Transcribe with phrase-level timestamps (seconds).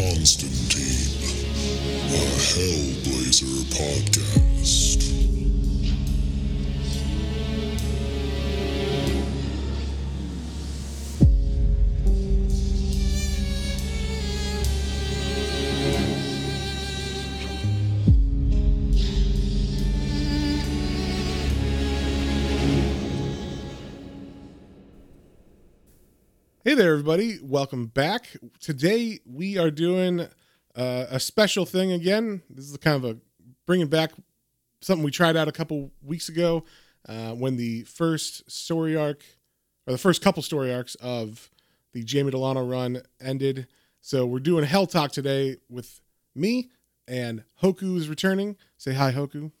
[0.00, 1.12] Constantine,
[2.08, 5.09] a Hellblazer podcast.
[27.00, 27.38] Everybody.
[27.42, 28.26] Welcome back.
[28.60, 30.20] Today we are doing
[30.76, 32.42] uh, a special thing again.
[32.50, 33.16] This is kind of a
[33.64, 34.10] bringing back
[34.82, 36.66] something we tried out a couple weeks ago
[37.08, 39.24] uh, when the first story arc,
[39.86, 41.48] or the first couple story arcs of
[41.94, 43.66] the Jamie Delano run ended.
[44.02, 46.02] So we're doing Hell Talk today with
[46.34, 46.68] me
[47.08, 48.58] and Hoku is returning.
[48.76, 49.52] Say hi, Hoku.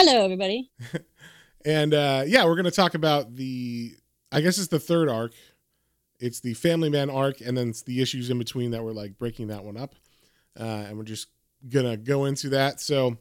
[0.00, 0.72] Hello, everybody.
[1.64, 3.92] And uh, yeah, we're going to talk about the,
[4.30, 5.32] I guess it's the third arc.
[6.20, 9.18] It's the Family Man arc, and then it's the issues in between that we're like
[9.18, 9.94] breaking that one up.
[10.58, 11.28] Uh, and we're just
[11.68, 12.80] gonna go into that.
[12.80, 13.16] So,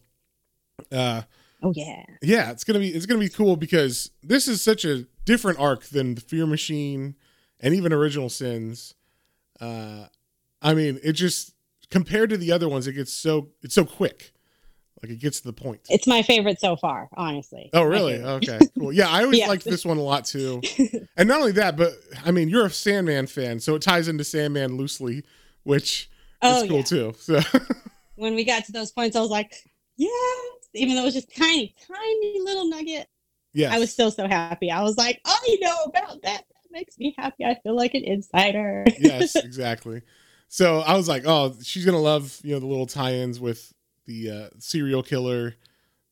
[0.91, 1.21] uh,
[1.63, 2.03] Oh yeah.
[2.21, 5.85] yeah, it's gonna be it's gonna be cool because this is such a different arc
[5.85, 7.15] than the Fear Machine
[7.59, 8.93] and even Original Sins.
[9.59, 10.05] Uh,
[10.61, 11.53] I mean, it just
[11.89, 14.33] compared to the other ones, it gets so it's so quick,
[15.03, 15.81] like it gets to the point.
[15.89, 17.69] It's my favorite so far, honestly.
[17.73, 18.15] Oh, really?
[18.15, 18.91] Okay, cool.
[18.91, 19.47] Yeah, I always Yeah.
[19.47, 20.61] liked this one a lot too.
[21.17, 21.93] And not only that, but
[22.25, 25.23] I mean, you're a Sandman fan, so it ties into Sandman loosely,
[25.63, 26.09] which
[26.41, 26.83] oh is cool yeah.
[26.83, 27.13] too.
[27.17, 27.39] So
[28.15, 29.53] When we got to those points, I was like,
[29.95, 30.09] yeah,
[30.73, 33.07] Even though it was just tiny, tiny little nugget,
[33.53, 34.69] yeah, I was still so happy.
[34.71, 36.43] I was like, "Oh, I know about that.
[36.47, 37.45] That makes me happy.
[37.45, 38.85] I feel like an insider.
[38.99, 40.01] yes, exactly.
[40.49, 43.73] So I was like, oh, she's gonna love you know the little tie-ins with
[44.07, 45.55] the uh, serial killer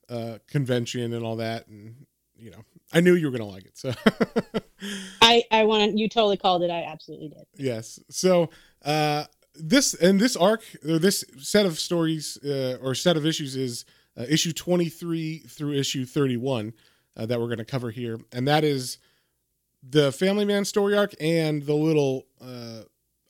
[0.10, 2.06] uh, convention and all that, and
[2.38, 3.78] you know, I knew you were gonna like it.
[3.78, 3.92] So
[5.22, 6.70] I I want you totally called it.
[6.70, 7.46] I absolutely did.
[7.58, 8.50] yes, so
[8.84, 9.24] uh,
[9.56, 13.86] this and this arc or this set of stories uh, or set of issues is
[14.18, 16.74] uh, issue 23 through issue 31
[17.18, 18.98] uh, that we're going to cover here and that is
[19.88, 22.82] the family man story arc and the little uh,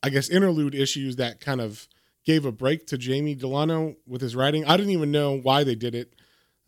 [0.02, 1.88] i guess interlude issues that kind of
[2.26, 5.74] gave a break to jamie delano with his writing i didn't even know why they
[5.74, 6.14] did it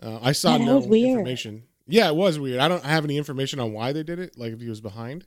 [0.02, 3.60] uh, i saw Yeah, no information yeah it was weird i don't have any information
[3.60, 5.26] on why they did it like if he was behind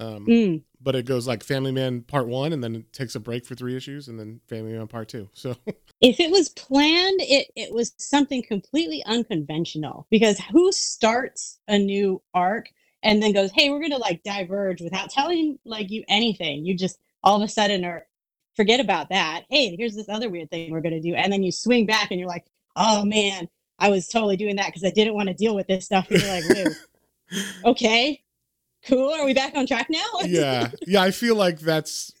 [0.00, 0.62] um, Mm.
[0.80, 3.54] but it goes like Family Man Part One, and then it takes a break for
[3.54, 5.28] three issues, and then Family Man Part Two.
[5.34, 5.54] So
[6.00, 10.06] If it was planned, it it was something completely unconventional.
[10.10, 12.70] Because who starts a new arc
[13.02, 16.98] and then goes, "Hey, we're gonna like diverge without telling like you anything." You just
[17.22, 18.06] all of a sudden are
[18.54, 19.44] forget about that.
[19.50, 22.20] Hey, here's this other weird thing we're gonna do, and then you swing back and
[22.20, 22.46] you're like,
[22.76, 23.48] "Oh man,
[23.78, 26.20] I was totally doing that because I didn't want to deal with this stuff." And
[26.20, 27.40] you're like, "Whoa,
[27.70, 28.22] okay,
[28.86, 29.10] cool.
[29.10, 32.12] Are we back on track now?" yeah, yeah, I feel like that's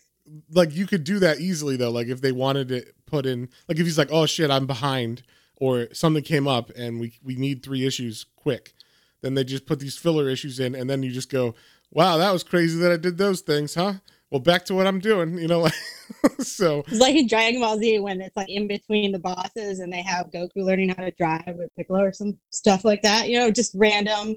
[0.50, 1.90] like you could do that easily though.
[1.90, 5.22] Like if they wanted to put in, like if he's like, "Oh shit, I'm behind,"
[5.56, 8.74] or something came up and we we need three issues quick,
[9.20, 11.54] then they just put these filler issues in, and then you just go,
[11.90, 13.94] "Wow, that was crazy that I did those things, huh?"
[14.32, 15.60] Well, back to what I'm doing, you know.
[15.60, 15.74] Like,
[16.40, 19.92] so It's like in Dragon Ball Z when it's like in between the bosses and
[19.92, 23.28] they have Goku learning how to drive with Piccolo or some stuff like that.
[23.28, 24.36] You know, just random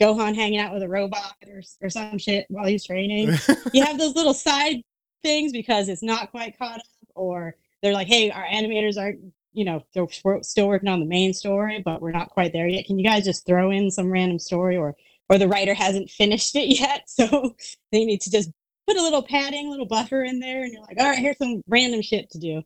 [0.00, 3.38] Gohan hanging out with a robot or, or some shit while he's training.
[3.72, 4.82] you have those little side
[5.22, 9.20] things because it's not quite caught up, or they're like, hey, our animators aren't,
[9.52, 10.08] you know, they're
[10.42, 12.84] still working on the main story, but we're not quite there yet.
[12.86, 14.96] Can you guys just throw in some random story or
[15.28, 17.54] or the writer hasn't finished it yet, so
[17.92, 18.50] they need to just
[18.86, 21.38] put a little padding, a little buffer in there, and you're like, all right, here's
[21.38, 22.62] some random shit to do.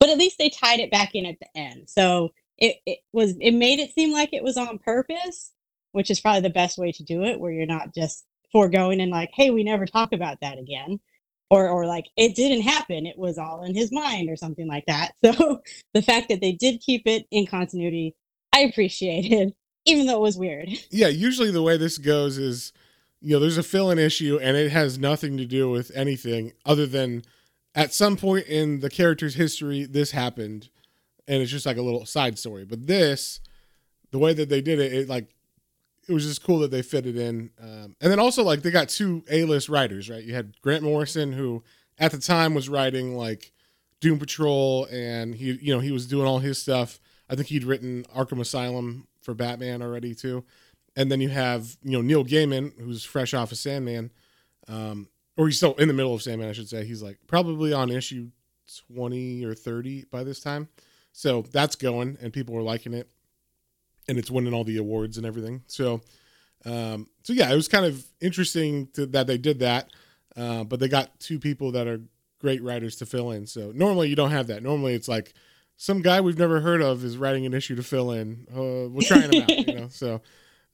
[0.00, 1.88] But at least they tied it back in at the end.
[1.88, 5.52] So it, it was it made it seem like it was on purpose,
[5.92, 9.10] which is probably the best way to do it, where you're not just foregoing and
[9.10, 11.00] like, hey, we never talk about that again.
[11.50, 14.86] Or or like it didn't happen, it was all in his mind or something like
[14.86, 15.12] that.
[15.24, 15.60] So
[15.92, 18.14] the fact that they did keep it in continuity,
[18.52, 20.68] I appreciated, even though it was weird.
[20.90, 22.72] yeah, usually the way this goes is,
[23.24, 26.86] you know, there's a fill-in issue and it has nothing to do with anything other
[26.86, 27.22] than
[27.74, 30.68] at some point in the character's history this happened
[31.26, 32.66] and it's just like a little side story.
[32.66, 33.40] But this,
[34.10, 35.34] the way that they did it, it like
[36.06, 37.50] it was just cool that they fit it in.
[37.58, 40.22] Um, and then also like they got two A-list writers, right?
[40.22, 41.62] You had Grant Morrison who
[41.98, 43.52] at the time was writing like
[44.00, 47.00] Doom Patrol and he you know, he was doing all his stuff.
[47.30, 50.44] I think he'd written Arkham Asylum for Batman already too.
[50.96, 54.10] And then you have, you know, Neil Gaiman, who's fresh off of Sandman.
[54.68, 56.84] Um, or he's still in the middle of Sandman, I should say.
[56.84, 58.30] He's like probably on issue
[58.94, 60.68] 20 or 30 by this time.
[61.12, 63.08] So that's going and people are liking it.
[64.08, 65.62] And it's winning all the awards and everything.
[65.66, 66.02] So
[66.64, 69.90] um, so yeah, it was kind of interesting to, that they did that.
[70.36, 72.00] Uh, but they got two people that are
[72.40, 73.46] great writers to fill in.
[73.46, 74.62] So normally you don't have that.
[74.62, 75.32] Normally it's like
[75.76, 78.46] some guy we've never heard of is writing an issue to fill in.
[78.50, 79.88] Uh, we're trying him out, you know.
[79.90, 80.22] So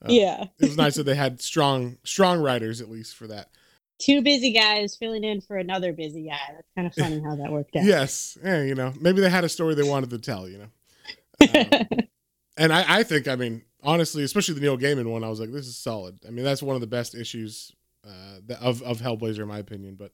[0.05, 0.45] uh, yeah.
[0.59, 3.51] it was nice that they had strong strong writers at least for that.
[3.99, 6.39] Two busy guys filling in for another busy guy.
[6.55, 7.85] That's kind of funny how that worked out.
[7.85, 11.59] Yes, yeah, you know, maybe they had a story they wanted to tell, you know.
[11.61, 11.89] Um,
[12.57, 15.53] and I, I think, I mean, honestly, especially the Neil Gaiman one, I was like,
[15.53, 16.19] this is solid.
[16.27, 17.73] I mean, that's one of the best issues
[18.07, 19.97] uh, of of Hellblazer, in my opinion.
[19.97, 20.13] But,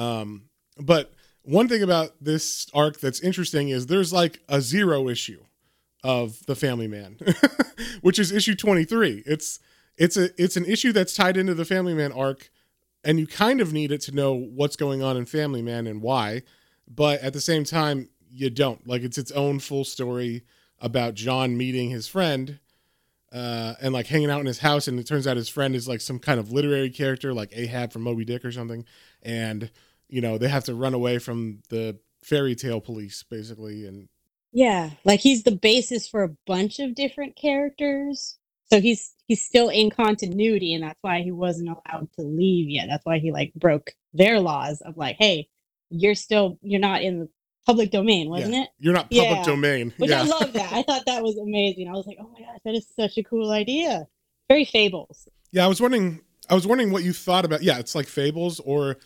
[0.00, 5.44] um, but one thing about this arc that's interesting is there's like a zero issue
[6.02, 7.16] of the Family Man,
[8.00, 9.22] which is issue 23.
[9.26, 9.60] It's
[9.96, 12.50] it's a it's an issue that's tied into the Family Man arc,
[13.04, 16.02] and you kind of need it to know what's going on in Family Man and
[16.02, 16.42] why,
[16.88, 18.86] but at the same time you don't.
[18.86, 20.42] Like it's its own full story
[20.80, 22.58] about John meeting his friend.
[23.32, 25.88] Uh, and like hanging out in his house, and it turns out his friend is
[25.88, 28.84] like some kind of literary character, like Ahab from Moby Dick or something.
[29.22, 29.70] And
[30.10, 33.86] you know they have to run away from the fairy tale police, basically.
[33.86, 34.10] And
[34.52, 38.38] Yeah, like he's the basis for a bunch of different characters.
[38.70, 42.86] So he's he's still in continuity, and that's why he wasn't allowed to leave yet.
[42.88, 45.48] That's why he like broke their laws of like, hey,
[45.90, 47.28] you're still you're not in the
[47.66, 48.68] public domain, wasn't yeah, it?
[48.78, 49.44] You're not public Yeah.
[49.44, 49.92] domain.
[49.96, 50.22] Which yeah.
[50.22, 50.72] I love that.
[50.72, 51.88] I thought that was amazing.
[51.88, 54.06] I was like, oh my gosh, that is such a cool idea.
[54.48, 55.28] Very fables.
[55.50, 56.20] Yeah, I was wondering.
[56.50, 57.62] I was wondering what you thought about.
[57.62, 58.96] Yeah, it's like fables, or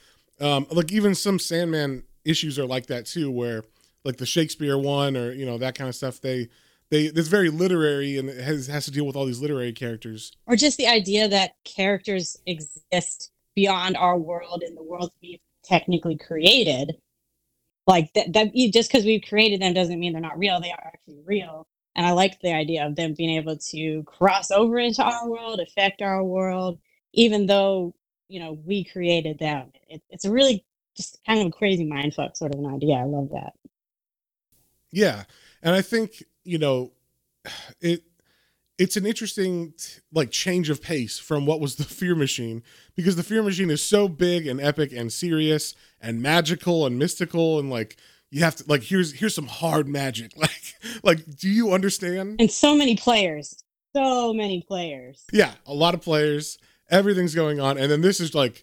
[0.41, 3.63] um, like even some Sandman issues are like that too, where
[4.07, 6.21] like the Shakespeare one, or you know that kind of stuff.
[6.21, 6.49] They
[6.91, 10.33] they it's very literary and it has has to deal with all these literary characters.
[10.47, 16.17] Or just the idea that characters exist beyond our world and the world we've technically
[16.17, 16.97] created.
[17.87, 20.61] Like that, that just because we've created them doesn't mean they're not real.
[20.61, 21.67] They are actually real.
[21.95, 25.61] And I like the idea of them being able to cross over into our world,
[25.61, 26.79] affect our world,
[27.13, 27.95] even though,
[28.29, 29.71] you know, we created them.
[29.89, 30.65] It, it's a really
[30.97, 32.97] just kind of a crazy mindfuck sort of an idea.
[32.97, 33.53] I love that.
[34.91, 35.25] Yeah,
[35.63, 36.93] and I think you know
[37.81, 38.03] it.
[38.79, 39.73] It's an interesting
[40.13, 42.63] like change of pace from what was the Fear Machine
[42.95, 47.59] because the Fear Machine is so big and epic and serious and magical and mystical
[47.59, 47.97] and like
[48.31, 52.37] you have to like here's here's some hard magic like like do you understand?
[52.39, 53.57] And so many players.
[53.95, 55.25] So many players.
[55.33, 56.59] Yeah, a lot of players,
[56.91, 58.63] everything's going on, and then this is like,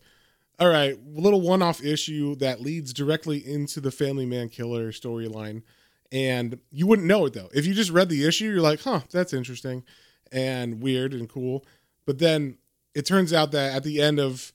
[0.59, 5.63] all right, little one-off issue that leads directly into the Family Man Killer storyline,
[6.13, 8.45] and you wouldn't know it though if you just read the issue.
[8.45, 9.83] You're like, huh, that's interesting,
[10.31, 11.65] and weird and cool,
[12.05, 12.57] but then
[12.95, 14.53] it turns out that at the end of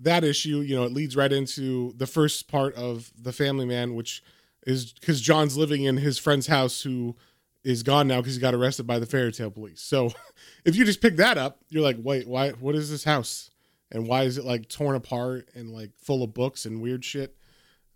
[0.00, 3.94] that issue, you know, it leads right into the first part of the Family Man,
[3.94, 4.22] which
[4.66, 7.16] is because John's living in his friend's house who
[7.62, 9.80] is gone now because he got arrested by the fairy tale police.
[9.80, 10.10] So
[10.64, 12.50] if you just pick that up, you're like, wait, why?
[12.50, 13.50] What is this house?
[13.92, 17.36] And why is it like torn apart and like full of books and weird shit?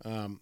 [0.03, 0.41] Um,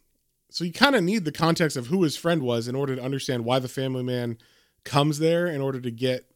[0.53, 3.01] so you kind of need the context of who his friend was in order to
[3.01, 4.38] understand why the family man
[4.83, 6.29] comes there in order to get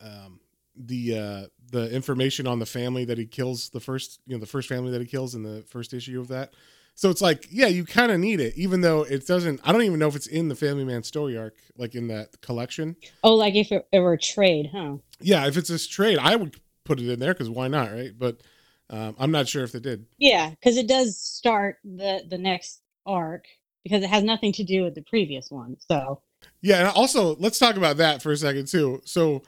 [0.00, 0.40] um,
[0.74, 4.46] the uh, the information on the family that he kills the first you know the
[4.46, 6.54] first family that he kills in the first issue of that.
[6.94, 9.60] So it's like, yeah, you kind of need it, even though it doesn't.
[9.64, 12.40] I don't even know if it's in the Family Man story arc, like in that
[12.40, 12.96] collection.
[13.22, 14.96] Oh, like if it, it were a trade, huh?
[15.20, 18.12] Yeah, if it's this trade, I would put it in there because why not, right?
[18.18, 18.40] But
[18.88, 20.06] um, I'm not sure if they did.
[20.18, 23.46] Yeah, because it does start the the next arc
[23.84, 25.76] because it has nothing to do with the previous one.
[25.88, 26.20] So
[26.60, 29.00] Yeah, and also let's talk about that for a second too.
[29.04, 29.42] So,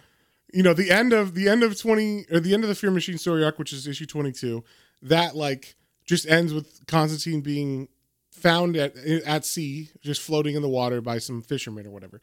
[0.53, 2.91] you know, the end of the end of twenty or the end of the Fear
[2.91, 4.65] Machine story arc, which is issue twenty two,
[5.03, 7.89] that like just ends with Constantine being
[8.31, 12.21] found at at sea, just floating in the water by some fishermen or whatever.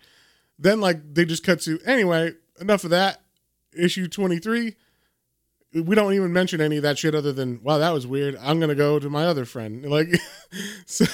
[0.59, 2.33] Then like they just cut to anyway.
[2.59, 3.21] Enough of that.
[3.73, 4.75] Issue twenty three.
[5.73, 8.37] We don't even mention any of that shit other than wow that was weird.
[8.41, 9.85] I'm gonna go to my other friend.
[9.89, 10.09] Like,
[10.85, 11.05] so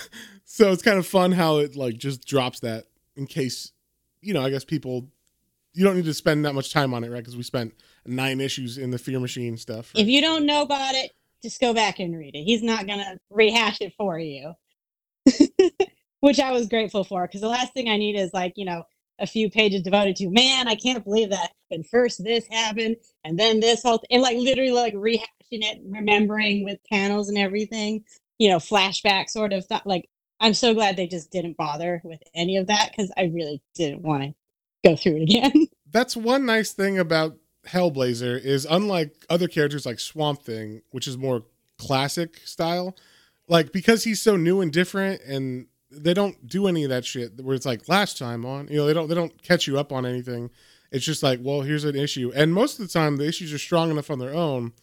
[0.46, 2.86] so it's kind of fun how it like just drops that
[3.16, 3.72] in case
[4.22, 5.08] you know i guess people
[5.74, 7.74] you don't need to spend that much time on it right because we spent
[8.06, 10.02] nine issues in the fear machine stuff right?
[10.02, 11.12] if you don't know about it,
[11.44, 12.44] just go back and read it.
[12.44, 14.54] He's not gonna rehash it for you,
[16.20, 18.84] which I was grateful for because the last thing I need is like you know
[19.20, 20.68] a few pages devoted to man.
[20.68, 21.88] I can't believe that happened.
[21.90, 26.64] First this happened, and then this whole th- and like literally like rehashing it, remembering
[26.64, 28.04] with panels and everything.
[28.40, 29.88] You know, flashback sort of thought.
[29.88, 30.10] Like
[30.40, 34.02] I'm so glad they just didn't bother with any of that because I really didn't
[34.02, 34.34] want to
[34.84, 35.68] go through it again.
[35.92, 41.18] that's one nice thing about hellblazer is unlike other characters like swamp thing which is
[41.18, 41.44] more
[41.78, 42.96] classic style
[43.50, 47.40] like because he's so new and different and they don't do any of that shit
[47.42, 49.92] where it's like last time on you know they don't they don't catch you up
[49.92, 50.50] on anything
[50.92, 53.58] it's just like well here's an issue and most of the time the issues are
[53.58, 54.74] strong enough on their own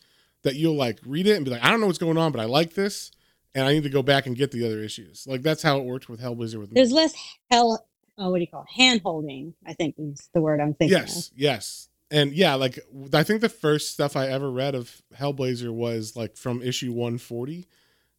[0.43, 2.41] that you'll like read it and be like i don't know what's going on but
[2.41, 3.11] i like this
[3.55, 5.27] and I need to go back and get the other issues.
[5.27, 6.75] Like that's how it worked with Hellblazer with me.
[6.75, 7.15] There's less
[7.51, 7.87] hell.
[8.19, 9.55] Oh, what do you call hand holding?
[9.67, 10.99] I think is the word I'm thinking.
[10.99, 11.89] Yes, yes.
[12.11, 12.79] And yeah, like
[13.13, 17.67] I think the first stuff I ever read of Hellblazer was like from issue 140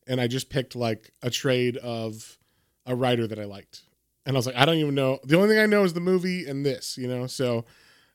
[0.08, 2.38] and I just picked like a trade of
[2.86, 3.82] a writer that I liked.
[4.26, 5.20] And I was like, I don't even know.
[5.24, 7.28] The only thing I know is the movie and this, you know.
[7.28, 7.66] So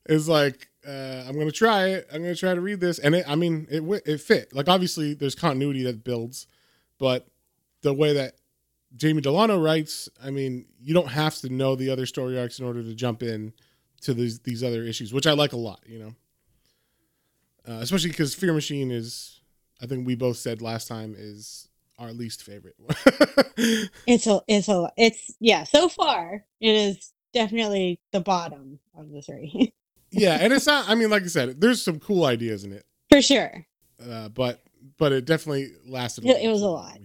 [0.07, 2.09] it's like uh, I'm gonna try it.
[2.12, 3.25] I'm gonna try to read this, and it.
[3.29, 4.55] I mean, it it fit.
[4.55, 6.47] Like obviously, there's continuity that builds,
[6.99, 7.27] but
[7.83, 8.35] the way that
[8.97, 12.65] Jamie Delano writes, I mean, you don't have to know the other story arcs in
[12.65, 13.53] order to jump in
[14.03, 15.81] to these these other issues, which I like a lot.
[15.87, 16.15] You know,
[17.69, 19.41] uh, especially because Fear Machine is,
[19.83, 21.69] I think we both said last time is
[22.00, 22.75] our least favorite.
[22.78, 22.97] One.
[24.07, 25.64] It's a, it's a, it's yeah.
[25.64, 29.73] So far, it is definitely the bottom of the three
[30.11, 30.88] yeah, and it's not.
[30.88, 33.66] I mean, like I said, there's some cool ideas in it, for sure.
[34.11, 34.62] uh, but
[34.99, 36.25] but it definitely lasted.
[36.26, 36.99] It- it was a lot.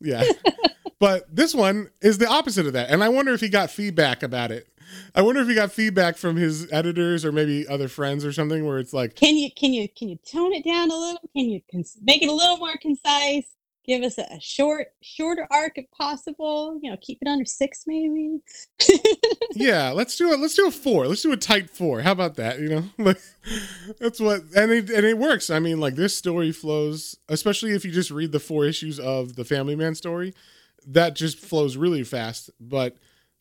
[0.00, 0.24] yeah,
[0.98, 4.22] but this one is the opposite of that, and I wonder if he got feedback
[4.22, 4.66] about it.
[5.14, 8.66] I wonder if he got feedback from his editors or maybe other friends or something,
[8.66, 11.20] where it's like, Can you can you can you tone it down a little?
[11.36, 13.44] Can you cons- make it a little more concise?
[13.86, 16.78] Give us a, short shorter arc if possible.
[16.82, 18.40] You know, keep it under six maybe.
[19.54, 20.38] yeah, let's do it.
[20.38, 21.06] Let's do a four.
[21.06, 22.02] Let's do a tight four.
[22.02, 22.60] How about that?
[22.60, 22.84] You know,
[23.98, 25.50] that's what, and it and it works.
[25.50, 29.36] I mean, like this story flows, especially if you just read the four issues of
[29.36, 30.34] the Family Man story,
[30.86, 32.50] that just flows really fast.
[32.60, 32.96] But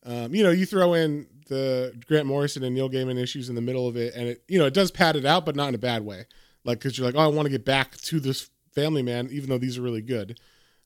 [0.05, 3.61] um, you know, you throw in the Grant Morrison and Neil Gaiman issues in the
[3.61, 5.75] middle of it, and it you know it does pad it out, but not in
[5.75, 6.25] a bad way.
[6.63, 9.49] Like because you're like, oh, I want to get back to this Family Man, even
[9.49, 10.39] though these are really good.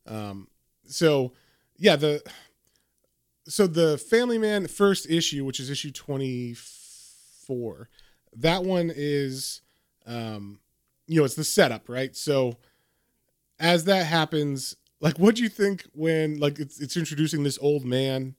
[0.08, 0.48] Um,
[0.86, 1.34] so
[1.78, 2.22] yeah, the
[3.48, 7.90] so the Family Man first issue, which is issue 24,
[8.38, 9.62] that one is
[10.06, 10.60] um
[11.08, 12.16] you know, it's the setup, right?
[12.16, 12.58] So
[13.60, 17.86] as that happens, like what do you think when like it's it's introducing this old
[17.86, 18.36] man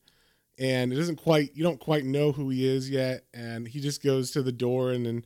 [0.58, 4.02] and it doesn't quite you don't quite know who he is yet and he just
[4.02, 5.24] goes to the door and then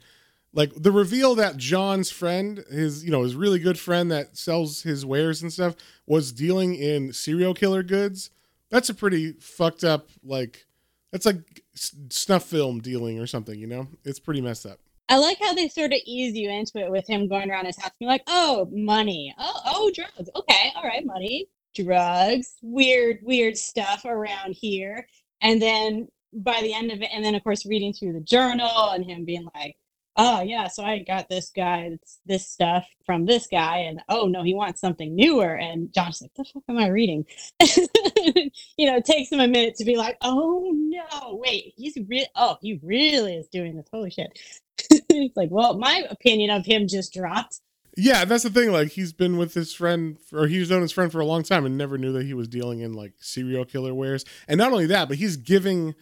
[0.52, 4.82] like the reveal that John's friend, his you know, his really good friend that sells
[4.82, 5.76] his wares and stuff
[6.06, 8.30] was dealing in serial killer goods
[8.70, 10.66] that's a pretty fucked up like
[11.12, 14.78] that's like snuff film dealing or something you know it's pretty messed up
[15.10, 17.78] I like how they sort of ease you into it with him going around his
[17.78, 19.34] house, being like, "Oh, money.
[19.38, 20.28] Oh, oh, drugs.
[20.36, 25.08] Okay, all right, money, drugs, weird, weird stuff around here."
[25.40, 28.90] And then by the end of it, and then of course reading through the journal
[28.90, 29.78] and him being like,
[30.18, 31.96] "Oh yeah, so I got this guy,
[32.26, 36.34] this, stuff from this guy, and oh no, he wants something newer." And John's like,
[36.34, 37.24] "The fuck am I reading?"
[37.60, 42.26] you know, it takes him a minute to be like, "Oh no, wait, he's real.
[42.34, 43.86] Oh, he really is doing this.
[43.92, 44.38] Holy shit!"
[44.90, 47.60] it's like, well, my opinion of him just dropped.
[47.96, 51.10] yeah that's the thing like he's been with his friend or he's known his friend
[51.10, 53.92] for a long time and never knew that he was dealing in like serial killer
[53.94, 55.94] wares and not only that but he's giving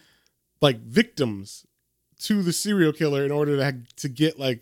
[0.61, 1.65] like victims
[2.19, 4.61] to the serial killer in order to to get like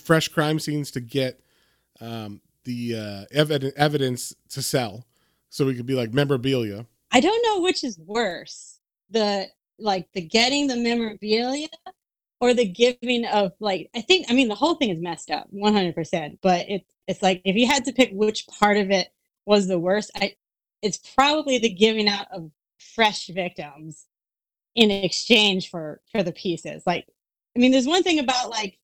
[0.00, 1.40] fresh crime scenes to get
[2.00, 5.04] um the uh evidence evidence to sell
[5.48, 6.86] so we could be like memorabilia.
[7.10, 8.78] I don't know which is worse
[9.10, 11.68] the like the getting the memorabilia
[12.40, 15.48] or the giving of like I think I mean the whole thing is messed up
[15.52, 19.08] 100% but it's it's like if you had to pick which part of it
[19.44, 20.36] was the worst I
[20.80, 24.06] it's probably the giving out of fresh victims
[24.74, 27.06] in exchange for for the pieces like
[27.56, 28.78] I mean there's one thing about like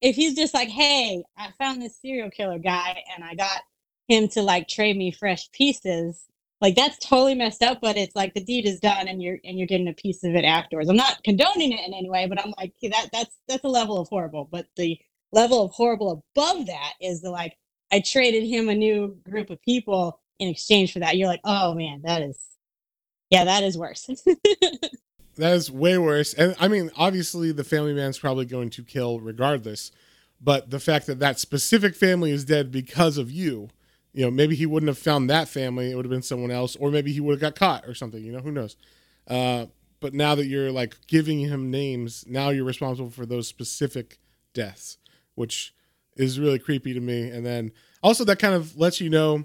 [0.00, 3.62] if he's just like hey I found this serial killer guy and I got
[4.08, 6.24] him to like trade me fresh pieces
[6.60, 9.58] like that's totally messed up but it's like the deed is done and you're and
[9.58, 10.88] you're getting a piece of it afterwards.
[10.88, 13.68] I'm not condoning it in any way but i'm like "Okay, that that's that's a
[13.68, 14.98] level of horrible but the
[15.32, 17.56] level of horrible above that is the like
[17.92, 21.16] i traded him a new group of people in exchange for that.
[21.16, 22.38] You're like oh man that is
[23.30, 24.08] yeah that is worse
[25.36, 26.34] That is way worse.
[26.34, 29.90] And I mean, obviously, the family man's probably going to kill regardless.
[30.40, 33.68] But the fact that that specific family is dead because of you,
[34.12, 35.90] you know, maybe he wouldn't have found that family.
[35.90, 38.22] It would have been someone else, or maybe he would have got caught or something.
[38.22, 38.76] You know, who knows?
[39.26, 39.66] Uh,
[40.00, 44.18] but now that you're like giving him names, now you're responsible for those specific
[44.54, 44.98] deaths,
[45.34, 45.74] which
[46.16, 47.28] is really creepy to me.
[47.28, 49.44] And then also that kind of lets you know,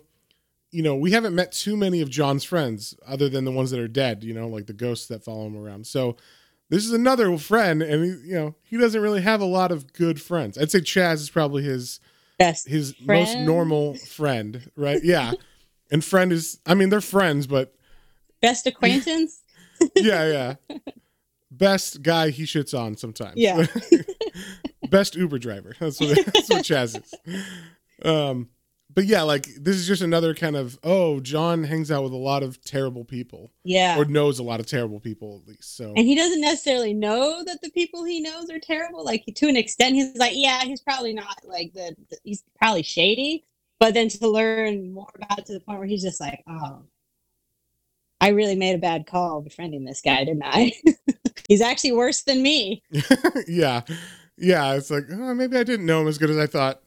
[0.71, 3.79] you know, we haven't met too many of John's friends other than the ones that
[3.79, 5.85] are dead, you know, like the ghosts that follow him around.
[5.85, 6.15] So
[6.69, 9.91] this is another friend, and he, you know, he doesn't really have a lot of
[9.93, 10.57] good friends.
[10.57, 11.99] I'd say Chaz is probably his
[12.39, 15.03] best his most normal friend, right?
[15.03, 15.33] Yeah.
[15.91, 17.75] and friend is I mean, they're friends, but
[18.41, 19.41] best acquaintance
[19.95, 20.77] yeah, yeah.
[21.49, 23.35] Best guy he shits on sometimes.
[23.35, 23.65] Yeah.
[24.89, 25.75] Best Uber driver.
[25.79, 27.35] That's what that's what Chaz is.
[28.05, 28.49] Um
[28.93, 32.17] but yeah, like this is just another kind of oh, John hangs out with a
[32.17, 33.97] lot of terrible people Yeah.
[33.97, 35.75] or knows a lot of terrible people at least.
[35.77, 39.03] So and he doesn't necessarily know that the people he knows are terrible.
[39.05, 42.83] Like to an extent, he's like, yeah, he's probably not like the, the- he's probably
[42.83, 43.45] shady.
[43.79, 46.83] But then to learn more about it to the point where he's just like, oh,
[48.19, 50.71] I really made a bad call befriending this guy, didn't I?
[51.47, 52.83] he's actually worse than me.
[53.47, 53.81] yeah,
[54.37, 56.80] yeah, it's like oh, maybe I didn't know him as good as I thought.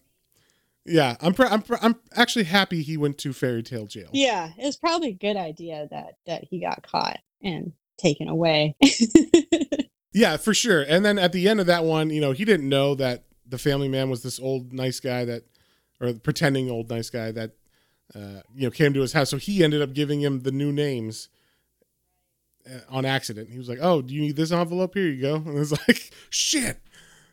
[0.86, 4.10] Yeah, I'm pr- I'm pr- I'm actually happy he went to fairy tale jail.
[4.12, 8.76] Yeah, it was probably a good idea that that he got caught and taken away.
[10.14, 10.82] Yeah, for sure.
[10.82, 13.58] And then at the end of that one, you know, he didn't know that the
[13.58, 15.42] family man was this old nice guy that,
[16.00, 17.50] or pretending old nice guy that,
[18.14, 19.28] uh, you know, came to his house.
[19.28, 21.28] So he ended up giving him the new names
[22.64, 23.50] uh, on accident.
[23.50, 24.94] He was like, "Oh, do you need this envelope?
[24.94, 26.78] Here you go." And it was like, "Shit."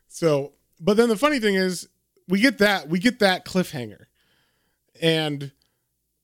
[0.08, 1.88] So, but then the funny thing is,
[2.32, 4.06] we get that we get that cliffhanger,
[5.02, 5.52] and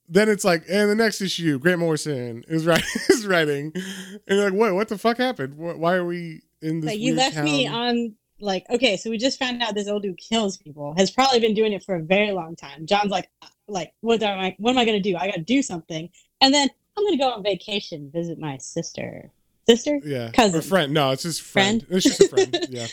[0.07, 4.49] then it's like, and the next issue, Grant Morrison is writing, is writing, and you're
[4.49, 4.73] like, what?
[4.73, 5.55] What the fuck happened?
[5.55, 6.91] Why are we in this?
[6.91, 10.17] Like you left me on like okay, so we just found out this old dude
[10.17, 10.95] kills people.
[10.97, 12.85] Has probably been doing it for a very long time.
[12.85, 14.55] John's like, uh, like what am I?
[14.59, 15.17] What am I gonna do?
[15.17, 16.09] I gotta do something.
[16.39, 19.29] And then I'm gonna go on vacation, visit my sister.
[19.67, 19.99] Sister?
[20.05, 20.59] yeah, cousin.
[20.59, 20.93] or friend.
[20.93, 21.85] No, it's his friend.
[21.85, 21.97] Friend?
[21.97, 22.57] It's just a friend.
[22.69, 22.87] yeah,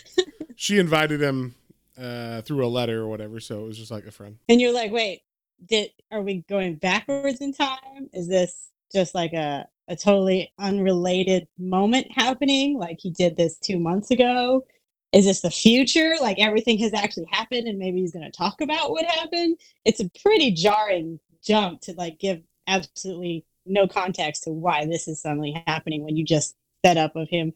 [0.56, 1.54] she invited him
[1.98, 4.38] uh, through a letter or whatever, so it was just like a friend.
[4.48, 5.22] And you're like, wait,
[5.64, 8.08] did are we going backwards in time?
[8.12, 12.78] Is this just like a a totally unrelated moment happening?
[12.78, 14.64] Like he did this two months ago?
[15.12, 16.14] Is this the future?
[16.20, 19.58] Like everything has actually happened and maybe he's gonna talk about what happened?
[19.84, 25.20] It's a pretty jarring jump to like give absolutely no context to why this is
[25.20, 27.52] suddenly happening when you just set up of him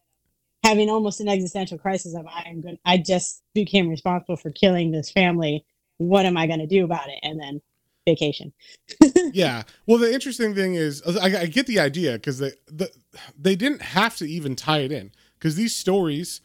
[0.65, 5.11] having almost an existential crisis of I'm good I just became responsible for killing this
[5.11, 5.65] family.
[5.99, 7.19] What am I gonna do about it?
[7.23, 7.61] And then
[8.09, 8.53] vacation.
[9.33, 9.65] yeah.
[9.87, 12.91] Well, the interesting thing is, uh, I, I get the idea because they the,
[13.39, 16.41] they didn't have to even tie it in because these stories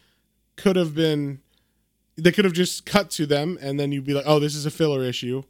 [0.56, 1.40] could have been
[2.16, 4.66] they could have just cut to them and then you'd be like, oh, this is
[4.66, 5.44] a filler issue,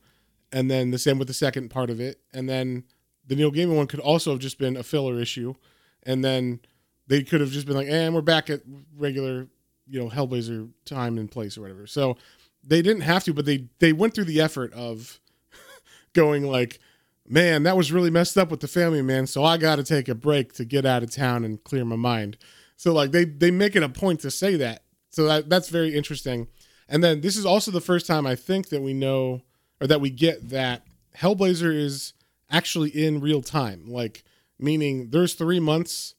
[0.52, 2.84] and then the same with the second part of it, and then
[3.26, 5.56] the Neil Gaiman one could also have just been a filler issue,
[6.04, 6.60] and then
[7.08, 8.62] they could have just been like, and we're back at
[8.96, 9.48] regular,
[9.88, 11.88] you know, Hellblazer time and place or whatever.
[11.88, 12.18] So
[12.64, 15.20] they didn't have to, but they they went through the effort of
[16.14, 16.80] going like,
[17.28, 19.28] man, that was really messed up with the family man.
[19.28, 21.96] So I got to take a break to get out of town and clear my
[21.96, 22.38] mind.
[22.78, 24.84] So like they they make it a point to say that.
[25.10, 26.48] So that that's very interesting.
[26.88, 29.42] And then this is also the first time I think that we know
[29.82, 30.86] or that we get that
[31.18, 32.14] Hellblazer is
[32.50, 33.86] actually in real time.
[33.88, 34.24] Like
[34.60, 36.16] meaning there's 3 months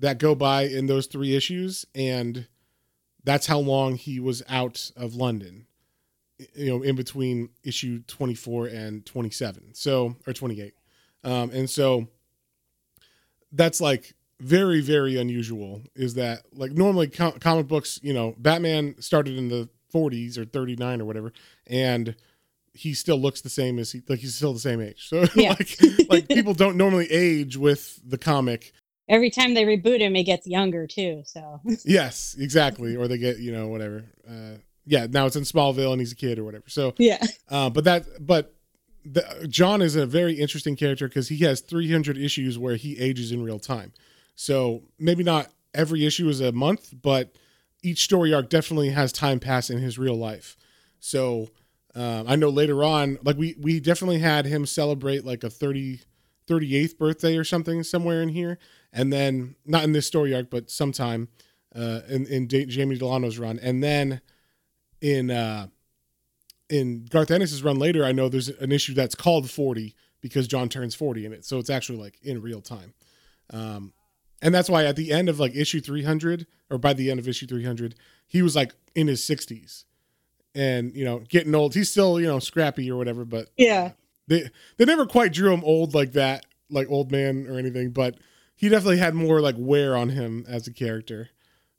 [0.00, 2.46] that go by in those 3 issues and
[3.24, 5.66] that's how long he was out of London
[6.54, 10.72] you know in between issue 24 and 27 so or 28
[11.22, 12.06] um and so
[13.52, 18.94] that's like very very unusual is that like normally com- comic books you know batman
[19.00, 21.32] started in the 40s or 39 or whatever
[21.66, 22.14] and
[22.72, 25.50] he still looks the same as he like he's still the same age so Yeah.
[25.50, 28.72] like like people don't normally age with the comic
[29.10, 31.22] Every time they reboot him, he gets younger too.
[31.26, 35.92] So yes exactly or they get you know whatever uh yeah now it's in smallville
[35.92, 37.22] and he's a kid or whatever so yeah.
[37.48, 38.54] Uh, but that, but
[39.04, 43.32] the, John is a very interesting character because he has 300 issues where he ages
[43.32, 43.92] in real time.
[44.34, 47.34] So maybe not every issue is a month, but
[47.82, 50.56] each story arc definitely has time pass in his real life.
[51.00, 51.48] So
[51.94, 56.00] um, I know later on, like we we definitely had him celebrate like a 30
[56.48, 58.58] 38th birthday or something somewhere in here,
[58.92, 61.28] and then not in this story arc, but sometime
[61.74, 64.20] uh, in in Da- Jamie Delano's run, and then
[65.00, 65.68] in uh,
[66.68, 70.68] in Garth Ennis's run later, I know there's an issue that's called 40 because John
[70.68, 71.44] turns 40 in it.
[71.44, 72.94] So it's actually like in real time.
[73.52, 73.92] Um,
[74.42, 77.26] and that's why at the end of like issue 300 or by the end of
[77.26, 77.94] issue 300,
[78.28, 79.84] he was like in his 60s
[80.54, 81.74] and, you know, getting old.
[81.74, 83.92] He's still, you know, scrappy or whatever, but Yeah.
[84.28, 88.16] they, they never quite drew him old like that, like old man or anything, but
[88.60, 91.30] he definitely had more like wear on him as a character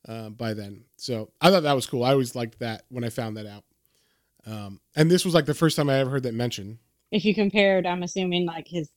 [0.08, 0.86] uh, by then.
[0.98, 2.04] So I thought that was cool.
[2.04, 3.63] I always liked that when I found that out.
[4.48, 6.80] Um, and this was like the first time I ever heard that mentioned.
[7.12, 8.89] If you compared, I'm assuming like his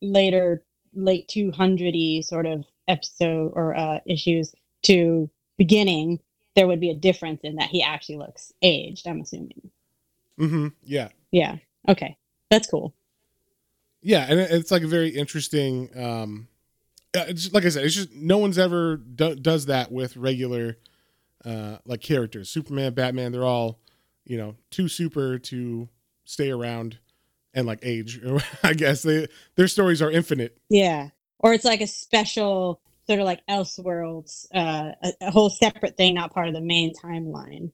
[0.00, 6.20] later late 200y sort of episode or uh, issues to beginning,
[6.54, 9.06] there would be a difference in that he actually looks aged.
[9.06, 9.70] I'm assuming.
[10.38, 11.56] hmm Yeah, Yeah.
[11.86, 12.16] Okay.
[12.50, 12.94] That's cool.
[14.00, 15.90] yeah, and it's like a very interesting.
[15.94, 16.48] Um,
[17.14, 20.76] uh, like I said, it's just no one's ever do, does that with regular,
[21.44, 22.50] uh, like characters.
[22.50, 23.80] Superman, Batman, they're all,
[24.24, 25.88] you know, too super to
[26.24, 26.98] stay around
[27.54, 28.20] and like age.
[28.62, 30.58] I guess they their stories are infinite.
[30.68, 31.08] Yeah.
[31.38, 36.14] Or it's like a special sort of like Elseworlds, uh, a, a whole separate thing,
[36.14, 37.72] not part of the main timeline.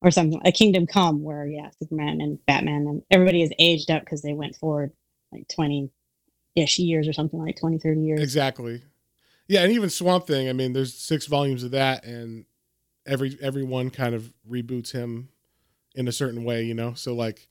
[0.00, 4.04] Or something, a Kingdom Come, where yeah, Superman and Batman and everybody is aged up
[4.04, 4.92] because they went forward
[5.32, 5.90] like twenty
[6.58, 8.20] ish years or something like 20, 30 years.
[8.20, 8.82] Exactly.
[9.46, 10.48] Yeah, and even Swamp Thing.
[10.48, 12.44] I mean, there's six volumes of that, and
[13.06, 15.30] every every one kind of reboots him
[15.94, 16.92] in a certain way, you know.
[16.94, 17.48] So like,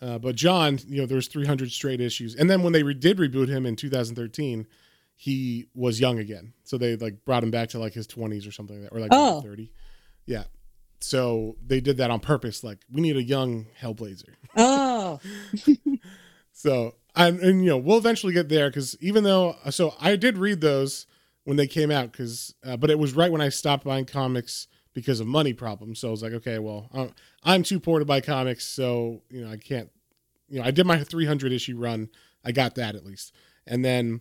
[0.00, 3.18] uh, but John, you know, there's 300 straight issues, and then when they re- did
[3.18, 4.66] reboot him in 2013,
[5.16, 6.54] he was young again.
[6.64, 9.00] So they like brought him back to like his 20s or something like that, or
[9.00, 9.42] like Oh.
[9.42, 9.70] 30.
[10.26, 10.44] Yeah.
[11.00, 12.64] So they did that on purpose.
[12.64, 14.30] Like, we need a young Hellblazer.
[14.56, 15.20] Oh,
[16.54, 20.38] So and, and you know we'll eventually get there because even though so I did
[20.38, 21.06] read those
[21.44, 24.68] when they came out because uh, but it was right when I stopped buying comics
[24.94, 25.98] because of money problems.
[25.98, 27.08] So I was like, okay, well uh,
[27.42, 29.90] I'm too poor to buy comics, so you know I can't.
[30.48, 32.08] You know I did my 300 issue run.
[32.44, 33.34] I got that at least,
[33.66, 34.20] and then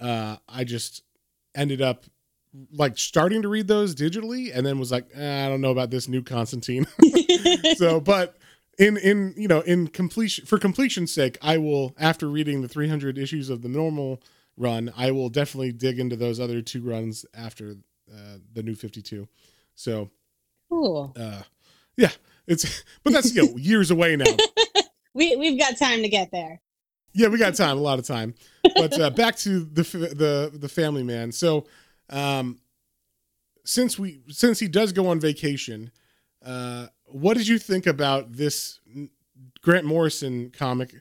[0.00, 1.02] uh, I just
[1.54, 2.04] ended up
[2.72, 5.90] like starting to read those digitally, and then was like, eh, I don't know about
[5.90, 6.86] this new Constantine.
[7.76, 8.36] so but
[8.78, 13.18] in in you know in completion for completion's sake i will after reading the 300
[13.18, 14.22] issues of the normal
[14.56, 17.76] run i will definitely dig into those other two runs after
[18.12, 19.28] uh, the new 52
[19.74, 20.10] so
[20.70, 21.12] cool.
[21.18, 21.42] uh
[21.96, 22.10] yeah
[22.46, 24.24] it's but that's you know years away now
[25.14, 26.60] We we've got time to get there.
[27.12, 28.34] yeah we got time a lot of time
[28.76, 31.66] but uh, back to the the the family man so
[32.10, 32.58] um
[33.64, 35.90] since we since he does go on vacation
[36.44, 38.80] uh what did you think about this
[39.62, 40.94] grant morrison comic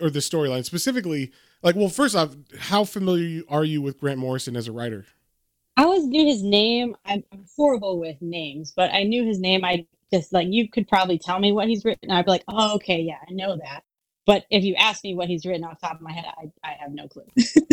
[0.00, 4.56] or the storyline specifically like well first off how familiar are you with grant morrison
[4.56, 5.06] as a writer
[5.76, 6.96] I always knew his name.
[7.04, 9.64] I'm, I'm horrible with names, but I knew his name.
[9.64, 12.10] I just like you could probably tell me what he's written.
[12.10, 13.82] I'd be like, oh, okay, yeah, I know that.
[14.26, 16.50] But if you ask me what he's written off the top of my head, I,
[16.62, 17.26] I have no clue.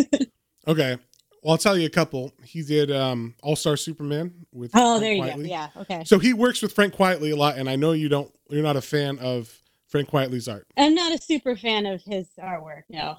[0.67, 0.97] okay
[1.41, 5.13] well i'll tell you a couple he did um all-star superman with oh, Frank there
[5.13, 5.43] you Quitely.
[5.47, 5.49] go.
[5.49, 6.03] Yeah, okay.
[6.05, 8.75] so he works with Frank Quitely a lot and i know you don't you're not
[8.75, 9.51] a fan of
[9.87, 12.83] Frank Quitely's art I'm not a super fan of his artwork.
[12.89, 13.17] No,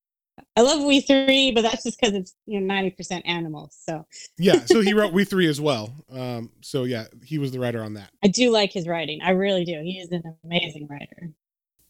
[0.56, 3.76] I love We Three, but that's just because it's you know ninety percent animals.
[3.86, 4.06] So
[4.38, 7.82] yeah so he wrote we three as well um so yeah he was the writer
[7.82, 9.20] on that I do like his writing.
[9.22, 9.80] I really do.
[9.82, 11.30] He is an amazing writer.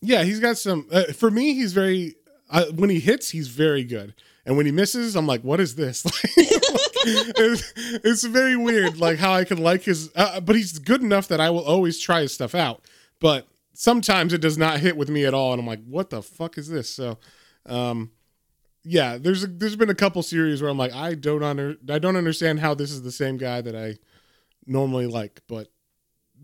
[0.01, 2.15] yeah he's got some uh, for me he's very
[2.51, 4.15] uh, when he hits he's very good
[4.47, 6.05] and when he misses i'm like what is this?
[7.05, 7.73] It's,
[8.05, 11.41] it's very weird like how i can like his uh, but he's good enough that
[11.41, 12.85] i will always try his stuff out.
[13.19, 16.23] But sometimes it does not hit with me at all and i'm like what the
[16.23, 16.89] fuck is this?
[16.89, 17.19] So
[17.67, 18.13] um
[18.85, 21.99] yeah there's a, there's been a couple series where i'm like i don't under i
[21.99, 23.95] don't understand how this is the same guy that i
[24.67, 25.69] normally like but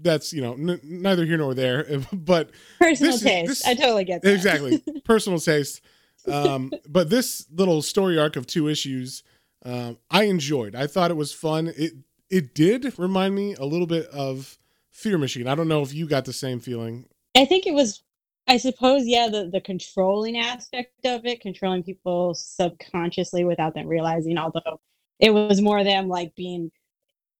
[0.00, 3.48] that's you know n- neither here nor there but Personal This taste.
[3.48, 4.32] this- I totally get that.
[4.34, 4.82] exactly.
[5.04, 5.80] Personal taste
[6.26, 9.22] um but this little story arc of two issues
[9.64, 10.74] um i enjoyed.
[10.74, 11.72] I thought it was fun.
[11.76, 11.92] It
[12.30, 14.58] it did remind me a little bit of
[14.90, 15.46] fear machine.
[15.46, 17.06] I don't know if you got the same feeling.
[17.36, 18.02] I think it was,
[18.46, 24.38] I suppose, yeah, the, the controlling aspect of it, controlling people subconsciously without them realizing,
[24.38, 24.80] although
[25.20, 26.70] it was more them like being,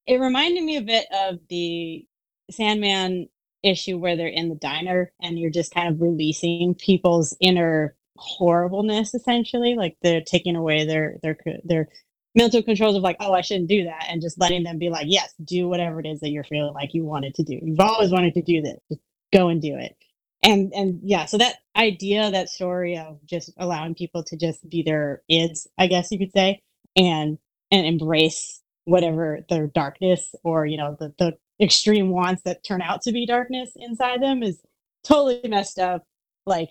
[0.07, 2.07] it reminded me a bit of the
[2.51, 3.29] Sandman
[3.63, 9.15] issue where they're in the diner and you're just kind of releasing people's inner horribleness
[9.15, 11.89] essentially like they're taking away their their their
[12.35, 15.07] mental controls of like oh i shouldn't do that and just letting them be like
[15.09, 17.59] yes do whatever it is that you're feeling like you wanted to do.
[17.63, 18.79] You've always wanted to do this.
[18.91, 19.01] Just
[19.33, 19.97] go and do it.
[20.43, 24.83] And and yeah so that idea that story of just allowing people to just be
[24.83, 26.61] their ids i guess you could say
[26.97, 27.39] and
[27.71, 33.03] and embrace whatever their darkness or you know the the extreme wants that turn out
[33.03, 34.61] to be darkness inside them is
[35.05, 36.05] totally messed up.
[36.47, 36.71] Like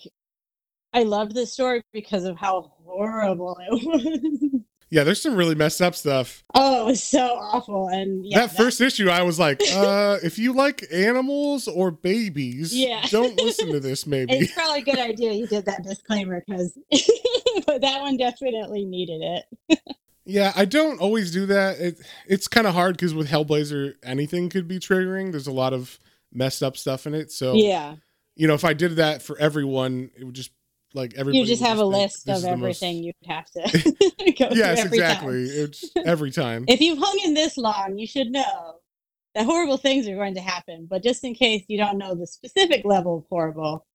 [0.94, 5.82] i loved this story because of how horrible it was yeah there's some really messed
[5.82, 9.62] up stuff oh it was so awful and yeah that first issue i was like
[9.74, 13.06] uh if you like animals or babies Yeah.
[13.10, 16.78] don't listen to this maybe it's probably a good idea you did that disclaimer because
[17.66, 19.80] but that one definitely needed it
[20.30, 21.80] Yeah, I don't always do that.
[21.80, 25.32] It it's kind of hard because with Hellblazer, anything could be triggering.
[25.32, 25.98] There's a lot of
[26.34, 27.32] messed up stuff in it.
[27.32, 27.96] So yeah
[28.36, 30.52] you know, if I did that for everyone, it would just
[30.94, 31.40] like everybody.
[31.40, 33.62] you just have a list of the most- everything you'd have to
[34.40, 35.48] go yes, exactly.
[35.48, 35.56] time.
[35.56, 36.66] It's every time.
[36.68, 38.76] if you've hung in this long you should know
[39.36, 42.28] that horrible things are going to happen but just in case you don't know the
[42.28, 43.86] specific level of horrible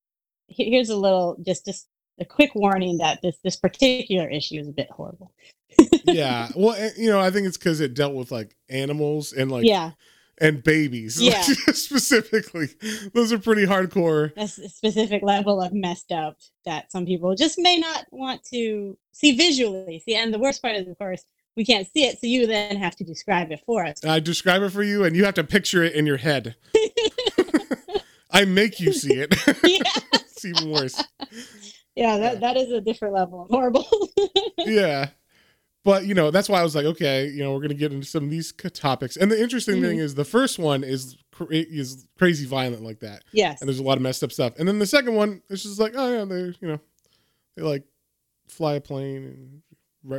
[0.48, 1.88] here's a little just just
[2.20, 5.32] a quick warning that this this particular issue is a bit horrible
[6.04, 6.48] yeah.
[6.54, 9.64] Well, eh, you know, I think it's because it dealt with like animals and like
[9.64, 9.92] yeah
[10.38, 11.20] and babies.
[11.22, 11.42] Yeah.
[11.72, 12.68] specifically,
[13.14, 14.34] those are pretty hardcore.
[14.34, 18.98] That's a specific level of messed up that some people just may not want to
[19.12, 20.02] see visually.
[20.04, 21.24] See, and the worst part is, of course,
[21.56, 24.04] we can't see it, so you then have to describe it for us.
[24.04, 26.56] I describe it for you, and you have to picture it in your head.
[28.30, 29.34] I make you see it.
[29.46, 29.82] yeah,
[30.14, 31.02] it's even worse.
[31.94, 33.86] yeah, that, that is a different level of horrible.
[34.58, 35.10] yeah
[35.84, 38.06] but you know that's why i was like okay you know we're gonna get into
[38.06, 40.02] some of these topics and the interesting thing Mhm.
[40.02, 43.60] is the first one is cra- is crazy violent like that yes.
[43.60, 45.80] and there's a lot of messed up stuff and then the second one is just
[45.80, 46.80] like oh yeah they you know
[47.56, 47.84] they like
[48.48, 49.62] fly a plane and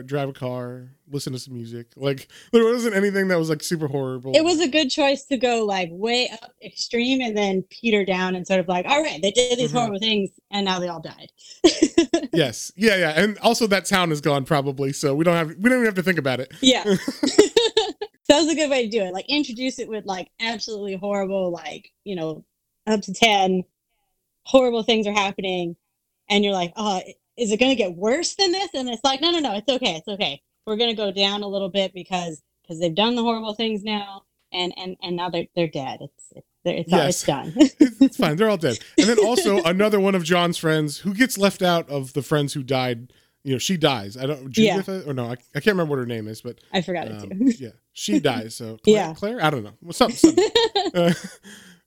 [0.06, 3.88] drive a car listen to some music like there wasn't anything that was like super
[3.88, 8.06] horrible It was a good choice to go like way up extreme and then peter
[8.06, 9.76] down and sort of like, all right, they did these Mhm.
[9.80, 11.30] horrible things and now they all died.
[12.34, 15.70] yes yeah yeah and also that town is gone probably so we don't have we
[15.70, 16.84] don't even have to think about it Yeah.
[18.30, 19.14] that was a good way to do it.
[19.14, 22.46] Like introduce it with like absolutely horrible, like, you know,
[22.88, 23.64] up to 10
[24.46, 25.76] horrible things are happening.
[26.30, 27.02] And you're like, oh,
[27.38, 28.70] is it going to get worse than this?
[28.74, 29.96] And it's like, no, no, no, it's okay.
[29.96, 30.42] It's okay.
[30.66, 33.84] We're going to go down a little bit because because they've done the horrible things
[33.84, 36.00] now and and and now they're they're dead.
[36.02, 37.54] It's it's it's, all- it's done.
[37.58, 38.38] it's fine.
[38.38, 38.80] They're all dead.
[38.98, 42.54] And then also another one of John's friends who gets left out of the friends
[42.54, 43.12] who died.
[43.44, 44.16] You know, she dies.
[44.16, 44.82] I don't Yeah.
[45.06, 47.30] Or no, I, I can't remember what her name is, but I forgot it um,
[47.30, 47.52] too.
[47.60, 48.56] yeah, she dies.
[48.56, 49.14] So Claire, Yeah.
[49.16, 50.16] Claire, I don't know, well, something.
[50.18, 50.50] something.
[50.96, 51.12] Uh,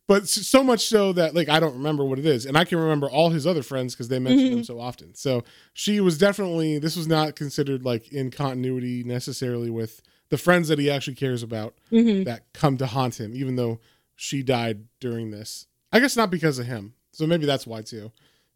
[0.07, 2.79] but so much so that like I don't remember what it is, and I can
[2.79, 4.67] remember all his other friends because they mentioned them Mhm.
[4.67, 5.15] so often.
[5.15, 5.43] So
[5.73, 10.79] she was definitely this was not considered like in continuity necessarily with the friends that
[10.79, 12.25] he actually cares about Mhm.
[12.25, 13.81] that come to haunt him, even though
[14.17, 15.67] she died during this.
[15.93, 16.95] I guess not because of him.
[17.13, 18.13] So maybe that's why too.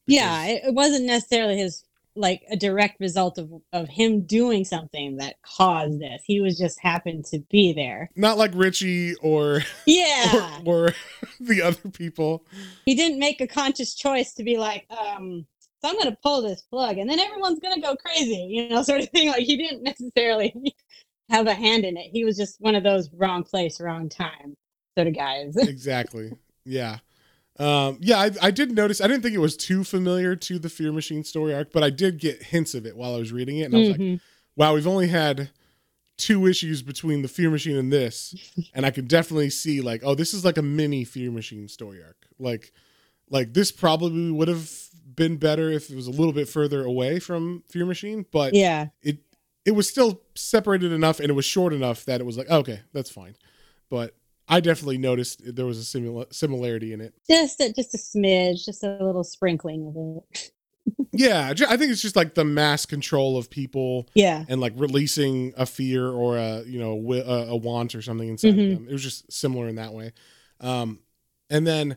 [0.07, 1.85] yeah it wasn't necessarily his
[2.21, 6.79] like a direct result of of him doing something that caused this he was just
[6.81, 10.95] happened to be there Not like Ritchie or yeah or, or
[11.41, 12.45] the other people.
[12.85, 15.47] he didn't make a conscious choice to be like um
[15.83, 19.01] so i'm gonna pull this plug and then everyone's gonna go crazy you know sort
[19.01, 20.55] of thing like he didn't necessarily
[21.29, 24.55] have a hand in it he was just one of those wrong place wrong time
[24.97, 26.33] sort of guys exactly.
[26.65, 26.99] Yeah.
[27.61, 29.01] Um, yeah, I, I did notice.
[29.01, 31.91] I didn't think it was too familiar to the Fear Machine story arc, but I
[31.91, 34.21] did get hints of it while I was reading it, and I was like, Mhm.
[34.57, 35.51] "Wow, we've only had
[36.17, 38.35] two issues between the Fear Machine and this,
[38.75, 42.03] and I could definitely see like, oh, this is like a mini Fear Machine story
[42.03, 42.27] arc.
[42.39, 42.73] Like,
[43.29, 44.71] like this probably would have
[45.15, 48.89] been better if it was a little bit further away from Fear Machine, but yeah
[49.03, 49.19] it
[49.67, 52.81] it was still separated enough and it was short enough that it was like okay
[52.95, 53.35] that's fine
[53.91, 54.15] but
[54.51, 57.15] i definitely noticed there was a simula- similarity in it.
[57.29, 59.95] Just a, just a smidge just a little sprinkling of
[60.37, 60.51] it.
[61.13, 64.45] Yeah i think it's just like the mass control of people yeah.
[64.49, 68.55] and like releasing a fear or a you know a, a want or something inside
[68.55, 68.73] Mhm.
[68.73, 68.89] of them.
[68.89, 70.13] It was just similar in that way.
[70.61, 71.01] Um
[71.49, 71.97] and then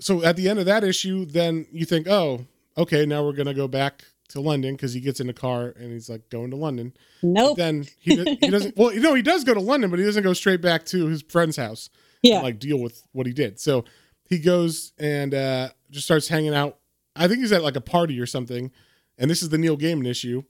[0.00, 3.54] so at the end of that issue then you think oh okay now we're gonna
[3.54, 6.56] go back to london because he gets in the car and he's like going to
[6.56, 6.92] london.
[7.22, 7.56] Nope.
[7.56, 10.22] Then he, he doesn't well you know he does go to london but he doesn't
[10.22, 11.90] go straight back to his friend's house
[12.22, 12.36] yeah.
[12.36, 13.60] and like deal with what he did.
[13.60, 13.84] So
[14.28, 16.78] he goes and uh just starts hanging out.
[17.14, 18.70] I think he's at like a party or something
[19.18, 20.42] and this is the neil gaiman issue.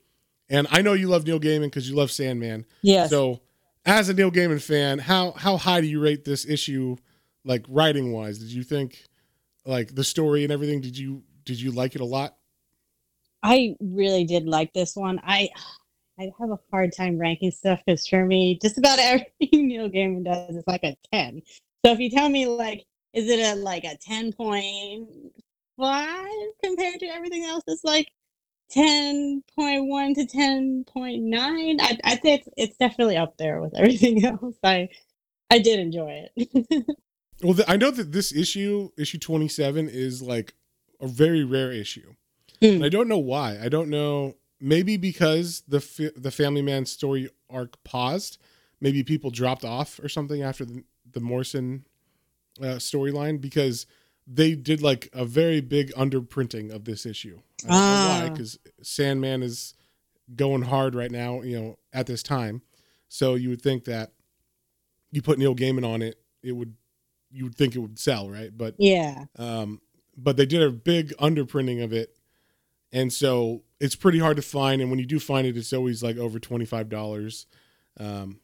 [0.48, 2.66] And i know you love neil gaiman because you love sandman.
[2.82, 3.10] Yes.
[3.10, 3.40] So
[3.84, 6.96] as a neil gaiman fan how how high do you rate this issue
[7.44, 9.04] like writing wise did you think
[9.66, 12.37] like the story and everything did you did you like it a lot
[13.44, 15.20] I really did like this one.
[15.22, 15.50] I
[16.18, 20.24] I have a hard time ranking stuff because for me, just about everything Neil Gaiman
[20.24, 21.42] does is like a ten.
[21.85, 25.09] So if you tell me like, is it a like a ten point
[25.78, 26.28] five
[26.64, 27.62] compared to everything else?
[27.66, 28.09] It's like
[28.70, 31.78] ten point one to ten point nine.
[31.83, 34.57] I I'd say it's definitely up there with everything else.
[34.64, 34.88] I
[35.50, 36.87] I did enjoy it.
[37.42, 40.54] Well, the, I know that this issue, issue 27, is like
[41.00, 42.14] a very rare issue.
[42.64, 42.83] Hmm.
[42.83, 43.59] I don't know why.
[43.62, 44.37] I don't know.
[44.61, 48.38] Maybe because the the Family Man story arc paused.
[48.81, 51.87] Maybe people dropped off or something after the, the Morrison
[52.61, 53.87] uh, storyline because
[54.27, 57.40] they did like a very big underprinting of this issue.
[57.64, 58.29] I don't know why Ah.
[58.31, 59.74] because Sandman is
[60.35, 62.62] going hard right now, you know, at this time.
[63.09, 64.12] So you would think that
[65.12, 66.74] you put Neil Gaiman on it, it would
[67.31, 68.50] you would think it would sell, right?
[68.57, 69.24] But yeah.
[69.37, 69.81] um,
[70.16, 72.16] but they did a big underprinting of it,
[72.94, 74.80] and so it's pretty hard to find.
[74.80, 77.46] And when you do find it, it's always like over twenty five dollars.
[78.00, 78.40] Um,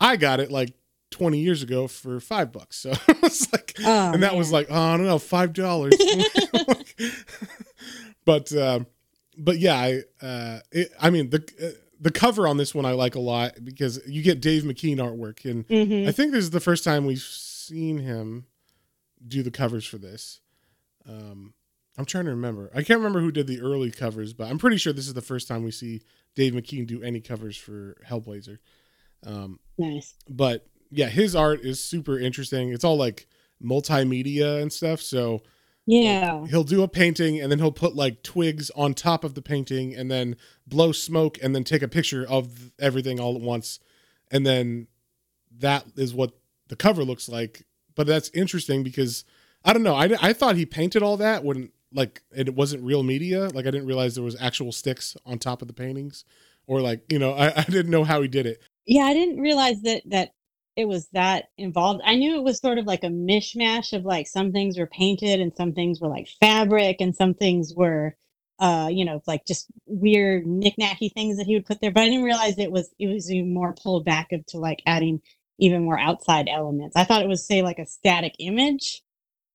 [0.00, 0.72] I got it like
[1.10, 4.80] twenty years ago for five bucks, so it's like, Oh, and that was like, oh,
[4.80, 5.92] I don't know, five dollars.
[8.24, 8.86] but um,
[9.36, 12.92] but yeah, I uh, it, I mean the uh, the cover on this one I
[12.92, 16.08] like a lot because you get Dave McKean artwork, and Mhm.
[16.08, 18.46] I think this is the first time we've seen him
[19.26, 20.40] do the covers for this.
[21.08, 21.54] Um,
[21.98, 22.70] I'm trying to remember.
[22.74, 25.20] I can't remember who did the early covers, but I'm pretty sure this is the
[25.20, 26.02] first time we see
[26.34, 28.58] Dave McKean do any covers for Hellblazer.
[29.26, 30.14] Um, Nice.
[30.28, 32.72] but yeah, his art is super interesting.
[32.72, 33.26] It's all like
[33.62, 35.00] multimedia and stuff.
[35.00, 35.42] So
[35.86, 36.46] Yeah.
[36.46, 39.94] he'll do a painting and then he'll put like twigs on top of the painting
[39.94, 43.78] and then blow smoke and then take a picture of everything all at once.
[44.30, 44.88] And then
[45.58, 46.32] that is what
[46.68, 47.64] the cover looks like.
[47.94, 49.24] But that's interesting because
[49.64, 49.94] I don't know.
[49.94, 53.48] I, I thought he painted all that when like it wasn't real media.
[53.48, 56.24] Like I didn't realize there was actual sticks on top of the paintings
[56.66, 58.62] or like, you know, I, I didn't know how he did it.
[58.86, 60.30] Yeah, I didn't realize that that
[60.74, 62.00] it was that involved.
[62.04, 65.40] I knew it was sort of like a mishmash of like some things were painted
[65.40, 68.16] and some things were like fabric and some things were
[68.58, 71.90] uh, you know, like just weird knick-knacky things that he would put there.
[71.90, 74.82] But I didn't realize it was it was even more pulled back up to like
[74.86, 75.20] adding
[75.58, 76.94] even more outside elements.
[76.96, 79.02] I thought it was say like a static image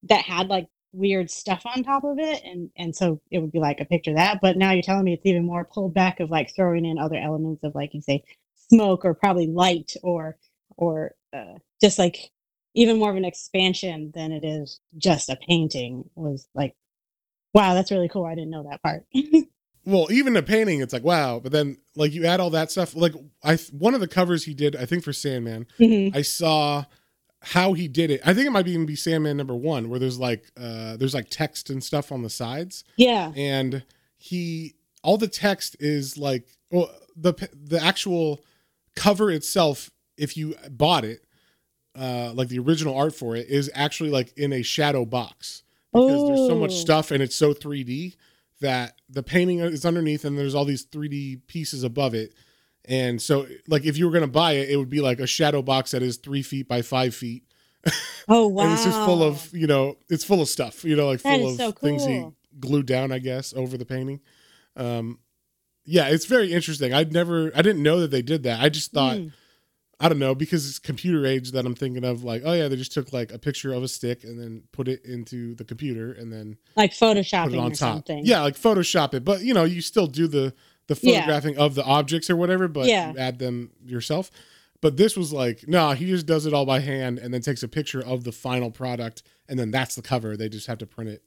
[0.04, 3.58] that had like weird stuff on top of it and and so it would be
[3.58, 6.18] like a picture of that but now you're telling me it's even more pulled back
[6.18, 8.22] of like throwing in other elements of like you say
[8.70, 10.36] smoke or probably light or
[10.76, 12.30] or uh, just like
[12.74, 16.74] even more of an expansion than it is just a painting was like
[17.52, 19.04] wow that's really cool i didn't know that part
[19.84, 22.94] well even a painting it's like wow but then like you add all that stuff
[22.96, 23.12] like
[23.44, 26.16] i one of the covers he did i think for sandman Mhm.
[26.16, 26.84] i saw
[27.42, 30.18] how he did it i think it might even be sandman number one where there's
[30.18, 33.84] like uh there's like text and stuff on the sides yeah and
[34.16, 34.74] he
[35.04, 38.40] all the text is like well the the actual
[38.96, 41.24] cover itself if you bought it
[41.96, 46.26] uh like the original art for it is actually like in a shadow box because
[46.26, 46.74] there's so much Oh.
[46.74, 48.14] stuff and it's so 3D
[48.60, 52.34] that the painting is underneath and there's all these 3D pieces above it.
[52.88, 55.60] And so, like, if you were gonna buy it, it would be like a shadow
[55.62, 57.44] box that is three feet by five feet,
[58.28, 61.06] oh wow and it's just full of, you know, it's full of stuff, you know,
[61.06, 62.26] like That full of so things he
[62.58, 64.20] glued down, I guess, over the painting.
[64.74, 65.18] Um,
[65.84, 66.92] yeah, it's very interesting.
[66.92, 68.60] I'd never, I didn't know that they did that.
[68.60, 69.32] I just thought, Mm.
[70.00, 72.76] I don't know, because it's computer age that I'm thinking of, like, oh yeah, they
[72.76, 76.12] just took like a picture of a stick and then put it into the computer
[76.12, 77.76] and then like photoshopping it on top.
[77.78, 80.54] something Yeah, like Photoshop it, but you know, you still do the
[80.88, 81.20] the Yeah.
[81.20, 83.12] photographing of the objects or whatever, but Yeah.
[83.12, 84.30] you add them yourself.
[84.80, 87.62] But this was like, no, he just does it all by hand and then takes
[87.62, 90.36] a picture of the final product, and then that's the cover.
[90.36, 91.22] They just have to print it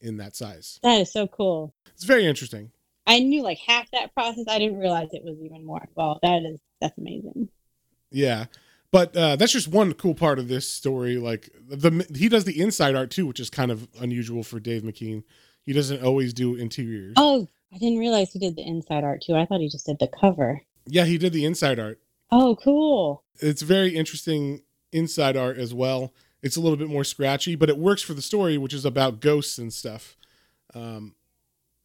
[0.00, 0.78] in that size.
[0.82, 2.70] that is so cool It's very interesting.
[3.06, 6.42] i knew like half that process i didn't realize it was even more well that
[6.42, 7.48] is that's amazing
[8.10, 8.46] Yeah.
[8.90, 11.16] But uh, that's just one cool part of this story.
[11.16, 14.82] Like the he does the inside art too, which is kind of unusual for Dave
[14.82, 15.24] McKean.
[15.66, 17.14] He doesn't always do interiors.
[17.16, 19.98] oh i didn't realize he did the inside art too i thought he just did
[19.98, 21.98] the cover Yeah, he did the inside art.
[22.30, 26.12] oh cool it's very interesting inside art as well.
[26.40, 29.18] It's a little bit more scratchy, but it works for the story, which is about
[29.18, 30.16] ghosts and stuff.
[30.72, 31.16] Um,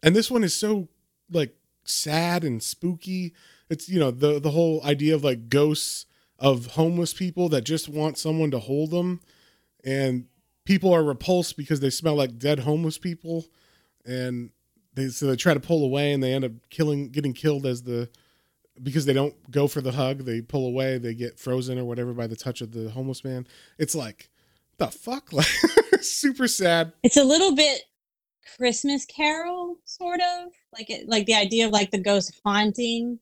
[0.03, 0.89] and this one is so
[1.31, 3.33] like sad and spooky.
[3.67, 6.05] It's you know the the whole idea of like ghosts
[6.37, 9.21] of homeless people that just want someone to hold them,
[9.83, 10.25] and
[10.65, 13.45] people are repulsed because they smell like dead homeless people,
[14.05, 14.51] and
[14.93, 17.83] they so they try to pull away and they end up killing getting killed as
[17.83, 18.09] the
[18.81, 22.13] because they don't go for the hug, they pull away, they get frozen or whatever
[22.13, 23.45] by the touch of the homeless man.
[23.77, 24.29] It's like,
[24.77, 25.31] the fuck?
[25.33, 25.45] Like,
[26.01, 26.93] super sad.
[27.03, 27.81] it's a little bit
[28.55, 33.19] christmas carol sort of like it like the idea of like the ghost haunting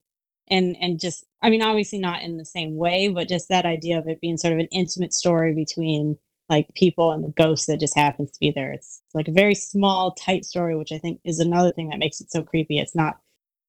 [0.48, 3.98] and and just i mean obviously not in the same way but just that idea
[3.98, 6.16] of it being sort of an intimate story between
[6.48, 8.72] like people and the ghost that just happens to be there.
[8.72, 12.20] It's like a very small tight story which i think is another thing that makes
[12.20, 12.78] it so creepy.
[12.78, 13.18] It's not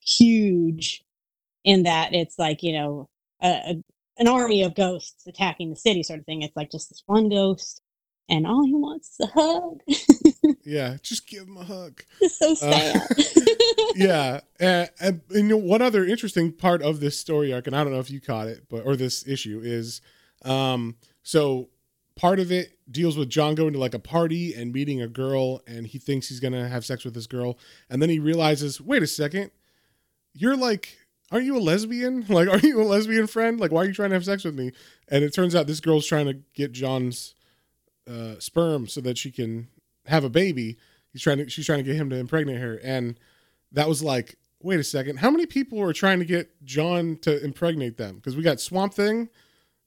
[0.02, 1.04] huge
[1.64, 3.10] in that it's like you know
[3.42, 3.84] a, a,
[4.18, 6.42] an army of ghosts attacking the city sort of thing.
[6.42, 7.82] It's like just this one ghost
[8.30, 9.80] and all he wants is a hug.
[10.64, 12.04] Yeah, just give him a hug.
[12.22, 13.08] it's so Uh, sad.
[13.96, 17.76] Yeah, and, and, and you know, one other interesting part of this story arc, and
[17.76, 20.02] I don't know if you caught it, but or this issue is,
[20.46, 21.70] um, so
[22.20, 25.62] part of it deals with John going to like a party and meeting a girl,
[25.66, 27.58] and he thinks he's gonna have sex with this girl,
[27.90, 29.52] and then he realizes, wait a second,
[30.34, 30.98] you're like.
[31.32, 32.26] Aren't you a lesbian?
[32.30, 33.60] Like, are you a lesbian friend?
[33.60, 34.72] Like, why are you trying to have sex with me?
[35.10, 37.36] And it turns out this girl's trying to get John's
[38.10, 39.68] uh, sperm so that she can
[40.08, 40.80] have a baby.
[41.14, 41.48] He's trying to.
[41.48, 43.20] She's trying to get him to impregnate her, and
[43.72, 47.44] that was like, wait a second, how many people are trying to get John to
[47.44, 48.16] impregnate them?
[48.16, 49.30] Because we got Swamp Thing,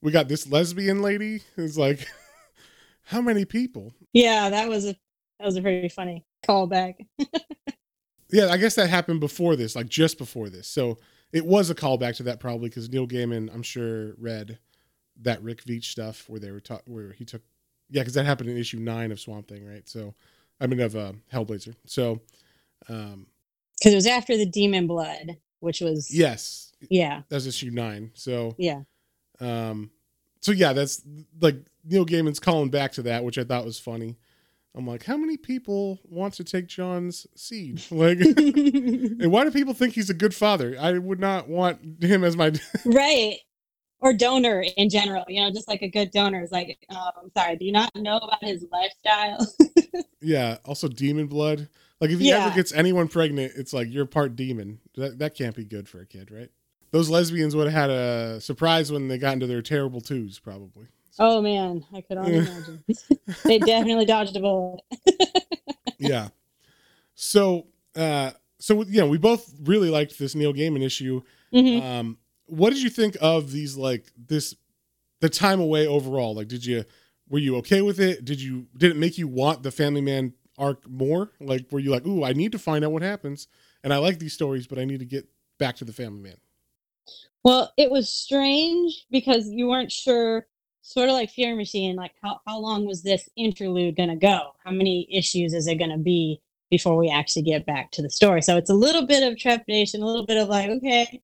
[0.01, 1.43] we got this lesbian lady.
[1.57, 2.07] It's like,
[3.05, 3.93] how many people?
[4.13, 4.97] yeah that was a
[5.39, 6.95] that was a pretty funny callback
[8.33, 10.67] Yeah, I guess that happened before this, like just before this.
[10.67, 10.99] So
[11.33, 14.59] it was a callback to that probably because Neil Gaiman, I'm sure, read
[15.21, 17.43] that Rick Veitch stuff where they were taught where he took,
[17.91, 19.87] yeah, because that happened in issue nine of Swamp Thing, right?
[19.87, 20.15] So,
[20.59, 21.75] I mean of uh, Hellblazer.
[21.85, 22.21] So,
[22.89, 23.27] um,
[23.79, 28.13] Because it was after the Demon Blood, which was yes, yeah, that's issue nine.
[28.15, 28.81] So, yeah.
[29.41, 29.91] um,
[30.43, 31.01] so yeah, that's
[31.40, 34.18] like Neil Gaiman's calling back to that, which I thought was funny.
[34.74, 37.82] I'm like, how many people want to take John's seed?
[37.90, 40.76] Like, and why do people think he's a good father?
[40.80, 42.53] I would not want him as my.
[42.86, 43.36] right.
[44.01, 47.55] Or donor in general, you know, just like a good donor is like, um, sorry,
[47.57, 49.47] do you not know about his lifestyle?
[50.20, 50.57] yeah.
[50.64, 51.68] Also, demon blood.
[52.01, 52.47] Like, if he Yeah.
[52.47, 54.80] ever gets anyone pregnant, it's like you're part demon.
[54.97, 56.51] That that can't be good for a kid, right?
[56.93, 60.86] Those lesbians would have had a surprise when they got into their terrible twos, probably.
[61.18, 62.84] oh man, I could only imagine.
[63.45, 64.80] they definitely dodged a bullet.
[65.99, 66.28] yeah.
[67.14, 67.66] So,
[67.97, 71.22] uh, so you know, we both really liked this Neil Gaiman issue.
[71.53, 71.82] Mhm.
[71.82, 74.55] Um, what did you think of these like this
[75.20, 76.34] the time away overall?
[76.34, 76.84] Like, did you
[77.28, 78.24] were you okay with it?
[78.24, 81.30] Did you did it make you want the Family Man arc more?
[81.40, 83.49] Like, were you like, ooh, I need to find out what happens,
[83.82, 85.26] and I like these stories, but I need to get
[85.59, 86.36] back to the Family Man.
[87.45, 90.47] Well, it was strange because you weren't sure,
[90.83, 94.53] sort of like Fear Machine, like how, how long was this interlude going to go?
[94.65, 96.41] How many issues is it going to be
[96.71, 98.43] before we actually get back to the story?
[98.43, 101.21] So it's a little bit of trepidation, a little bit of like, okay,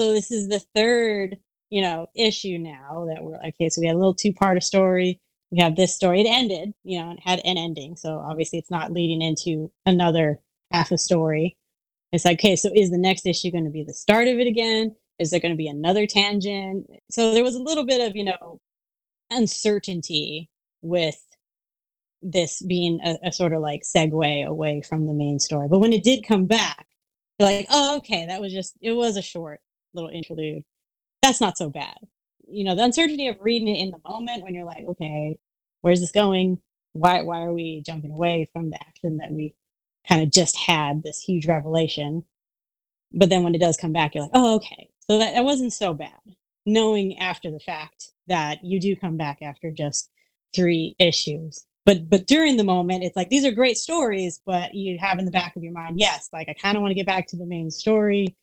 [0.00, 1.38] so this is the third,
[1.70, 3.68] you know, issue now that we're okay.
[3.68, 5.20] So we had a little two part story.
[5.50, 6.20] We have this story.
[6.20, 7.96] It ended, you know, it had an ending.
[7.96, 10.40] So obviously it's not leading into another
[10.72, 11.56] half a story.
[12.12, 14.46] It's like, okay, so is the next issue going to be the start of it
[14.46, 14.94] again?
[15.18, 16.88] Is there going to be another tangent?
[17.10, 18.60] So there was a little bit of, you know,
[19.30, 20.50] uncertainty
[20.82, 21.20] with
[22.22, 25.68] this being a, a sort of like segue away from the main story.
[25.68, 26.86] But when it did come back,
[27.38, 29.60] you're like, oh, okay, that was just, it was a short
[29.92, 30.64] little interlude.
[31.22, 31.96] That's not so bad.
[32.48, 35.38] You know, the uncertainty of reading it in the moment when you're like, okay,
[35.82, 36.60] where's this going?
[36.92, 39.54] Why, why are we jumping away from the action that we
[40.08, 42.24] kind of just had this huge revelation?
[43.12, 44.88] But then when it does come back, you're like, oh, okay.
[45.08, 46.20] So that, that wasn't so bad.
[46.66, 50.10] Knowing after the fact that you do come back after just
[50.54, 51.66] three issues.
[51.84, 55.26] But but during the moment, it's like these are great stories, but you have in
[55.26, 57.36] the back of your mind, yes, like I kind of want to get back to
[57.36, 58.34] the main story.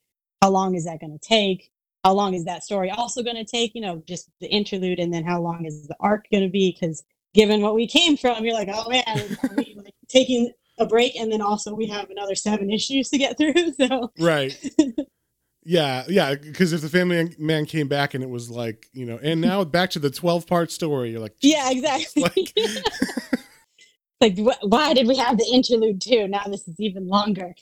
[0.41, 1.72] How long is that going to take?
[2.03, 3.74] How long is that story also going to take?
[3.74, 6.78] You know, just the interlude, and then how long is the arc going to be?
[6.80, 7.03] Because
[7.34, 11.16] given what we came from, you're like, oh man, are we like taking a break,
[11.16, 13.53] and then also we have another seven issues to get through.
[13.74, 14.53] So Right.
[15.64, 16.36] yeah, yeah.
[16.36, 19.64] Because if the Family Man came back and it was like, you know, and now
[19.64, 22.24] back to the twelve part story, you're like, yeah, exactly.
[22.24, 22.53] Like-
[24.22, 26.28] like wh- why did we have the interlude too?
[26.28, 27.53] Now this is even longer.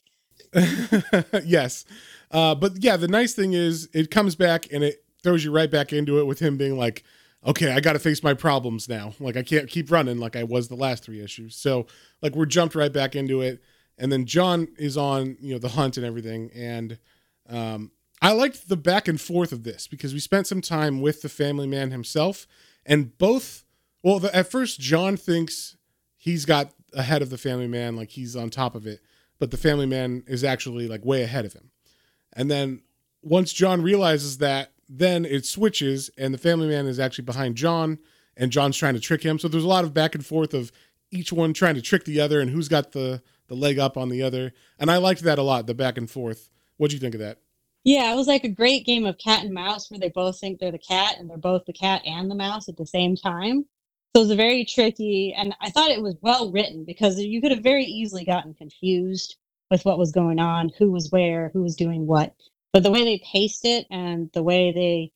[1.46, 1.86] yes.
[2.32, 5.70] Uh, but yeah, the nice thing is it comes back and it throws you right
[5.72, 7.04] back into it with him being like,
[7.46, 9.14] okay, I got to face my problems now.
[9.20, 11.56] Like I can't keep running like I was the last three issues.
[11.56, 11.88] So
[12.22, 13.62] like we're jumped right back into it.
[13.98, 16.52] And then John is on, you know, the hunt and everything.
[16.56, 16.98] And
[17.50, 17.92] um,
[18.22, 21.30] I liked the back and forth of this because we spent some time with the
[21.30, 22.48] family man himself
[22.86, 23.64] and both,
[24.04, 25.78] well, the, at first John thinks
[26.18, 29.02] he's got ahead of the family man, like he's on top of it
[29.40, 31.72] but the family man is actually like way ahead of him.
[32.34, 32.82] And then
[33.24, 38.00] once John realizes that, then it switches and the family man is actually behind John
[38.38, 39.40] and John's trying to trick him.
[39.40, 40.72] So there's a lot of back and forth of
[41.12, 44.10] each one trying to trick the other and who's got the the leg up on
[44.10, 44.54] the other.
[44.78, 46.52] And I liked that a lot, the back and forth.
[46.80, 47.40] What'd you think of that?
[47.84, 50.60] Yeah, it was like a great game of cat and mouse where they both think
[50.60, 53.66] they're the cat and they're both the cat and the mouse at the same time.
[54.16, 57.42] So it was a very tricky, and I thought it was well written because you
[57.42, 59.36] could have very easily gotten confused
[59.70, 62.34] with what was going on, who was where, who was doing what.
[62.72, 65.12] But the way they paced it and the way they,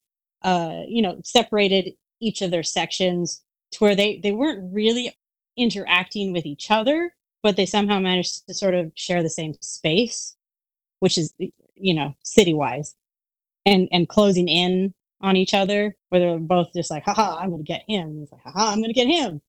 [0.47, 3.41] uh, you know, separated each of their sections
[3.71, 5.15] to where they they weren't really
[5.55, 10.35] interacting with each other, but they somehow managed to sort of share the same space,
[11.03, 11.33] which is
[11.75, 12.95] you know city wise,
[13.65, 17.63] and and closing in on each other, where they're both just like, haha, I'm gonna
[17.63, 18.19] get him.
[18.19, 19.41] He's like, haha, I'm gonna get him.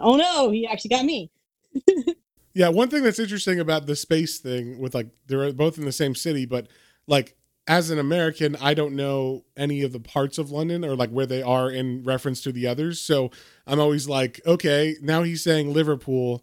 [0.00, 1.30] Oh no, he actually got me.
[2.54, 5.92] Yeah, one thing that's interesting about the space thing with like they're both in the
[5.92, 6.66] same city, but
[7.06, 7.36] like
[7.68, 11.26] as an American, I don't know any of the parts of London or like where
[11.26, 13.00] they are in reference to the others.
[13.00, 13.30] So
[13.64, 16.42] I'm always like, okay, now he's saying Liverpool.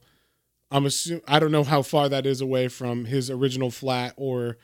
[0.72, 4.58] I'm assuming I don't know how far that is away from his original flat or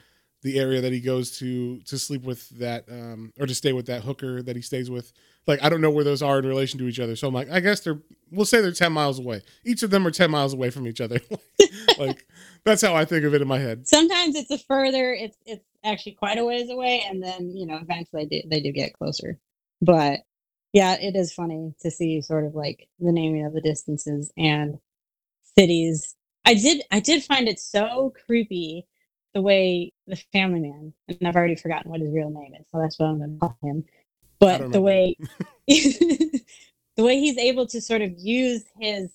[0.43, 3.85] the area that he goes to to sleep with that um or to stay with
[3.85, 5.13] that hooker that he stays with.
[5.47, 7.15] Like I don't know where those are in relation to each other.
[7.15, 9.41] So I'm like, I guess they're we'll say they're 10 miles away.
[9.63, 11.19] Each of them are 10 miles away from each other.
[11.99, 12.25] like
[12.65, 13.87] that's how I think of it in my head.
[13.87, 17.77] Sometimes it's a further, it's it's actually quite a ways away, and then you know
[17.77, 19.37] eventually they do, they do get closer.
[19.81, 20.21] But
[20.73, 24.79] yeah, it is funny to see sort of like the naming of the distances and
[25.57, 26.15] cities.
[26.45, 28.87] I did I did find it so creepy
[29.33, 32.79] the way the family man, and I've already forgotten what his real name is, so
[32.79, 33.85] that's what I'm going to call him.
[34.39, 35.15] But the way
[35.67, 36.43] the
[36.97, 39.11] way he's able to sort of use his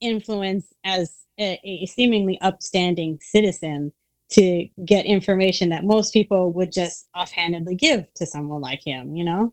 [0.00, 3.92] influence as a, a seemingly upstanding citizen
[4.30, 9.24] to get information that most people would just offhandedly give to someone like him, you
[9.24, 9.52] know?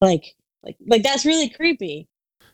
[0.00, 2.08] Like like like that's really creepy.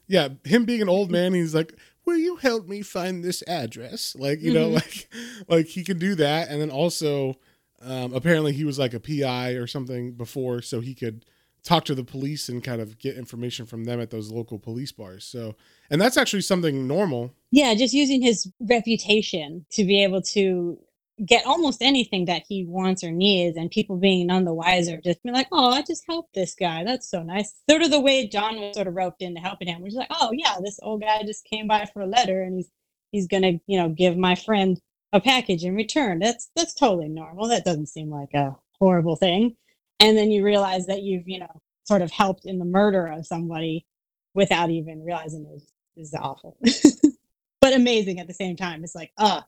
[0.06, 1.74] yeah, him being an old man, he's like,
[2.04, 4.74] "Will you help me find this address?" Like, you know, Mhm.
[4.74, 5.08] like
[5.48, 7.36] like he can do that, and then also,
[7.80, 11.24] um, apparently he was like a PI or something before, so he could
[11.64, 14.90] talk to the police and kind of get information from them at those local police
[14.90, 15.24] bars.
[15.24, 15.54] So,
[15.90, 17.34] and that's actually something normal.
[17.52, 20.78] Yeah, just using his reputation to be able to
[21.24, 25.22] get almost anything that he wants or needs, and people being none the wiser, just
[25.22, 26.84] be like, "Oh, I just helped this guy.
[26.84, 29.82] That's so nice." Sort of the way John was sort of roped into helping him,
[29.82, 32.56] which is like, "Oh yeah, this old guy just came by for a letter, and
[32.56, 32.70] he's
[33.12, 34.80] he's gonna, you know, give my friend
[35.12, 37.48] a package in return." That's that's totally normal.
[37.48, 39.56] That doesn't seem like a horrible thing.
[40.00, 43.26] And then you realize that you've, you know, sort of helped in the murder of
[43.26, 43.86] somebody
[44.34, 45.62] without even realizing it
[46.00, 46.56] is awful.
[47.60, 48.82] but amazing at the same time.
[48.82, 49.42] It's like, uh,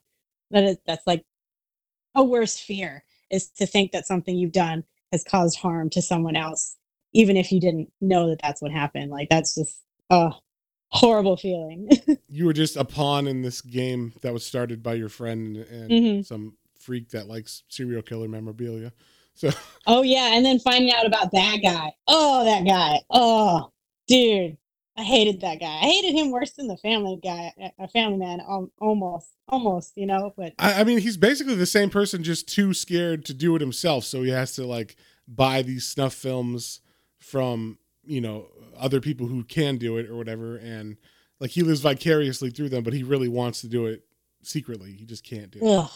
[0.53, 1.25] that is that's like
[2.15, 6.37] a worse fear is to think that something you've done has caused harm to someone
[6.37, 6.77] else,
[7.13, 9.11] even if you didn't know that that's what happened.
[9.11, 10.33] Like that's just a
[10.89, 11.89] horrible feeling.
[12.29, 15.91] You were just a pawn in this game that was started by your friend and
[15.91, 16.27] Mhm.
[16.27, 18.93] some freak that likes serial killer memorabilia.
[19.37, 19.51] So,
[19.89, 21.93] oh yeah, and then finding out about that guy.
[22.07, 23.01] Oh, that guy.
[23.11, 23.73] Oh,
[24.07, 24.57] dude,
[24.97, 25.67] I hated that guy.
[25.67, 28.41] I hated him worse than the family guy, a family man.
[28.47, 30.33] Um, almost, almost, you know.
[30.37, 33.61] But I, I mean, he's basically the same person, just too scared to do it
[33.61, 34.05] himself.
[34.05, 36.81] So he has to like buy these snuff films
[37.19, 38.47] from you know
[38.79, 40.97] other people who can do it or whatever, and
[41.41, 44.05] like he lives vicariously through them, but he really wants to do it
[44.43, 44.93] secretly.
[44.93, 45.69] He just can't do it.
[45.69, 45.91] ugh,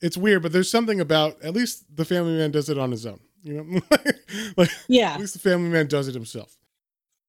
[0.00, 3.04] It's weird, but there's something about at least the Family Man does it on his
[3.04, 3.20] own.
[3.42, 3.80] You know,
[4.56, 5.12] like yeah.
[5.12, 6.56] at least the Family Man does it himself.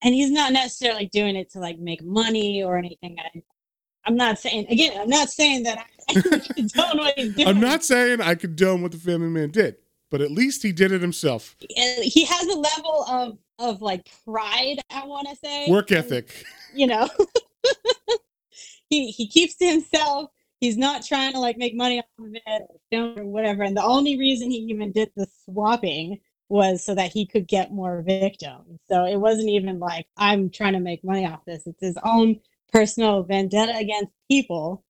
[0.03, 3.17] And he's not necessarily doing it to like make money or anything.
[3.19, 3.41] I,
[4.05, 4.99] I'm not saying again.
[4.99, 6.13] I'm not saying that I
[6.55, 7.47] condone what he's doing.
[7.47, 9.75] I'm not saying I condone what the Family Man did,
[10.09, 11.55] but at least he did it himself.
[11.69, 14.79] He has a level of of like pride.
[14.89, 16.45] I want to say Work and, ethic.
[16.73, 17.09] You know,
[18.89, 20.31] he he keeps to himself.
[20.59, 23.63] He's not trying to like make money off of it or whatever.
[23.63, 26.19] And the only reason he even did the swapping
[26.51, 28.79] was so that he could get more victims.
[28.89, 31.65] So it wasn't even like I'm trying to make money off this.
[31.65, 32.39] It's his own
[32.71, 34.83] personal vendetta against people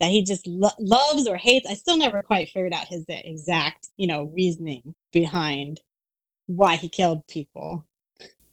[0.00, 1.68] that he just lo- loves or hates.
[1.68, 5.80] I still never quite figured out his exact, you know, reasoning behind
[6.46, 7.86] why he killed people.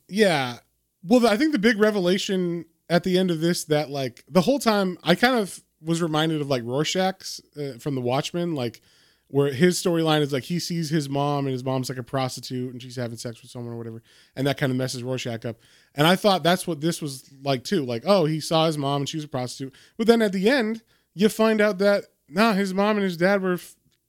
[0.08, 0.58] Yeah.
[1.04, 4.60] Well, I think the big revelation at the end of this that like the whole
[4.60, 8.82] time I kind of was reminded of like Rorschach's uh, from The Watchmen, like
[9.36, 12.72] where his storyline is like he sees his mom and his mom's like a prostitute
[12.72, 14.02] and she's having sex with someone or whatever,
[14.34, 15.58] and that kind of messes Rorschach up.
[15.94, 17.84] And I thought that's what this was like too.
[17.84, 20.50] Like, oh, he saw his mom and she was a prostitute, but then at the
[20.50, 20.84] end
[21.14, 23.60] you find out that nah, his mom and his dad were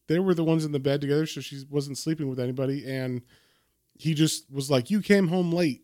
[0.07, 3.23] they were the ones in the bed together, so she wasn't sleeping with anybody, and
[3.99, 5.83] he just was like, "You came home late."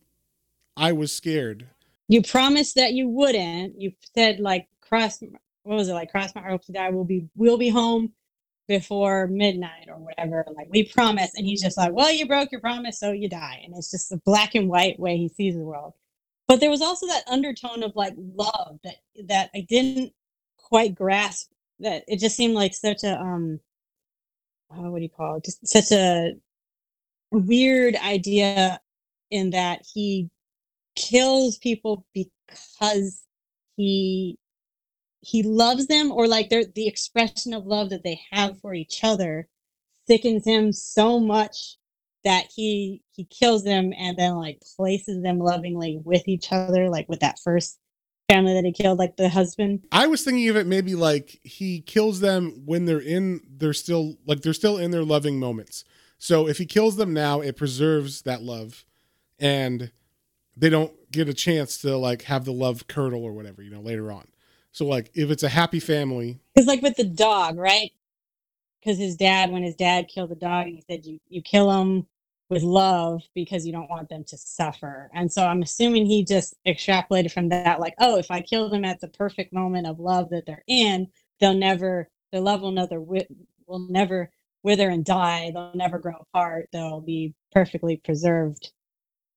[0.76, 1.66] I was scared.
[2.06, 3.80] You promised that you wouldn't.
[3.80, 5.20] You said like cross
[5.64, 8.12] what was it like cross my heart to die we'll be we'll be home
[8.68, 10.44] before midnight or whatever.
[10.54, 11.30] Like we promise.
[11.36, 13.60] And he's just like, Well, you broke your promise, so you die.
[13.64, 15.94] And it's just a black and white way he sees the world.
[16.48, 18.96] But there was also that undertone of like love that
[19.28, 20.12] that I didn't
[20.58, 21.50] quite grasp
[21.80, 23.60] that it just seemed like such a um
[24.70, 25.44] oh, what do you call it?
[25.44, 26.34] Just such a
[27.30, 28.80] weird idea
[29.30, 30.30] in that he
[30.94, 33.22] kills people because
[33.76, 34.38] he
[35.22, 39.02] he loves them or like they're the expression of love that they have for each
[39.02, 39.48] other
[40.06, 41.76] sickens him so much
[42.24, 47.08] that he he kills them and then like places them lovingly with each other like
[47.08, 47.78] with that first
[48.28, 51.80] family that he killed like the husband I was thinking of it maybe like he
[51.80, 55.84] kills them when they're in they're still like they're still in their loving moments.
[56.18, 58.84] So if he kills them now, it preserves that love
[59.40, 59.90] and
[60.56, 63.80] they don't get a chance to like have the love curdle or whatever, you know,
[63.80, 64.28] later on.
[64.72, 67.92] So like if it's a happy family, because like with the dog right
[68.80, 72.06] because his dad when his dad killed the dog he said you you kill them
[72.50, 76.54] with love because you don't want them to suffer and so i'm assuming he just
[76.66, 80.28] extrapolated from that like oh if i kill them at the perfect moment of love
[80.28, 81.06] that they're in
[81.40, 83.26] they'll never their love will never wi-
[83.66, 84.30] will never
[84.62, 85.50] wither and die.
[85.52, 86.68] They'll never grow apart.
[86.72, 88.72] They'll be perfectly preserved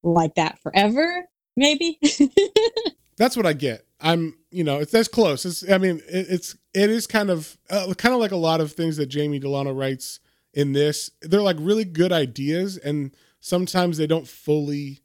[0.03, 1.25] like that forever,
[1.55, 1.99] maybe.
[3.17, 3.85] That's what I get.
[3.99, 5.45] I'm, you know, it's that's close.
[5.45, 8.61] It's, I mean, it, it's, it is kind of, uh, kind of like a lot
[8.61, 10.19] of things that Jamie Delano writes
[10.53, 11.11] in this.
[11.21, 15.01] They're like really good ideas, and sometimes they don't fully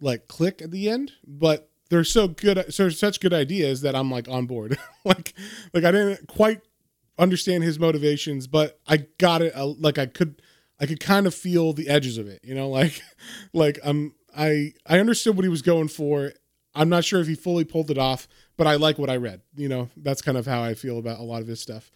[0.00, 4.10] like click at the end, but they're so good, so such good ideas that I'm
[4.10, 4.78] like on board.
[5.04, 5.34] like,
[5.72, 6.60] like I didn't quite
[7.18, 9.56] understand his motivations, but I got it.
[9.56, 10.42] Uh, like I could,
[10.78, 12.40] I could kind of feel the edges of it.
[12.42, 13.02] You know, like,
[13.52, 16.32] like I'm, I I understood what he was going for.
[16.76, 19.40] I'm not sure if he fully pulled it off, but I like what I read.
[19.56, 21.90] You know, that's kind of how I feel about a lot of his stuff.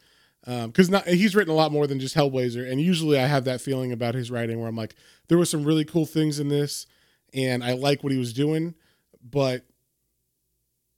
[0.44, 3.60] Because um, he's written a lot more than just Hellblazer, and usually I have that
[3.60, 4.94] feeling about his writing where I'm like,
[5.28, 6.86] there were some really cool things in this,
[7.34, 8.74] and I like what he was doing,
[9.22, 9.66] but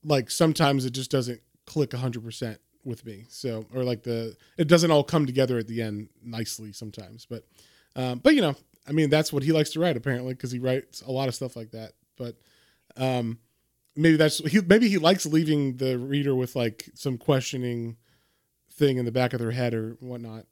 [0.05, 3.25] like sometimes it just doesn't click 100% with me.
[3.29, 7.27] So, or like the, it doesn't all come together at the end nicely sometimes.
[7.27, 7.45] But,
[7.97, 8.55] um, but you know,
[8.87, 11.35] I mean, that's what he likes to write apparently because he writes a lot of
[11.35, 11.93] stuff like that.
[12.17, 12.37] But,
[12.97, 13.39] um,
[13.97, 17.97] maybe that's he maybe he likes leaving the reader with like some questioning
[18.73, 20.47] thing in the back of their head or whatnot.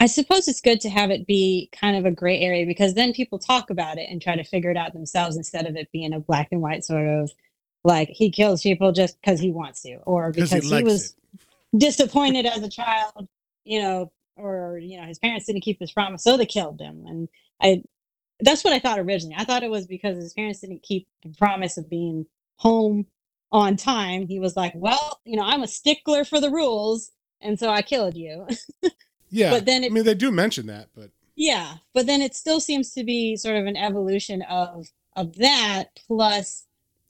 [0.00, 3.12] I suppose it's good to have it be kind of a gray area because then
[3.12, 6.12] people talk about it and try to figure it out themselves instead of it being
[6.12, 7.32] a black and white sort of
[7.84, 11.78] like he kills people just because he wants to or because he, he was it.
[11.78, 13.28] disappointed as a child,
[13.64, 17.04] you know, or you know his parents didn't keep his promise, so they killed him.
[17.06, 17.28] And
[17.60, 17.82] I,
[18.40, 19.34] that's what I thought originally.
[19.36, 22.26] I thought it was because his parents didn't keep the promise of being
[22.58, 23.06] home
[23.50, 24.26] on time.
[24.26, 27.82] He was like, well, you know, I'm a stickler for the rules, and so I
[27.82, 28.46] killed you.
[29.30, 32.34] yeah, but then it, I mean, they do mention that, but yeah, but then it
[32.34, 34.86] still seems to be sort of an evolution of
[35.16, 36.64] of that plus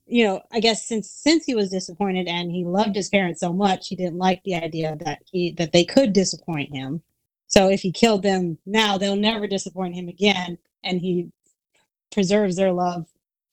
[0.08, 3.52] you know, I guess since since he was disappointed and he loved his parents so
[3.52, 7.02] much, he didn't like the idea that he that they could disappoint him.
[7.46, 11.30] So if he killed them now, they'll never disappoint him again, and he
[12.10, 13.06] preserves their love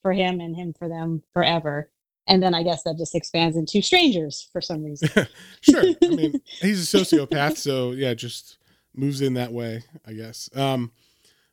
[0.06, 1.90] for him and him for them forever.
[2.28, 5.08] And then I guess that just expands into strangers for some reason.
[5.62, 5.82] sure.
[6.00, 8.58] I mean, he's a sociopath, so yeah, just
[8.94, 10.48] moves in that way, I guess.
[10.54, 10.92] Um,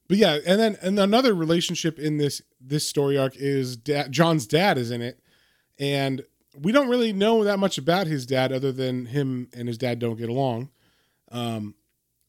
[0.07, 4.45] but yeah, and then and another relationship in this this story arc is da- John's
[4.45, 5.19] dad is in it,
[5.79, 6.21] and
[6.55, 9.97] we don't really know that much about his dad other than him and his dad
[9.97, 10.69] don't get along.
[11.31, 11.73] Um,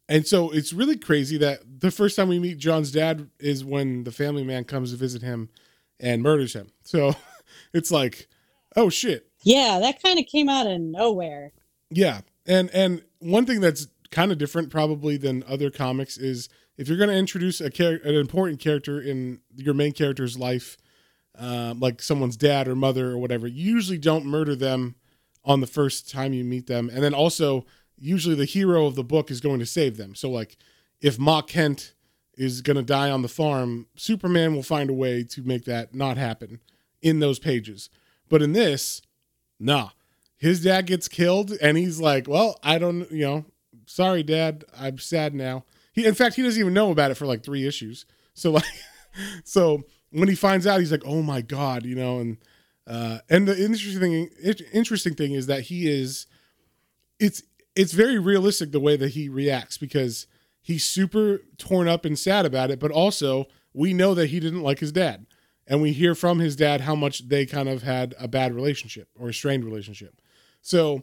[0.08, 4.04] and so it's really crazy that the first time we meet John's dad is when
[4.04, 5.50] the family man comes to visit him
[6.00, 6.70] and murders him.
[6.84, 7.14] So
[7.74, 8.28] it's like,
[8.76, 9.28] oh shit.
[9.42, 11.52] Yeah, that kind of came out of nowhere.
[11.90, 12.20] Yeah.
[12.46, 16.98] And and one thing that's kind of different probably than other comics is if you're
[16.98, 20.76] going to introduce a char- an important character in your main character's life,
[21.36, 24.96] um, like someone's dad or mother or whatever, you usually don't murder them
[25.44, 26.90] on the first time you meet them.
[26.92, 27.64] And then also,
[27.98, 30.14] usually the hero of the book is going to save them.
[30.14, 30.56] So, like,
[31.00, 31.93] if Ma Kent
[32.36, 35.94] is going to die on the farm, Superman will find a way to make that
[35.94, 36.60] not happen
[37.02, 37.90] in those pages.
[38.28, 39.02] But in this,
[39.58, 39.90] nah.
[40.36, 43.44] His dad gets killed, and he's like, Well, I don't, you know,
[43.86, 44.64] sorry, dad.
[44.78, 45.64] I'm sad now.
[45.92, 48.04] He, in fact, he doesn't even know about it for like three issues.
[48.34, 48.64] So like,
[49.44, 52.18] so when he finds out, he's like, "Oh my god," you know.
[52.18, 52.38] And
[52.86, 54.30] uh, and the interesting thing,
[54.72, 56.26] interesting thing is that he is,
[57.18, 57.42] it's
[57.76, 60.26] it's very realistic the way that he reacts because
[60.64, 64.62] he's super torn up and sad about it, but also we know that he didn't
[64.62, 65.26] like his dad,
[65.66, 69.08] and we hear from his dad how much they kind of had a bad relationship
[69.14, 70.20] or a strained relationship.
[70.62, 71.02] So,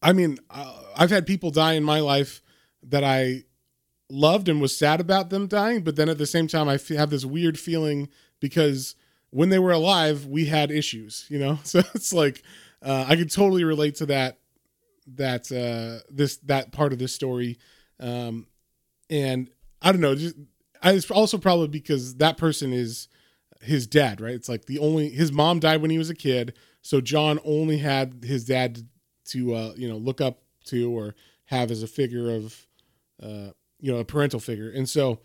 [0.00, 0.38] I mean,
[0.96, 2.40] I've had people die in my life
[2.84, 3.42] that I
[4.08, 7.10] loved and was sad about them dying, but then at the same time, I have
[7.10, 8.08] this weird feeling
[8.38, 8.94] because
[9.30, 11.58] when they were alive, we had issues, you know.
[11.64, 12.44] So it's like
[12.80, 14.38] uh, I could totally relate to that
[15.14, 17.58] that uh, this that part of this story,
[18.00, 18.46] um,
[19.10, 19.50] and
[19.82, 20.14] I don't know.
[20.14, 20.36] Just
[20.82, 23.08] I, it's also probably because that person is
[23.60, 24.34] his dad, right?
[24.34, 27.78] It's like the only his mom died when he was a kid, so John only
[27.78, 28.86] had his dad
[29.26, 31.14] to uh, you know look up to or
[31.46, 32.66] have as a figure of
[33.22, 35.20] uh, you know a parental figure and so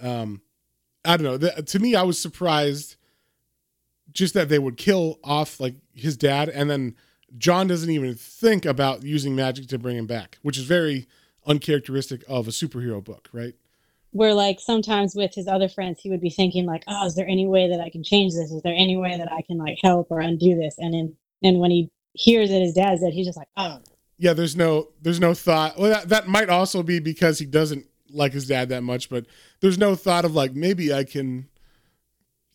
[0.00, 0.40] um
[1.04, 2.96] i don't know to me i was surprised
[4.12, 6.94] just that they would kill off like his dad and then
[7.38, 11.06] john doesn't even think about using magic to bring him back which is very
[11.46, 13.54] uncharacteristic of a superhero book right
[14.10, 17.26] where like sometimes with his other friends he would be thinking like oh is there
[17.28, 19.78] any way that i can change this is there any way that i can like
[19.82, 23.26] help or undo this and then and when he hears that his dad's dead he's
[23.26, 23.78] just like oh
[24.18, 25.78] yeah, there's no there's no thought.
[25.78, 29.26] Well, that, that might also be because he doesn't like his dad that much, but
[29.60, 31.48] there's no thought of like maybe I can,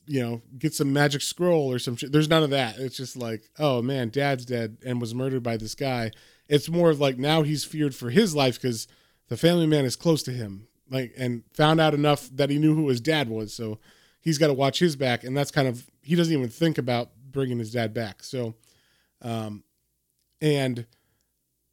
[0.07, 2.11] you know, get some magic scroll or some shit.
[2.11, 2.77] There's none of that.
[2.79, 6.11] It's just like, oh man, dad's dead and was murdered by this guy.
[6.51, 8.85] It's more of like now he's feared for his life because
[9.29, 12.75] the family man is close to him, like, and found out enough that he knew
[12.75, 13.53] who his dad was.
[13.53, 13.79] So
[14.19, 17.11] he's got to watch his back, and that's kind of he doesn't even think about
[17.31, 18.21] bringing his dad back.
[18.21, 18.55] So,
[19.21, 19.63] um,
[20.41, 20.85] and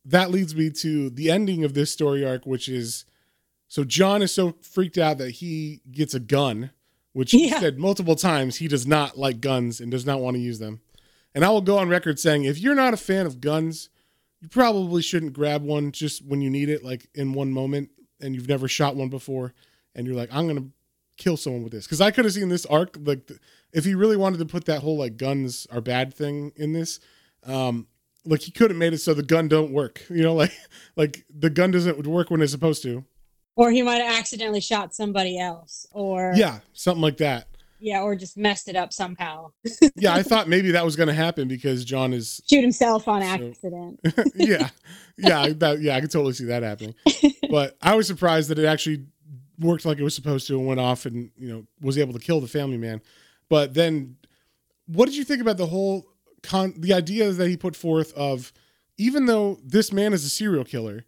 [0.05, 3.05] that leads me to the ending of this story arc, which is
[3.67, 6.71] so John is so freaked out that he gets a gun,
[7.15, 10.41] which he said multiple times he does not like guns and does not want to
[10.41, 10.83] use them.
[11.35, 13.89] And I will go on record saying if you're not a fan of guns,
[14.41, 18.35] you probably shouldn't grab one just when you need it, like in one moment, and
[18.35, 19.55] you've never shot one before,
[19.95, 20.69] and you're like, I'm gonna
[21.17, 21.87] kill someone with this.
[21.87, 23.31] Because I could have seen this arc, like
[23.73, 27.01] if he really wanted to put that whole like guns are bad thing in this,
[27.45, 27.87] um,
[28.25, 30.05] like he could have made it so the gun don't work.
[30.09, 30.53] You know, like
[30.97, 33.05] like the gun doesn't work when it's supposed to.
[33.57, 37.48] Or he might have accidentally shot somebody else, or Yeah, something like that.
[37.81, 39.51] Yeah, or just messed it up somehow.
[39.97, 43.49] Yeah, I thought maybe that was gonna happen because John is Shoot himself on So-
[43.49, 44.01] accident.
[44.35, 44.69] yeah,
[45.17, 45.97] yeah, that, yeah.
[45.97, 46.95] I could totally see that happening.
[47.51, 49.07] But I was surprised that it actually
[49.59, 52.19] worked like it was supposed to and went off and you know was able to
[52.19, 53.01] kill the family man.
[53.49, 54.17] But then,
[54.87, 56.05] what did you think about the whole
[56.43, 56.75] con?
[56.77, 58.53] The idea that he put forth of
[58.99, 61.07] even though this man is a serial killer,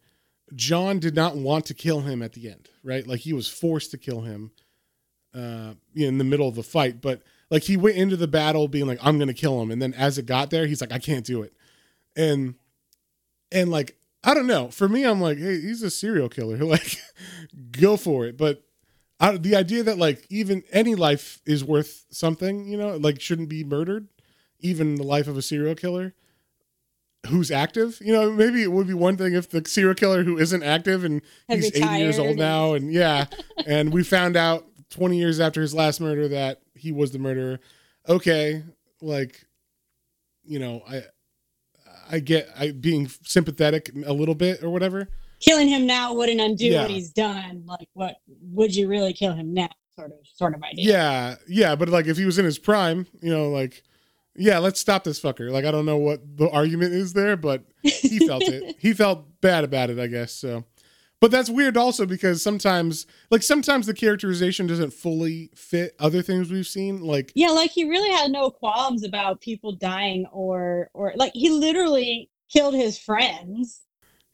[0.54, 3.06] John did not want to kill him at the end, right?
[3.06, 4.52] Like he was forced to kill him
[5.34, 7.00] uh, in the middle of the fight.
[7.00, 9.94] But like he went into the battle being like, "I'm gonna kill him," and then
[9.94, 11.52] as it got there, he's like, "I can't do it,"
[12.16, 12.54] and
[13.52, 14.68] and like I don't know.
[14.68, 16.58] For me, I'm like, hey, he's a serial killer.
[16.64, 16.98] Like,
[17.72, 18.36] go for it.
[18.36, 18.62] But
[19.18, 23.48] I, the idea that like even any life is worth something, you know, like shouldn't
[23.48, 24.08] be murdered,
[24.60, 26.14] even the life of a serial killer
[27.28, 27.98] who's active.
[28.00, 31.04] You know, maybe it would be one thing if the serial killer who isn't active
[31.04, 33.26] and Had he's 80 years old now, and yeah,
[33.66, 37.60] and we found out 20 years after his last murder that he was the murderer.
[38.08, 38.62] Okay,
[39.00, 39.46] like,
[40.44, 41.02] you know, I.
[42.12, 45.08] I get I being sympathetic a little bit or whatever.
[45.38, 46.82] Killing him now wouldn't undo Yeah.
[46.82, 47.62] what he's done.
[47.66, 48.16] Like, what
[48.50, 49.68] would you really kill him now?
[49.94, 50.92] Sort of, sort of idea.
[50.92, 53.84] Yeah, yeah, but like if he was in his prime, you know, like
[54.34, 55.52] yeah, let's stop this fucker.
[55.52, 58.74] Like I don't know what the argument is there, but he felt it.
[58.80, 60.32] He felt bad about it, I guess.
[60.32, 60.64] So,
[61.20, 66.50] but that's weird also because sometimes, like sometimes the characterization doesn't fully fit other things
[66.50, 67.02] we've seen.
[67.02, 71.50] Like Yeah, like he really had no qualms about people dying or or like he
[71.50, 73.82] literally killed his friends.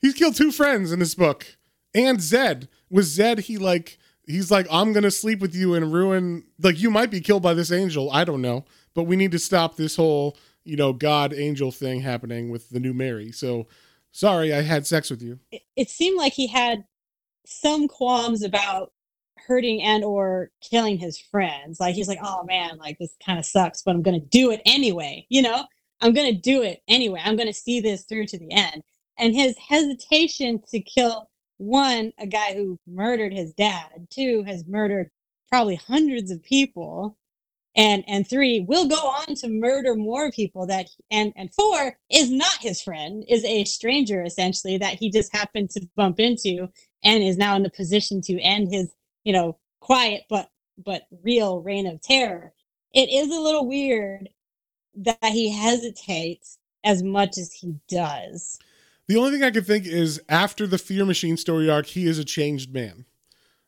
[0.00, 1.56] he's killed two friends in this book,
[1.94, 6.44] and Zed with Zed, he like he's like I'm gonna sleep with you and ruin
[6.60, 8.10] like you might be killed by this angel.
[8.12, 8.64] I don't know,
[8.94, 12.80] but we need to stop this whole you know God angel thing happening with the
[12.80, 13.32] new Mary.
[13.32, 13.66] So
[14.12, 15.38] sorry, I had sex with you.
[15.50, 16.84] It, it seemed like he had
[17.44, 18.92] some qualms about
[19.38, 21.78] hurting and or killing his friends.
[21.78, 24.50] Like he's like, "Oh man, like this kind of sucks, but I'm going to do
[24.50, 25.64] it anyway." You know?
[26.00, 27.20] I'm going to do it anyway.
[27.24, 28.82] I'm going to see this through to the end.
[29.18, 35.10] And his hesitation to kill one, a guy who murdered his dad, two, has murdered
[35.48, 37.16] probably hundreds of people,
[37.76, 42.30] and and three, will go on to murder more people that and and four is
[42.30, 46.68] not his friend, is a stranger essentially that he just happened to bump into
[47.04, 48.92] and is now in the position to end his,
[49.24, 50.50] you know, quiet but
[50.84, 52.52] but real reign of terror.
[52.92, 54.28] It is a little weird
[54.96, 58.58] that he hesitates as much as he does.
[59.08, 62.18] The only thing I could think is after the Fear Machine story arc, he is
[62.18, 63.04] a changed man.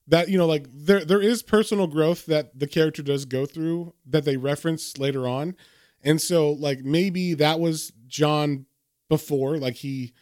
[0.09, 3.93] That you know, like there there is personal growth that the character does go through
[4.07, 5.55] that they reference later on,
[6.03, 8.67] and so like maybe that was John
[9.09, 10.13] before, like he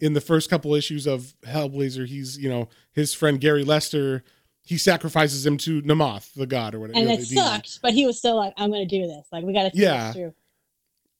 [0.00, 4.24] in the first couple issues of Hellblazer, he's you know his friend Gary Lester,
[4.64, 6.98] he sacrifices him to Mnemoth, the god or whatever.
[6.98, 9.26] And you know, it sucked, but he was still like, I'm gonna do this.
[9.32, 10.30] Like we gotta Yeah.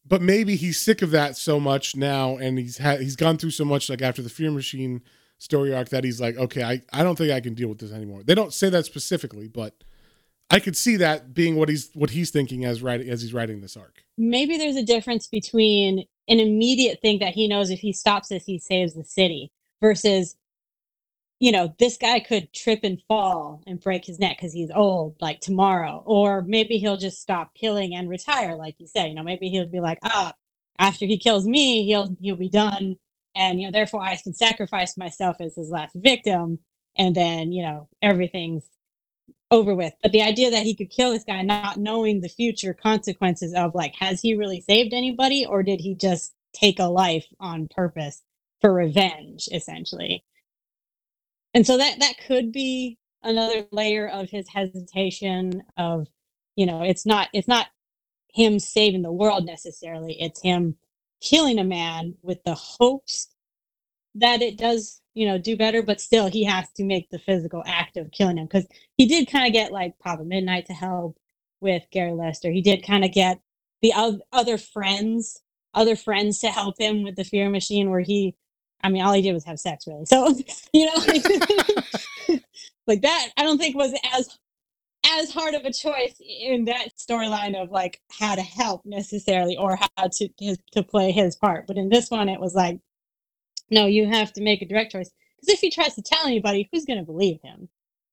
[0.07, 3.51] but maybe he's sick of that so much now and he's had he's gone through
[3.51, 5.03] so much like after the fear machine
[5.39, 7.93] story arc that he's like okay I, I don't think i can deal with this
[7.93, 9.85] anymore they don't say that specifically but
[10.51, 13.61] i could see that being what he's what he's thinking as writing as he's writing
[13.61, 17.93] this arc maybe there's a difference between an immediate thing that he knows if he
[17.93, 20.37] stops this, he saves the city versus,
[21.41, 25.17] you know, this guy could trip and fall and break his neck because he's old,
[25.21, 26.03] like tomorrow.
[26.05, 29.07] Or maybe he'll just stop killing and retire, like you said.
[29.07, 30.35] You know, maybe he'll be like, ah,
[30.79, 32.97] after he kills me, he'll he'll be done.
[33.39, 36.59] And you know, therefore I can sacrifice myself as his last victim.
[36.97, 38.69] And then, you know, everything's
[39.51, 39.95] over with.
[40.03, 43.75] But the idea that he could kill this guy not knowing the future consequences of
[43.75, 48.23] like, has he really saved anybody or did he just take a life on purpose
[48.61, 50.25] for revenge, essentially?
[51.55, 56.09] And so that that could be another layer of his hesitation of,
[56.57, 57.69] you know, it's not it's not
[58.35, 60.21] him saving the world necessarily.
[60.21, 60.77] It's him
[61.21, 63.29] killing a man with the hopes
[64.15, 67.63] that it does, you know, do better, but still he has to make the physical
[67.67, 68.67] act of killing him because
[68.97, 71.17] he did kind of get like Papa Midnight to help
[71.61, 72.51] with Gary Lester.
[72.51, 73.41] He did kind of get
[73.83, 73.93] the
[74.33, 75.41] other friends,
[75.75, 78.35] other friends to help him with the fear machine where he
[78.83, 80.07] I mean, all he did was have sex, really.
[80.07, 80.29] So,
[80.73, 82.43] you know, like,
[82.87, 84.39] like that, I don't think was as
[85.11, 89.77] as hard of a choice in that storyline of like how to help necessarily or
[89.77, 91.67] how to his, to play his part.
[91.67, 92.81] But in this one, it was like,
[93.71, 96.69] no, you have to make a direct choice because if he tries to tell anybody,
[96.73, 97.69] who's going to believe him?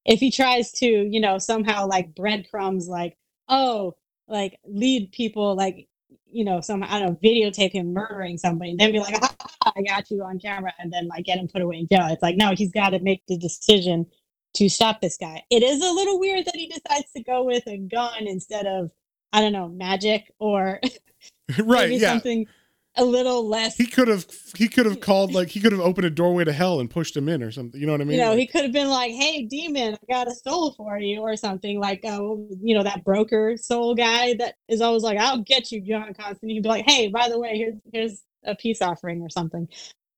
[0.05, 3.17] If he tries to, you know, somehow like breadcrumbs, like
[3.49, 3.95] oh,
[4.27, 5.87] like lead people, like
[6.27, 9.15] you know, some I don't know, videotape him murdering somebody, and then be like,
[9.65, 12.07] I got you on camera, and then like get him put away in jail.
[12.09, 14.05] It's like no, he's got to make the decision
[14.55, 15.43] to stop this guy.
[15.49, 18.91] It is a little weird that he decides to go with a gun instead of
[19.33, 20.79] I don't know magic or
[21.59, 22.13] right, yeah.
[22.13, 22.47] something
[22.97, 23.75] a little less.
[23.75, 24.25] He could have
[24.55, 27.15] he could have called like he could have opened a doorway to hell and pushed
[27.15, 27.79] him in or something.
[27.79, 28.17] You know what I mean?
[28.17, 31.21] You know, he could have been like, "Hey, demon, I got a soul for you,"
[31.21, 32.21] or something like, uh,
[32.61, 36.55] you know, that broker soul guy that is always like, "I'll get you, John Constantine."
[36.55, 39.67] He'd be like, "Hey, by the way, here's here's a peace offering or something."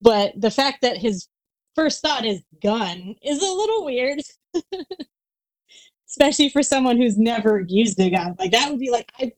[0.01, 1.27] But the fact that his
[1.78, 4.19] first thought is gun is a little weird.
[6.09, 8.36] Especially for someone who's never used a gun.
[8.39, 9.32] Like that would be like I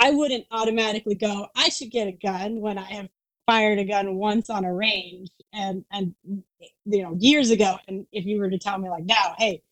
[0.00, 3.08] I wouldn't automatically go, I should get a gun when I have
[3.46, 6.14] fired a gun once on a range and and
[6.84, 9.62] you know years ago and if you were to tell me like now hey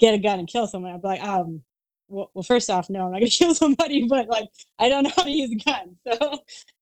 [0.00, 1.62] get a gun and kill someone i'd be like um
[2.08, 4.48] well, first off no i'm not gonna kill somebody but like
[4.80, 6.32] i don't know how to use a gun so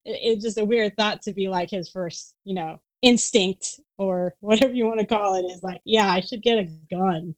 [0.06, 4.34] it, it's just a weird thought to be like his first you know instinct or
[4.40, 7.34] whatever you want to call it is like, yeah, I should get a gun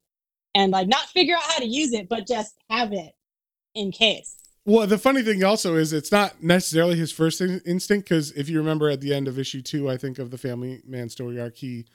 [0.55, 3.13] and like not figure out how to use it, but just have it
[3.75, 4.37] in case.
[4.65, 8.47] Well, the funny thing also is it's not necessarily his first in- instinct because if
[8.47, 11.39] you remember at the end of issue two, I think of the Family Man story
[11.39, 11.85] arc, he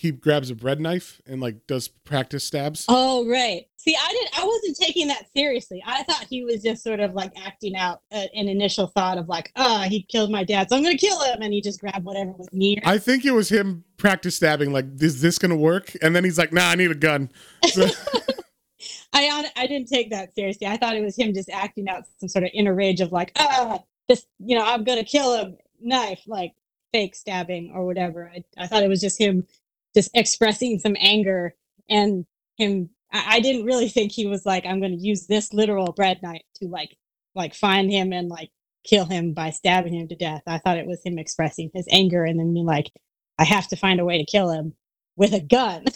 [0.00, 2.86] he grabs a bread knife and like does practice stabs.
[2.88, 3.66] Oh right.
[3.76, 4.38] See, I didn't.
[4.38, 5.82] I wasn't taking that seriously.
[5.84, 9.28] I thought he was just sort of like acting out a, an initial thought of
[9.28, 11.82] like, ah, oh, he killed my dad, so I'm gonna kill him, and he just
[11.82, 12.78] grabbed whatever was near.
[12.82, 14.72] I think it was him practice stabbing.
[14.72, 15.92] Like, is this gonna work?
[16.00, 17.30] And then he's like, Nah, I need a gun.
[17.66, 17.86] So-
[19.12, 20.66] I I didn't take that seriously.
[20.66, 23.32] I thought it was him just acting out some sort of inner rage of like,
[23.38, 26.54] ah, this, you know, I'm gonna kill him, knife, like
[26.92, 28.32] fake stabbing or whatever.
[28.34, 29.46] I, I thought it was just him
[29.94, 31.54] just expressing some anger
[31.88, 32.24] and
[32.56, 35.92] him I, I didn't really think he was like i'm going to use this literal
[35.92, 36.96] bread knife to like
[37.34, 38.50] like find him and like
[38.84, 40.42] kill him by stabbing him to death.
[40.46, 42.90] I thought it was him expressing his anger and then being like
[43.38, 44.74] i have to find a way to kill him
[45.16, 45.84] with a gun.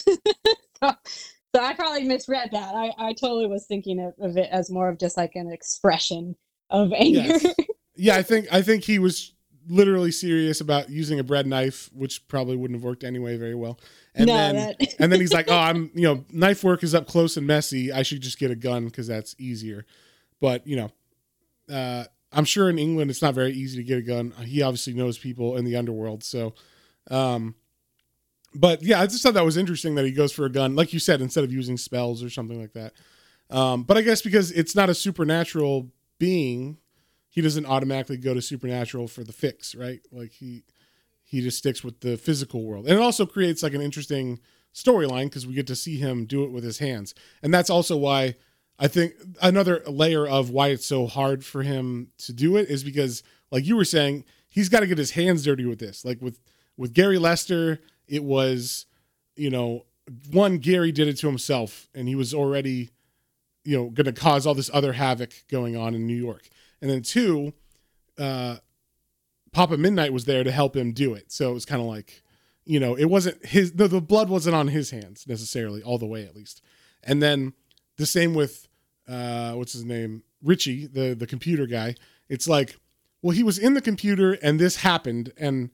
[0.83, 0.91] So,
[1.55, 2.75] so i probably misread that.
[2.75, 6.35] I, I totally was thinking of, of it as more of just like an expression
[6.69, 7.21] of anger.
[7.21, 7.55] Yes.
[7.95, 9.33] yeah i think i think he was
[9.67, 13.79] literally serious about using a bread knife, which probably wouldn't have worked anyway very well.
[14.13, 14.95] And no, then that...
[14.99, 17.91] and then he's like, "Oh, I'm you know, knife work is up close and messy.
[17.91, 19.85] I should just get a gun because that's easier."
[20.39, 20.91] But you know,
[21.73, 24.31] uh, I'm sure in England it's not very easy to get a gun.
[24.43, 26.53] He obviously knows people in the underworld, so.
[27.09, 27.55] Um,
[28.53, 30.93] but yeah, I just thought that was interesting that he goes for a gun, like
[30.93, 32.93] you said, instead of using spells or something like that.
[33.49, 36.77] Um, but I guess because it's not a supernatural being,
[37.35, 39.99] he doesn't automatically go to supernatural for the fix, right?
[40.09, 40.63] Like he
[41.21, 42.85] he just sticks with the physical world.
[42.85, 44.39] And it also creates like an interesting
[44.73, 47.13] storyline because we get to see him do it with his hands.
[47.43, 48.35] And that's also why
[48.79, 52.85] I think another layer of why it's so hard for him to do it is
[52.85, 53.21] because
[53.51, 56.05] like you were saying, he's got to get his hands dirty with this.
[56.05, 56.39] Like with
[56.77, 58.85] with Gary Lester, it was
[59.35, 59.83] you know,
[60.31, 62.91] one Gary did it to himself and he was already
[63.65, 66.49] you know going to cause all this other havoc going on in New York
[66.81, 67.53] and then two,
[68.17, 68.57] uh,
[69.51, 71.31] Papa Midnight was there to help him do it.
[71.31, 72.23] So it was kind of like,
[72.65, 76.05] you know, it wasn't his the, the blood wasn't on his hands necessarily, all the
[76.05, 76.61] way at least.
[77.03, 77.53] And then
[77.97, 78.67] the same with
[79.07, 81.95] uh, what's his name, Ritchie, the the computer guy.
[82.27, 82.75] It's like,
[83.21, 85.69] well, he was in the computer and this happened, and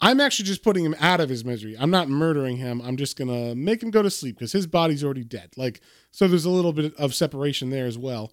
[0.00, 1.76] I'm actually just putting him out of his misery.
[1.78, 2.80] I'm not murdering him.
[2.80, 5.50] I'm just gonna make him go to sleep because his body's already dead.
[5.56, 5.80] Like,
[6.10, 8.32] so there's a little bit of separation there as well.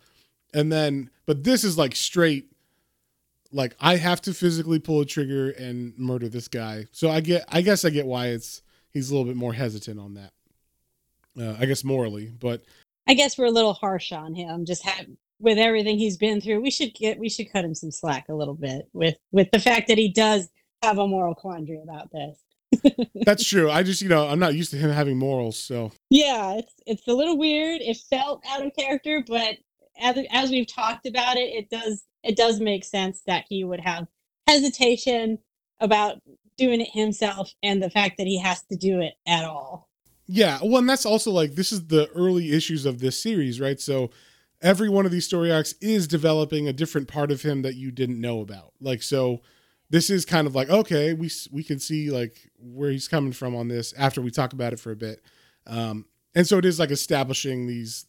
[0.54, 2.52] And then, but this is like straight,
[3.52, 6.86] like I have to physically pull a trigger and murder this guy.
[6.92, 10.00] So I get, I guess I get why it's he's a little bit more hesitant
[10.00, 10.32] on that.
[11.40, 12.64] Uh, I guess morally, but
[13.08, 14.66] I guess we're a little harsh on him.
[14.66, 15.06] Just have
[15.40, 18.34] with everything he's been through, we should get we should cut him some slack a
[18.34, 20.50] little bit with with the fact that he does
[20.82, 22.38] have a moral quandary about this.
[23.26, 23.70] That's true.
[23.70, 25.92] I just, you know, I'm not used to him having morals, so.
[26.10, 27.82] Yeah, it's it's a little weird.
[27.82, 29.58] It felt out of character, but
[30.02, 33.80] as, as we've talked about it, it does it does make sense that he would
[33.80, 34.08] have
[34.48, 35.40] hesitation
[35.80, 36.20] about
[36.58, 39.88] doing it himself and the fact that he has to do it at all.
[40.28, 43.80] Yeah, well, and that's also like this is the early issues of this series, right?
[43.80, 44.12] So
[44.62, 47.92] every one of these story arcs is developing a different part of him that you
[47.92, 48.74] didn't know about.
[48.82, 49.40] Like so
[49.90, 53.56] this is kind of like okay, we we can see like where he's coming from
[53.56, 55.24] on this after we talk about it for a bit.
[55.66, 58.06] Um and so it is like establishing these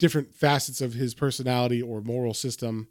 [0.00, 2.88] different facets of his personality or moral system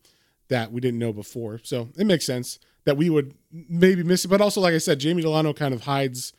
[0.48, 1.60] that we didn't know before.
[1.64, 4.30] So it makes sense that we would maybe miss it.
[4.30, 6.32] But also, like I said, Jamie Delano kind of hides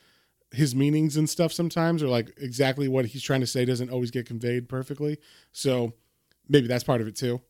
[0.52, 4.10] his meanings and stuff sometimes, or like exactly what he's trying to say doesn't always
[4.10, 5.18] get conveyed perfectly.
[5.52, 5.92] So
[6.48, 7.40] maybe that's part of it too.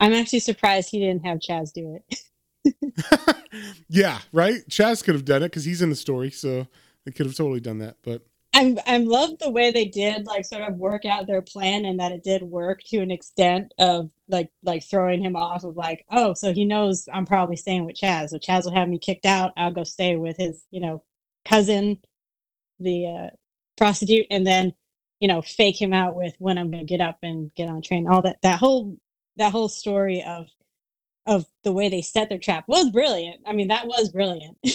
[0.00, 2.20] I'm actually surprised he didn't have Chaz do it.
[3.88, 4.66] yeah, right.
[4.68, 6.66] Chaz could have done it because he's in the story, so
[7.04, 7.96] they could have totally done that.
[8.02, 8.22] But
[8.56, 12.00] I I love the way they did like sort of work out their plan and
[12.00, 16.06] that it did work to an extent of like like throwing him off of like
[16.10, 18.30] oh so he knows I'm probably staying with Chaz.
[18.30, 19.52] So Chaz will have me kicked out.
[19.58, 21.02] I'll go stay with his you know
[21.44, 21.98] cousin
[22.80, 23.36] the uh,
[23.76, 24.72] prostitute and then
[25.20, 28.08] you know fake him out with when I'm gonna get up and get on train.
[28.08, 28.96] All that that whole
[29.36, 30.46] that whole story of
[31.26, 33.42] of the way they set their trap was brilliant.
[33.46, 34.56] I mean that was brilliant.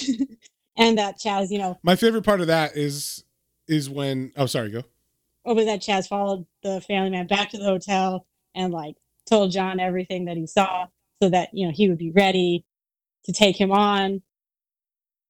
[0.78, 3.26] And that Chaz you know my favorite part of that is
[3.72, 4.84] is when oh sorry go
[5.46, 8.96] oh, over that Chaz followed the family man back to the hotel and like
[9.28, 10.88] told John everything that he saw
[11.22, 12.66] so that you know he would be ready
[13.26, 14.22] to take him on.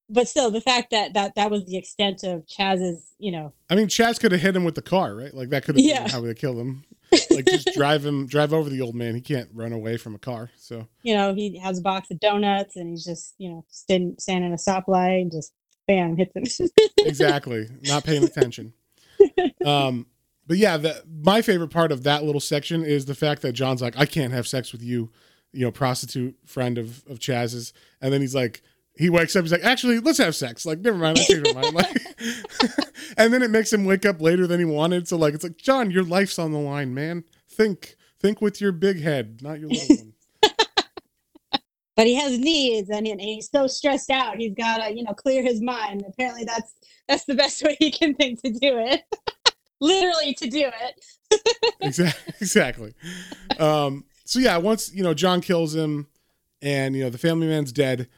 [0.09, 3.75] But still, the fact that that that was the extent of Chaz's, you know, I
[3.75, 5.33] mean Chaz could have hit him with the car, right?
[5.33, 6.03] Like that could have Yeah.
[6.03, 6.83] been how they killed him.
[7.29, 9.15] Like just drive him drive over the old man.
[9.15, 10.49] He can't run away from a car.
[10.57, 14.15] So you know, he has a box of donuts and he's just, you know, standing
[14.17, 15.51] standing in a stoplight and just
[15.91, 16.17] bam
[16.99, 17.67] exactly.
[17.83, 18.73] Not paying attention.
[19.65, 20.07] Um
[20.47, 23.81] but yeah the, my favorite part of that little section is the fact that john's
[23.81, 25.09] like i can't have sex with you
[25.53, 27.73] you know prostitute friend of of chaz's.
[28.01, 28.61] And then he's like
[28.95, 30.65] he wakes up he's like actually let's have sex.
[30.65, 31.75] Like never mind i changed my mind.
[31.75, 32.01] Like
[33.17, 35.07] and then it makes him wake up later than he wanted.
[35.07, 37.23] So like it's like john your life's on the line man.
[37.49, 40.13] Think think with your big head not your little one
[41.95, 44.37] but he has needs and, he- and he's so stressed out.
[44.37, 46.03] He's got to, you know, clear his mind.
[46.07, 46.73] Apparently that's
[47.07, 49.01] that's the best way he can think to do it.
[49.81, 51.05] Literally to do it.
[51.81, 52.93] exactly exactly
[53.57, 56.07] um so yeah once you know john kills him
[56.61, 58.09] and you know the family man's dead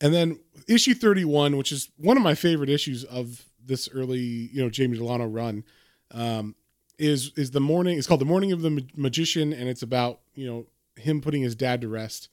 [0.00, 4.62] and then issue 31 which is one of my favorite issues of this early you
[4.62, 5.64] know jamie delano run
[6.12, 6.54] um
[7.00, 10.20] is is the mourning it's called the mourning of the Ma- magician and it's about
[10.36, 10.66] you know
[10.96, 12.28] him putting his dad to rest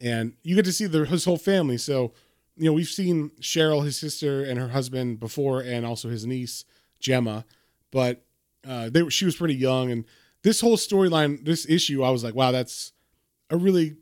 [0.00, 2.12] and you get to see the, his whole family so
[2.56, 6.64] you know we've seen cheryl his sister and her husband before and also his niece
[7.00, 7.44] gemma
[7.90, 8.24] but
[8.66, 10.04] uh, they she was pretty young, and
[10.42, 12.92] this whole storyline, this issue, I was like, wow, that's
[13.50, 13.96] a really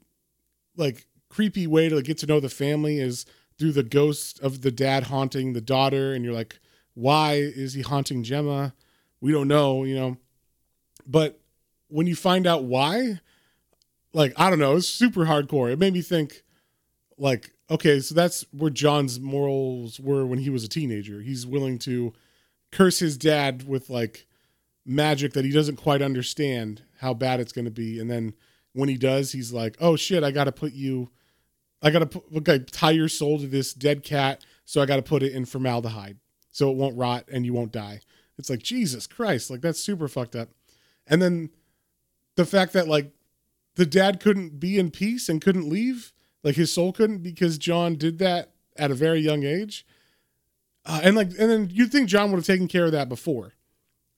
[0.77, 3.27] like creepy way to like, get to know the family is
[3.59, 6.59] through the ghost of the dad haunting the daughter, and you're like,
[6.95, 8.75] why is he haunting Gemma?
[9.21, 10.17] We don't know, you know.
[11.07, 11.41] But
[11.89, 13.21] when you find out why,
[14.17, 15.71] like I don't know, it's super hardcore.
[15.71, 16.43] It made me think,
[17.19, 21.21] like, okay, so that's where John's morals were when he was a teenager.
[21.21, 22.15] He's willing to
[22.73, 24.27] curse his dad with like
[24.87, 28.33] magic that he doesn't quite understand how bad it's going to be and then
[28.73, 31.11] when he does he's like oh shit i gotta put you
[31.83, 35.25] i gotta put okay, tie your soul to this dead cat so i gotta put
[35.25, 36.19] it in formaldehyde
[36.53, 38.01] so it won't rot and you won't die
[38.39, 40.51] it's like jesus christ like that's super fucked up
[41.09, 41.51] and then
[42.37, 43.11] the fact that like
[43.77, 46.13] the dad couldn't be in peace and couldn't leave.
[46.43, 49.87] Like his soul couldn't because john did that at a very young age.
[50.85, 53.53] Uh, and like and then you'd think john would have taken care of that before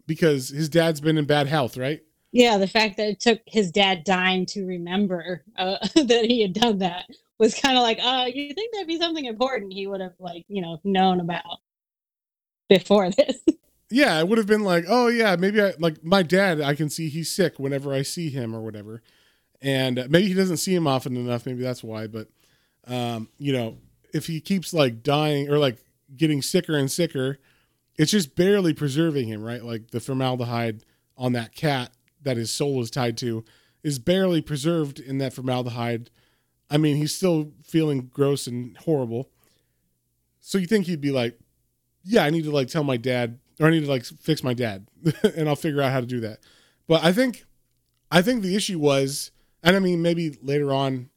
[0.07, 2.01] because his dad's been in bad health right?
[2.33, 6.53] Yeah, the fact that it took his dad dying to remember uh, that he had
[6.53, 7.07] done that
[7.39, 10.45] was kind of like, uh, you think that'd be something important he would have like,
[10.49, 11.61] you know, known about
[12.69, 13.39] before this.
[13.91, 16.91] yeah it would have been like oh yeah maybe i like my dad i can
[16.91, 19.01] see he's sick whenever i see him or whatever
[19.61, 22.29] and maybe he doesn't see him often enough maybe that's why but
[22.87, 23.77] um you know
[24.13, 25.79] if he keeps like dying or like
[26.17, 27.39] getting sicker and sicker
[27.99, 29.63] it's just barely preserving him right?
[29.63, 30.85] Like the formaldehyde
[31.17, 31.91] on that cat
[32.23, 33.45] that his soul is tied to
[33.83, 36.11] is barely preserved in that formaldehyde.
[36.71, 39.29] I mean he's still feeling gross and horrible.
[40.41, 41.39] So you think he'd be like
[42.05, 44.55] yeah, I need to like tell my dad or I need to like fix my
[44.55, 44.87] dad
[45.37, 46.39] and I'll figure out how to do that.
[46.87, 47.45] But I think
[48.11, 49.33] I think the issue was
[49.63, 51.11] and I mean maybe later on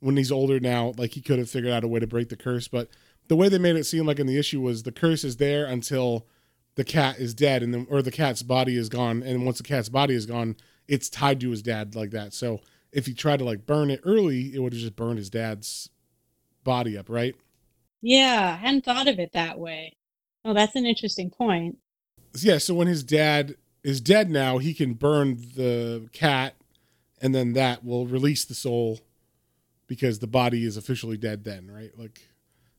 [0.00, 2.36] when he's older now like he could have figured out a way to break the
[2.36, 2.88] curse, but
[3.28, 5.64] the way they made it seem like in the issue was the curse is there
[5.64, 6.26] until
[6.74, 9.64] the cat is dead and then or the cat's body is gone and once the
[9.64, 10.56] cat's body is gone
[10.88, 12.32] it's tied to his dad like that.
[12.34, 12.60] So
[12.92, 15.88] if he tried to like burn it early, it would have just burned his dad's
[16.62, 17.34] body up, right?
[18.02, 19.96] Yeah, I hadn't thought of it that way.
[20.44, 21.78] Oh, that's an interesting point.
[22.38, 26.54] Yeah, so when his dad is dead now, he can burn the cat,
[27.20, 29.00] and then that will release the soul
[29.86, 31.44] because the body is officially dead.
[31.44, 31.90] Then, right?
[31.96, 32.20] Like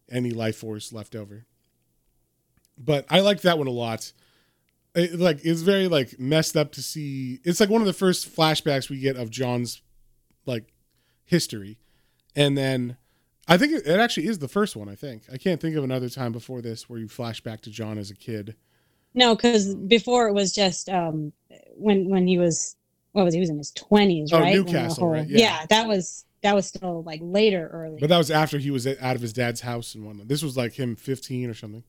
[0.09, 1.45] any life force left over.
[2.77, 4.11] But I like that one a lot.
[4.93, 7.39] It, like it's very like messed up to see.
[7.43, 9.81] It's like one of the first flashbacks we get of John's
[10.45, 10.73] like
[11.25, 11.77] history,
[12.35, 12.97] and then
[13.47, 14.89] I think it, it actually is the first one.
[14.89, 17.69] I think I can't think of another time before this where you flash back to
[17.69, 18.55] John as a kid.
[19.13, 21.31] No, because before it was just um
[21.75, 22.75] when when he was
[23.15, 24.53] what was he, was in his twenties, Oh, right?
[24.55, 25.27] Newcastle, right?
[25.27, 25.39] Yeah.
[25.39, 27.97] yeah, that was that was still like later early.
[27.99, 30.27] But that was after he was out of his dad's house and whatnot.
[30.27, 31.83] This was like him 15 or something.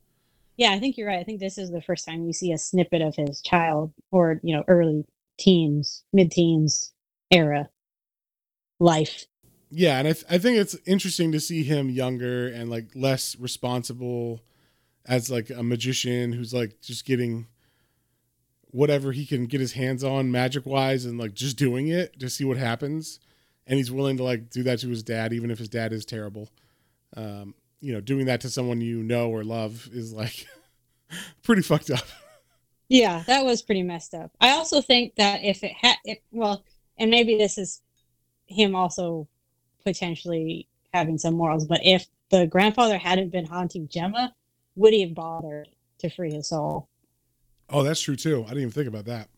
[0.56, 1.18] yeah, I think you're right.
[1.18, 4.40] I think this is the first time you see a snippet of his child or
[4.42, 5.04] you know early
[5.38, 6.92] teens, mid teens
[7.30, 7.68] era
[8.80, 9.26] life.
[9.70, 13.36] Yeah, and I, th- I think it's interesting to see him younger and like less
[13.38, 14.40] responsible
[15.04, 17.46] as like a magician who's like just getting
[18.76, 22.28] whatever he can get his hands on magic wise and like just doing it to
[22.28, 23.18] see what happens.
[23.66, 26.04] And he's willing to like do that to his dad, even if his dad is
[26.04, 26.50] terrible.
[27.16, 30.46] Um, you know, doing that to someone you know or love is like
[31.42, 32.04] pretty fucked up.
[32.88, 34.30] Yeah, that was pretty messed up.
[34.42, 35.96] I also think that if it had,
[36.30, 36.62] well,
[36.98, 37.80] and maybe this is
[38.46, 39.26] him also
[39.84, 44.34] potentially having some morals, but if the grandfather hadn't been haunting Gemma,
[44.74, 45.68] would he have bothered
[45.98, 46.88] to free his soul?
[47.70, 48.42] Oh, that's true too.
[48.44, 49.28] I didn't even think about that.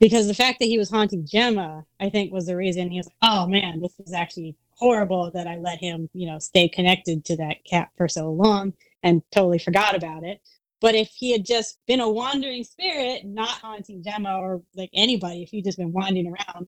[0.00, 3.06] Because the fact that he was haunting Gemma, I think, was the reason he was
[3.06, 7.24] like, oh man, this is actually horrible that I let him, you know, stay connected
[7.26, 10.40] to that cat for so long and totally forgot about it.
[10.80, 15.42] But if he had just been a wandering spirit, not haunting Gemma or like anybody,
[15.42, 16.66] if he'd just been wandering around,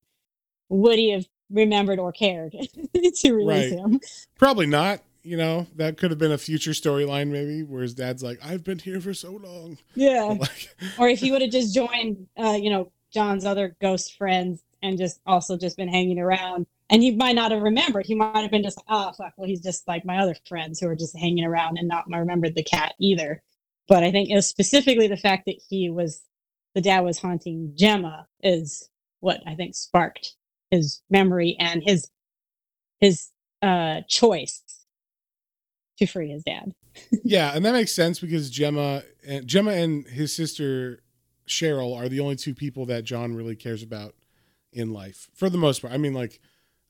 [0.71, 2.53] would he have remembered or cared
[2.95, 3.79] to release Right.
[3.79, 4.01] him?
[4.39, 5.03] Probably not.
[5.27, 8.63] You know, that could have been a future storyline maybe where his dad's like, I've
[8.63, 9.77] been here for so long.
[9.97, 10.35] Yeah.
[10.39, 14.63] Like, or if he would have just joined, uh, you know, John's other ghost friends
[14.85, 16.67] and just also just been hanging around.
[16.91, 18.07] And he might not have remembered.
[18.07, 19.33] He might have been just like, oh, fuck.
[19.37, 22.55] Well, he's just like my other friends who are just hanging around and not remembered
[22.55, 23.43] the cat either.
[23.89, 26.23] But I think it was specifically the fact that he was,
[26.77, 30.37] the dad was haunting Gemma is what I think sparked
[30.71, 32.09] his memory and his,
[33.01, 33.31] his
[33.63, 34.63] uh choice
[35.99, 36.75] to free his dad.
[37.25, 41.01] yeah, and that makes sense because Gemma and Gemma and his sister
[41.47, 44.15] Cheryl are the only two people that John really cares about
[44.73, 45.93] in life for the most part.
[45.93, 46.41] I mean, like,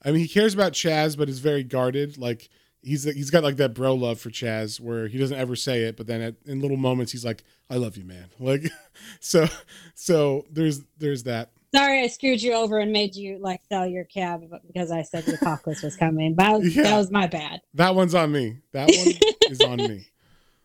[0.04, 2.18] I mean, he cares about Chaz, but is very guarded.
[2.18, 2.48] Like,
[2.82, 5.96] he's he's got like that bro love for Chaz, where he doesn't ever say it,
[5.96, 8.70] but then at, in little moments he's like, "I love you, man." Like,
[9.20, 9.46] so
[9.94, 11.50] so there's there's that.
[11.76, 15.24] Sorry, I screwed you over and made you like sell your cab because I said
[15.24, 16.34] the apocalypse was coming.
[16.36, 16.84] That was, Yeah.
[16.84, 17.60] that was my bad.
[17.74, 18.58] That one's on me.
[18.72, 20.06] That one is on me.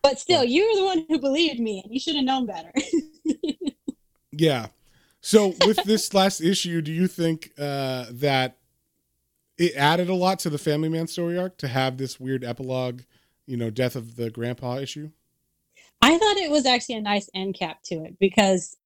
[0.02, 2.72] But still, you were the one who believed me, and you should have known better.
[4.32, 4.68] Yeah.
[5.20, 8.56] So with this last issue, do you think uh, that
[9.58, 13.02] it added a lot to the Family Man story arc to have this weird epilogue,
[13.46, 15.10] you know, death of the grandpa issue?
[16.00, 18.76] I thought it was actually a nice end cap to it because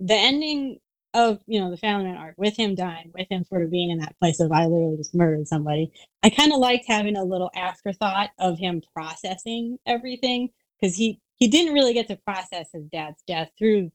[0.00, 0.80] the ending
[1.14, 3.90] of you know the Family Man arc with him dying, with him sort of being
[3.90, 5.92] in that place of I literally just murdered somebody.
[6.22, 10.50] I kind of liked having a little afterthought of him processing everything
[10.80, 13.90] because he he didn't really get to process his dad's death through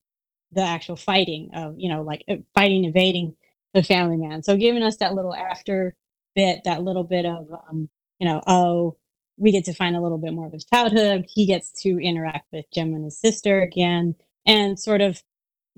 [0.51, 3.35] the actual fighting of you know like uh, fighting evading
[3.73, 4.43] the Family Man.
[4.43, 5.95] So giving us that little after
[6.35, 7.89] bit, that little bit of um,
[8.19, 8.97] you know oh
[9.37, 11.25] we get to find a little bit more of his childhood.
[11.29, 14.15] He gets to interact with Gemma and his sister again,
[14.45, 15.21] and sort of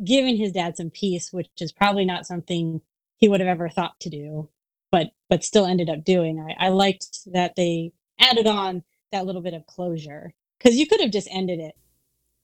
[0.04, 2.82] giving his dad some peace, which is probably not something
[3.18, 4.50] he would have ever thought to do,
[4.92, 6.40] but but still ended up doing.
[6.40, 11.02] I, I liked that they added on that little bit of closure because you could
[11.02, 11.76] have just ended it.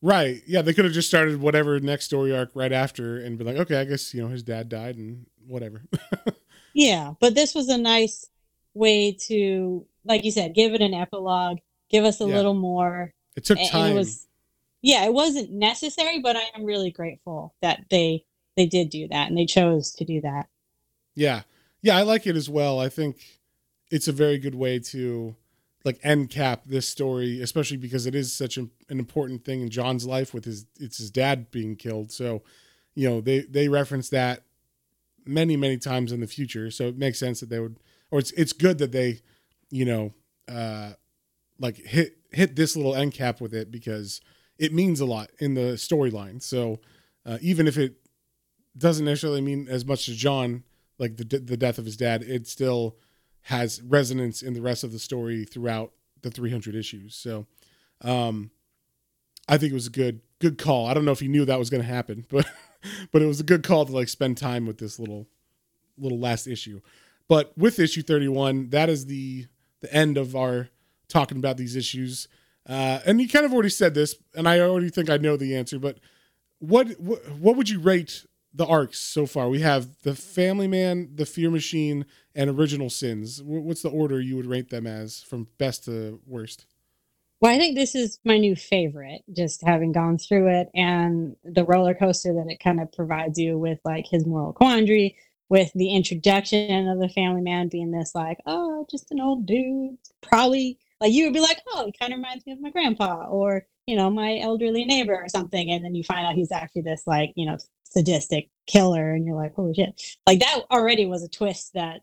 [0.02, 0.42] Right.
[0.46, 3.56] Yeah, they could have just started whatever next story arc right after and be like,
[3.56, 5.84] okay, I guess, you know, his dad died and whatever.
[6.76, 8.26] Yeah, but this was a nice
[8.74, 11.60] way to, like you said, give it an epilogue,
[11.90, 12.36] give us a Yeah.
[12.36, 13.14] little more.
[13.36, 13.92] it took time.
[13.92, 14.26] it was
[14.84, 18.24] yeah it wasn't necessary but i am really grateful that they
[18.56, 20.48] they did do that and they chose to do that
[21.16, 21.42] Yeah.
[21.82, 22.80] Yeah, I like it as well.
[22.80, 23.42] I think
[23.92, 25.36] it's a very good way to
[25.84, 29.70] like end cap this story, especially because it is such an, an important thing in
[29.70, 32.12] John's life with his it's his dad being killed.
[32.12, 32.42] So,
[32.96, 34.44] you know, they they reference that
[35.26, 36.72] many many times in the future.
[36.72, 37.78] So it makes sense that they would
[38.12, 39.20] or it's it's good that they,
[39.70, 40.14] you know,
[40.48, 40.94] uh
[41.60, 44.22] like hit hit this little end cap with it because
[44.58, 46.42] it means a lot in the storyline.
[46.42, 46.80] So,
[47.26, 47.96] uh, even if it
[48.78, 50.64] doesn't necessarily mean as much to John,
[51.00, 52.98] like the the death of his dad, it still
[53.44, 57.16] has resonance in the rest of the story throughout the 300 issues.
[57.16, 57.46] So,
[58.02, 58.52] um,
[59.48, 60.88] I think it was a good good call.
[60.88, 62.46] I don't know if he knew that was going to happen, but
[63.12, 65.28] but it was a good call to like spend time with this little
[65.98, 66.82] little last issue.
[67.28, 69.48] But with issue 31, that is the
[69.82, 70.70] the end of our
[71.08, 72.28] talking about these issues.
[72.68, 75.56] Uh, and you kind of already said this, and I already think I know the
[75.56, 75.80] answer.
[75.80, 76.00] But
[76.60, 79.50] what what, what would you rate the arcs so far?
[79.50, 83.40] We have the Family Man, the Fear Machine, and Original Sins.
[83.40, 86.66] Wh- What's the order you would rate them as from best to worst?
[87.42, 91.66] Well, I think this is my new favorite, just having gone through it and the
[91.66, 95.18] roller coaster that it kind of provides you with, like his moral quandary,
[95.50, 99.98] with the introduction of the family man being this, like, oh, just an old dude.
[100.22, 103.26] Probably, like, you would be like, oh, it kind of reminds me of my grandpa
[103.28, 105.70] or, you know, my elderly neighbor or something.
[105.70, 109.14] And then you find out he's actually this, like, you know, sadistic killer.
[109.14, 110.02] And you're like, holy shit.
[110.28, 112.02] Like, that already was a twist that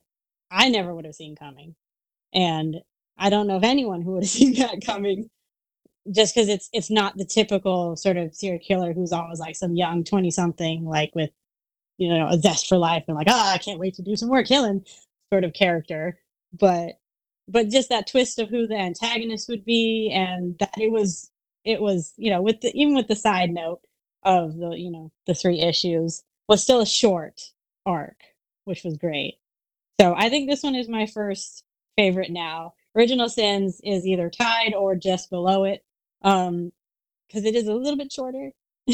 [0.50, 1.74] I never would have seen coming.
[2.32, 2.76] And
[3.16, 5.30] I don't know of anyone who would have seen that coming
[6.10, 9.76] just because it's it's not the typical sort of serial killer who's always like some
[9.76, 11.30] young 20 something like with
[11.98, 14.28] you know a zest for life and like oh i can't wait to do some
[14.28, 14.84] more killing
[15.30, 16.18] sort of character
[16.58, 16.98] but
[17.50, 21.30] but just that twist of who the antagonist would be and that it was
[21.64, 23.80] it was you know with the even with the side note
[24.22, 27.40] of the you know the three issues was still a short
[27.86, 28.16] arc
[28.64, 29.38] which was great
[30.00, 31.64] so i think this one is my first
[31.96, 35.84] favorite now original sins is either tied or just below it
[36.22, 36.72] um
[37.26, 38.52] because it is a little bit shorter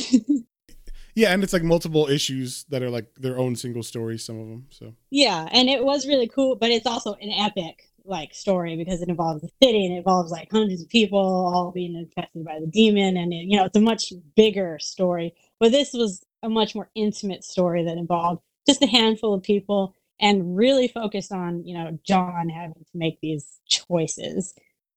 [1.19, 4.23] Yeah, and it's like multiple issues that are like their own single stories.
[4.23, 4.66] Some of them.
[4.69, 9.03] So yeah and it was really cool but it's also an epic like story because
[9.03, 12.59] it involves the city and it involves like hundreds of people all being infested by
[12.61, 16.49] the demon and it, you know it's a much bigger story but this was a
[16.49, 21.65] much more intimate story that involved just a handful of people and really focused on
[21.66, 24.55] you know john having to make these choices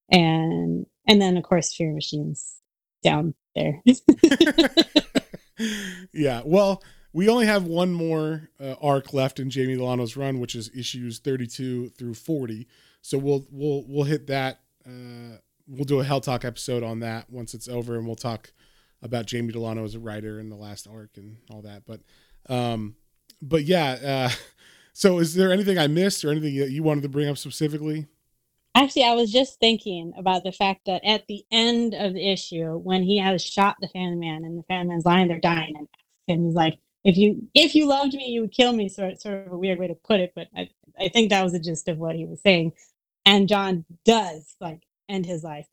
[0.09, 2.57] and and then of course fear machines
[3.03, 3.81] down there
[6.13, 6.41] yeah.
[6.45, 6.83] Well,
[7.13, 11.19] we only have one more uh, arc left in Jamie Delano's run, which is issues
[11.19, 12.67] 32 through 40.
[13.01, 14.59] So we'll we'll we'll hit that.
[14.85, 18.51] Uh, we'll do a Hell Talk episode on that once it's over, and we'll talk
[19.01, 21.83] about Jamie Delano as a writer in the last arc and all that.
[21.85, 22.01] But
[22.53, 22.95] um,
[23.41, 24.29] but yeah.
[24.31, 24.35] Uh,
[24.93, 28.07] so is there anything I missed or anything that you wanted to bring up specifically?
[28.75, 32.77] Actually, I was just thinking about the fact that at the end of the issue,
[32.77, 35.87] when he has shot the family man and the family man's lying there dying, and
[36.27, 39.47] and he's like, "If you if you loved me, you would kill me." Sort sort
[39.47, 40.69] of a weird way to put it, but I
[40.99, 42.73] I think that was the gist of what he was saying.
[43.25, 45.67] And John does like end his life.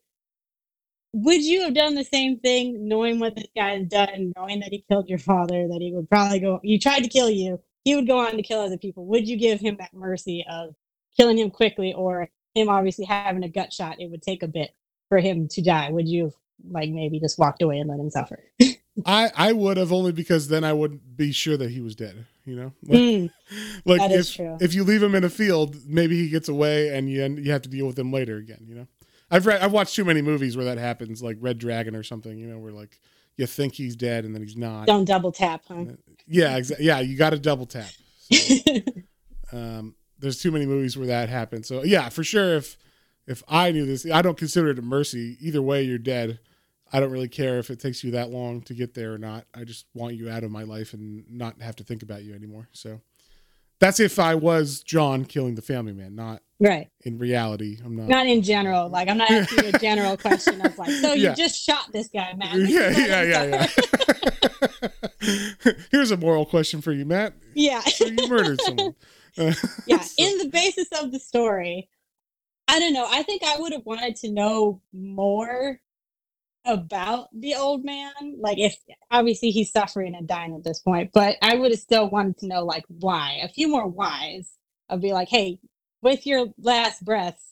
[1.12, 4.70] Would you have done the same thing, knowing what this guy has done, knowing that
[4.70, 7.94] he killed your father, that he would probably go, he tried to kill you, he
[7.94, 9.06] would go on to kill other people.
[9.06, 10.74] Would you give him that mercy of
[11.16, 14.74] killing him quickly or him obviously having a gut shot, it would take a bit
[15.08, 15.90] for him to die.
[15.90, 16.32] Would you
[16.70, 18.42] like maybe just walked away and let him suffer?
[19.04, 22.26] I I would have only because then I would be sure that he was dead.
[22.46, 23.30] You know, like, Mm,
[23.84, 27.22] like if if you leave him in a field, maybe he gets away, and you
[27.26, 28.64] you have to deal with him later again.
[28.66, 28.86] You know,
[29.30, 32.38] I've read I've watched too many movies where that happens, like Red Dragon or something.
[32.38, 33.00] You know, where like
[33.36, 34.86] you think he's dead and then he's not.
[34.86, 35.84] Don't double tap, huh?
[36.26, 36.86] Yeah, exactly.
[36.86, 37.90] Yeah, you got to double tap.
[39.52, 41.68] Um, there's too many movies where that happens.
[41.68, 42.56] So yeah, for sure.
[42.56, 42.76] If
[43.26, 45.36] if I knew this, I don't consider it a mercy.
[45.40, 46.38] Either way, you're dead.
[46.92, 49.44] I don't really care if it takes you that long to get there or not.
[49.54, 52.34] I just want you out of my life and not have to think about you
[52.34, 52.68] anymore.
[52.72, 53.00] So
[53.80, 56.88] that's if I was John killing the family man, not right.
[57.04, 57.78] in reality.
[57.84, 58.08] I'm not.
[58.08, 58.88] Not in general.
[58.88, 61.34] Like I'm not asking a general question of like, so you Yeah.
[61.34, 62.64] just shot this guy, man.
[62.68, 63.66] yeah, yeah, yeah,
[64.80, 64.88] yeah.
[65.90, 67.34] Here's a moral question for you, Matt.
[67.54, 67.80] yeah.
[67.80, 68.94] So you murdered someone.
[69.86, 71.90] Yeah so- in the basis of the story
[72.68, 75.78] i don't know i think i would have wanted to know more
[76.66, 78.76] about the old man like if
[79.10, 82.46] obviously he's suffering and dying at this point but i would have still wanted to
[82.46, 85.58] know like why a few more whys of be like hey
[86.02, 87.46] with your last breath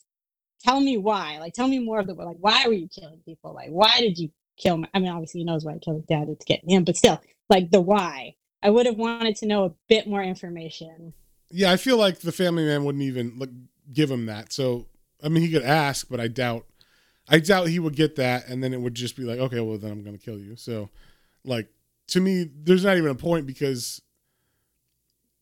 [0.65, 3.53] tell me why like tell me more of the like why were you killing people?
[3.53, 6.05] Like why did you kill my, i mean obviously he knows why he killed his
[6.05, 8.35] dad to get him but still like the why.
[8.63, 11.13] I would have wanted to know a bit more information.
[11.51, 13.51] Yeah, I feel like the family man wouldn't even like,
[13.93, 14.51] give him that.
[14.51, 14.87] So,
[15.23, 16.65] I mean, he could ask, but I doubt,
[17.27, 19.77] I doubt he would get that, and then it would just be like, okay, well,
[19.77, 20.55] then I'm gonna kill you.
[20.55, 20.89] So,
[21.43, 21.67] like
[22.07, 24.01] to me, there's not even a point because,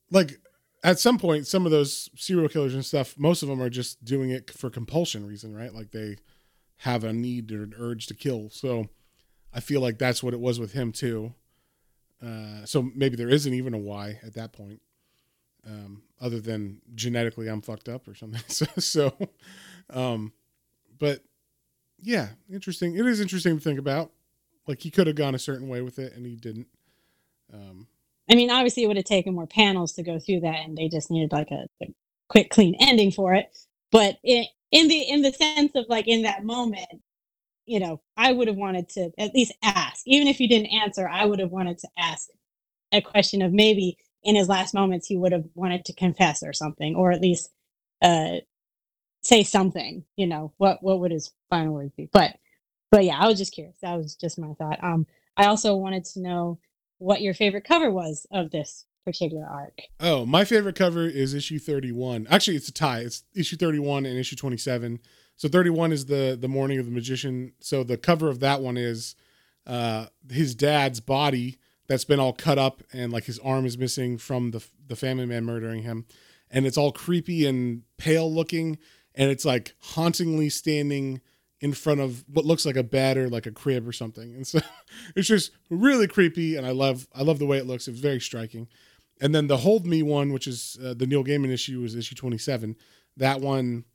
[0.10, 0.40] like,
[0.84, 4.04] at some point, some of those serial killers and stuff, most of them are just
[4.04, 5.74] doing it for compulsion reason, right?
[5.74, 6.18] Like they
[6.78, 8.50] have a need or an urge to kill.
[8.50, 8.88] So,
[9.54, 11.34] I feel like that's what it was with him too.
[12.24, 14.82] Uh, so maybe there isn't even a why at that point
[15.68, 18.42] um, other than genetically I'm fucked up or something.
[18.48, 19.18] So, so
[19.90, 20.34] um,
[21.00, 21.22] but
[22.04, 22.96] yeah, interesting.
[22.96, 24.12] It is interesting to think about.
[24.68, 26.68] Like he could have gone a certain way with it, and he didn't.
[27.54, 27.88] Um,
[28.30, 30.88] I mean, obviously, it would have taken more panels to go through that, and they
[30.88, 31.88] just needed like a, a
[32.30, 33.48] quick, clean ending for it.
[33.92, 36.88] But it, in the in the sense of like in that moment,
[37.66, 41.08] you know, I would have wanted to at least ask, even if you didn't answer,
[41.08, 42.30] I would have wanted to ask
[42.92, 46.54] a question of maybe in his last moments he would have wanted to confess or
[46.54, 47.50] something, or at least
[48.02, 48.38] uh,
[49.24, 50.04] say something.
[50.16, 52.10] You know, what what would his final words be?
[52.12, 52.38] But
[52.92, 53.78] but yeah, I was just curious.
[53.82, 54.84] That was just my thought.
[54.84, 56.60] Um, I also wanted to know
[57.00, 59.80] what your favorite cover was of this particular arc.
[60.00, 62.28] Oh, my favorite cover is issue 31.
[62.30, 63.00] Actually, it's a tie.
[63.00, 65.00] It's issue 31 and issue 27.
[65.36, 67.54] So 31 is the the mourning of the magician.
[67.60, 69.16] So the cover of that one is
[69.66, 74.18] uh his dad's body that's been all cut up and like his arm is missing
[74.18, 76.06] from the the family man murdering him.
[76.52, 78.78] And it's all creepy and pale looking
[79.16, 81.22] and it's like hauntingly standing
[81.64, 84.36] in front of what looks like a bed or like a crib or something.
[84.36, 84.60] And so
[85.16, 87.88] it's just really creepy and I love I love the way it looks.
[87.88, 88.68] It was very striking.
[89.22, 92.16] And then the Hold Me one, which is uh, the Neil Gaiman issue, was issue
[92.16, 92.76] 27.
[93.18, 93.86] That one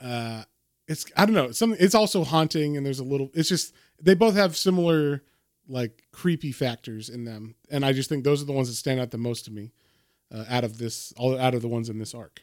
[0.00, 0.44] uh
[0.86, 4.14] it's I don't know, some it's also haunting and there's a little it's just they
[4.14, 5.22] both have similar
[5.68, 7.54] like creepy factors in them.
[7.70, 9.72] And I just think those are the ones that stand out the most to me
[10.30, 12.42] uh, out of this all out of the ones in this arc.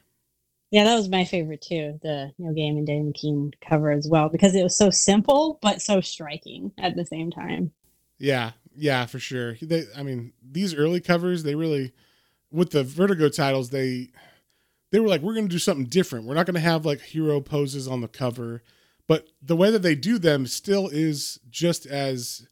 [0.72, 2.00] Yeah, that was my favorite too.
[2.04, 6.00] The Neil Gaiman, Dave McKean cover as well because it was so simple but so
[6.02, 7.72] striking at the same time.
[8.20, 9.56] Yeah, yeah, for sure.
[9.62, 11.94] They, I mean, these early covers, they really,
[12.52, 14.10] with the Vertigo titles, they,
[14.92, 16.26] they were like, we're going to do something different.
[16.26, 18.62] We're not going to have like hero poses on the cover,
[19.08, 22.48] but the way that they do them still is just as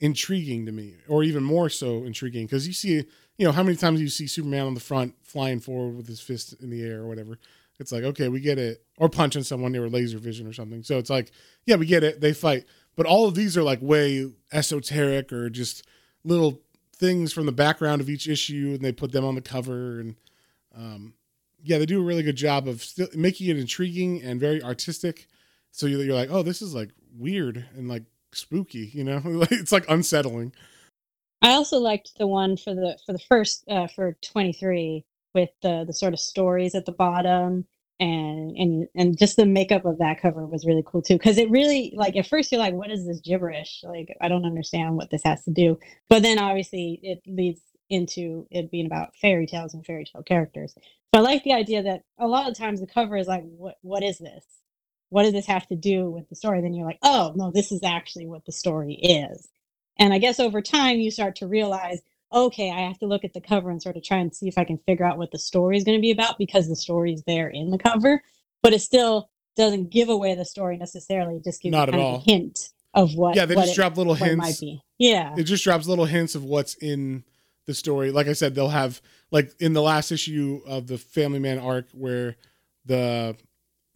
[0.00, 3.04] intriguing to me, or even more so intriguing because you see,
[3.36, 6.20] you know, how many times you see Superman on the front flying forward with his
[6.20, 7.38] fist in the air or whatever.
[7.80, 8.84] It's like, okay, we get it.
[8.98, 10.84] Or punching someone near laser vision or something.
[10.84, 11.32] So it's like,
[11.66, 12.20] yeah, we get it.
[12.20, 12.64] They fight.
[12.94, 15.84] But all of these are like way esoteric or just
[16.22, 16.60] little
[16.94, 19.98] things from the background of each issue and they put them on the cover.
[19.98, 20.14] And
[20.76, 21.14] um,
[21.64, 25.26] yeah, they do a really good job of still making it intriguing and very artistic.
[25.72, 29.20] So you're, you're like, oh, this is like weird and like spooky, you know?
[29.50, 30.52] it's like unsettling.
[31.42, 35.04] I also liked the one for the for the first uh, for 23
[35.34, 37.66] with the the sort of stories at the bottom
[38.00, 41.50] and and and just the makeup of that cover was really cool too because it
[41.50, 43.82] really like at first you're like what is this gibberish?
[43.84, 45.78] Like I don't understand what this has to do.
[46.08, 50.74] But then obviously it leads into it being about fairy tales and fairy tale characters.
[50.74, 53.76] So I like the idea that a lot of times the cover is like what
[53.82, 54.44] what is this?
[55.10, 56.60] What does this have to do with the story?
[56.62, 59.48] Then you're like oh no this is actually what the story is
[59.98, 62.00] and I guess over time, you start to realize,
[62.32, 64.58] okay, I have to look at the cover and sort of try and see if
[64.58, 67.12] I can figure out what the story is going to be about because the story
[67.12, 68.22] is there in the cover,
[68.62, 71.36] but it still doesn't give away the story necessarily.
[71.36, 73.36] It just gives Not you at kind of a hint of what.
[73.36, 74.60] Yeah, they what just it, drop little hints.
[74.60, 74.80] be.
[74.98, 75.34] Yeah.
[75.36, 77.24] It just drops little hints of what's in
[77.66, 78.10] the story.
[78.10, 79.00] Like I said, they'll have
[79.30, 82.36] like in the last issue of the Family Man arc where
[82.84, 83.36] the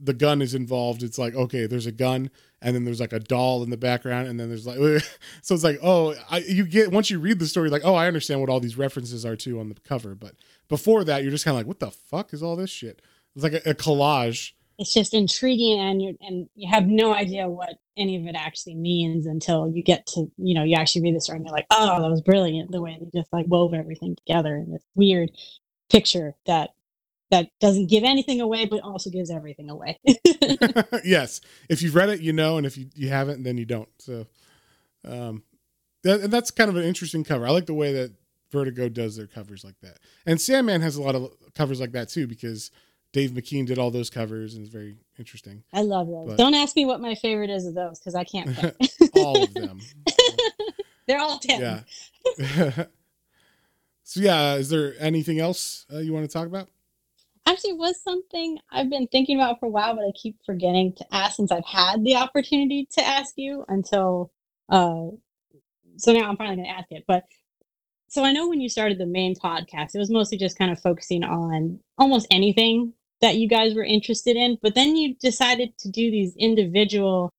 [0.00, 1.02] the gun is involved.
[1.02, 2.30] It's like okay, there's a gun,
[2.62, 4.78] and then there's like a doll in the background, and then there's like
[5.42, 8.06] so it's like oh, I, you get once you read the story, like oh, I
[8.06, 10.14] understand what all these references are to on the cover.
[10.14, 10.34] But
[10.68, 13.02] before that, you're just kind of like, what the fuck is all this shit?
[13.34, 14.52] It's like a, a collage.
[14.78, 18.74] it's just intriguing and you and you have no idea what any of it actually
[18.74, 21.66] means until you get to you know you actually read the story and you're like
[21.70, 25.30] oh that was brilliant the way they just like wove everything together in this weird
[25.90, 26.70] picture that
[27.30, 29.98] that doesn't give anything away but also gives everything away
[31.04, 33.88] yes, if you've read it, you know, and if you, you haven't, then you don't.
[33.98, 34.26] So,
[35.04, 35.42] um,
[36.04, 37.46] that, and that's kind of an interesting cover.
[37.46, 38.12] I like the way that
[38.50, 42.08] Vertigo does their covers like that, and Sandman has a lot of covers like that
[42.08, 42.70] too because
[43.12, 45.62] Dave McKean did all those covers, and it's very interesting.
[45.72, 48.22] i love those But- don't ask me what my favorite is of those because i
[48.24, 48.48] can't
[49.16, 49.80] all of them.
[51.06, 52.84] they're all 10 Yeah.
[54.04, 56.68] so yeah, is there anything else uh, you want to talk about?
[57.50, 61.06] Actually was something I've been thinking about for a while, but I keep forgetting to
[61.14, 64.32] ask since I've had the opportunity to ask you until
[64.68, 65.06] uh
[65.96, 67.04] so now I'm finally gonna ask it.
[67.06, 67.24] But
[68.08, 70.80] so I know when you started the main podcast, it was mostly just kind of
[70.80, 75.90] focusing on almost anything that you guys were interested in, but then you decided to
[75.90, 77.32] do these individual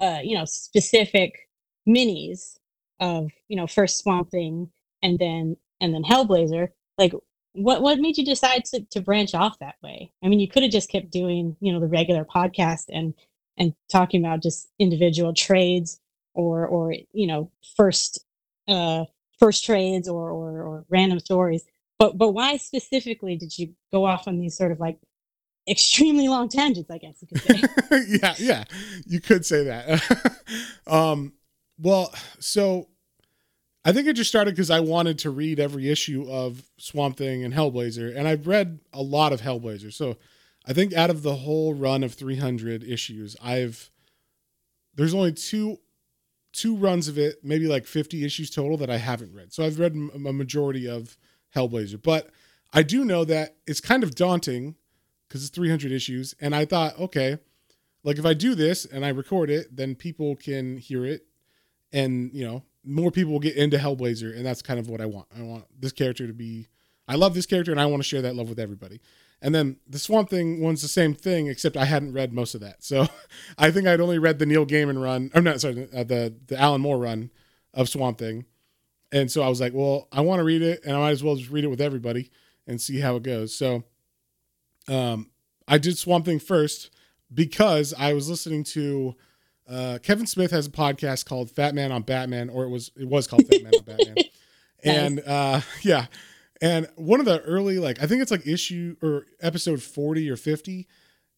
[0.00, 1.48] uh, you know, specific
[1.88, 2.56] minis
[3.00, 4.70] of, you know, first Swamp Thing
[5.02, 6.68] and then and then Hellblazer.
[6.96, 7.12] Like
[7.58, 10.62] what what made you decide to, to branch off that way i mean you could
[10.62, 13.14] have just kept doing you know the regular podcast and
[13.56, 16.00] and talking about just individual trades
[16.34, 18.24] or or you know first
[18.68, 19.04] uh
[19.38, 21.64] first trades or or, or random stories
[21.98, 24.98] but but why specifically did you go off on these sort of like
[25.68, 28.08] extremely long tangents, I guess you could say.
[28.22, 28.64] yeah, yeah,
[29.06, 30.34] you could say that.
[30.86, 31.34] um,
[31.78, 32.88] well, so
[33.88, 37.42] I think it just started because I wanted to read every issue of Swamp Thing
[37.42, 39.90] and Hellblazer, and I've read a lot of Hellblazer.
[39.90, 40.18] So
[40.66, 43.90] I think out of the whole run of 300 issues, I've
[44.94, 45.78] there's only two
[46.52, 49.54] two runs of it, maybe like 50 issues total that I haven't read.
[49.54, 51.16] So I've read a majority of
[51.56, 52.28] Hellblazer, but
[52.74, 54.74] I do know that it's kind of daunting
[55.26, 56.34] because it's 300 issues.
[56.42, 57.38] And I thought, okay,
[58.04, 61.24] like if I do this and I record it, then people can hear it,
[61.90, 65.06] and you know, more people will get into Hellblazer, and that's kind of what I
[65.06, 65.28] want.
[65.36, 66.68] I want this character to be.
[67.06, 69.00] I love this character, and I want to share that love with everybody.
[69.40, 72.60] And then the Swamp Thing one's the same thing, except I hadn't read most of
[72.62, 72.82] that.
[72.82, 73.06] So
[73.58, 75.30] I think I'd only read the Neil Gaiman run.
[75.34, 77.30] I'm not sorry, uh, the the Alan Moore run
[77.74, 78.46] of Swamp Thing.
[79.12, 81.22] And so I was like, well, I want to read it, and I might as
[81.22, 82.30] well just read it with everybody
[82.66, 83.54] and see how it goes.
[83.54, 83.84] So
[84.88, 85.30] um,
[85.66, 86.90] I did Swamp Thing first
[87.32, 89.14] because I was listening to
[89.68, 93.08] uh, Kevin Smith has a podcast called Fat Man on Batman, or it was it
[93.08, 94.16] was called Fat Man on Batman.
[94.84, 96.06] And uh, yeah,
[96.60, 100.36] and one of the early, like, I think it's like issue or episode 40 or
[100.36, 100.86] 50,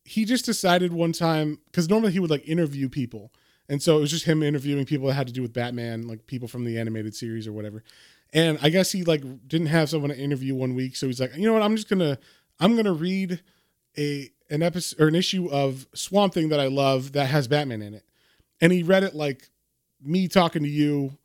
[0.05, 3.33] he just decided one time, because normally he would like interview people.
[3.69, 6.27] And so it was just him interviewing people that had to do with Batman, like
[6.27, 7.85] people from the animated series or whatever.
[8.33, 10.97] And I guess he like didn't have someone to interview one week.
[10.97, 11.63] So he's like, you know what?
[11.63, 12.19] I'm just going to,
[12.59, 13.43] I'm to read
[13.97, 17.83] a, an episode or an issue of Swamp Thing that I love that has Batman
[17.83, 18.05] in it.
[18.61, 19.49] And he read it like
[20.03, 21.17] me talking to you,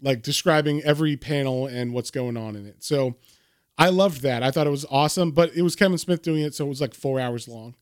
[0.00, 2.82] like describing every panel and what's going on in it.
[2.82, 3.16] So
[3.78, 4.42] I loved that.
[4.42, 6.80] I thought it was awesome, but it was Kevin Smith doing it, so it was
[6.80, 7.74] like four hours long.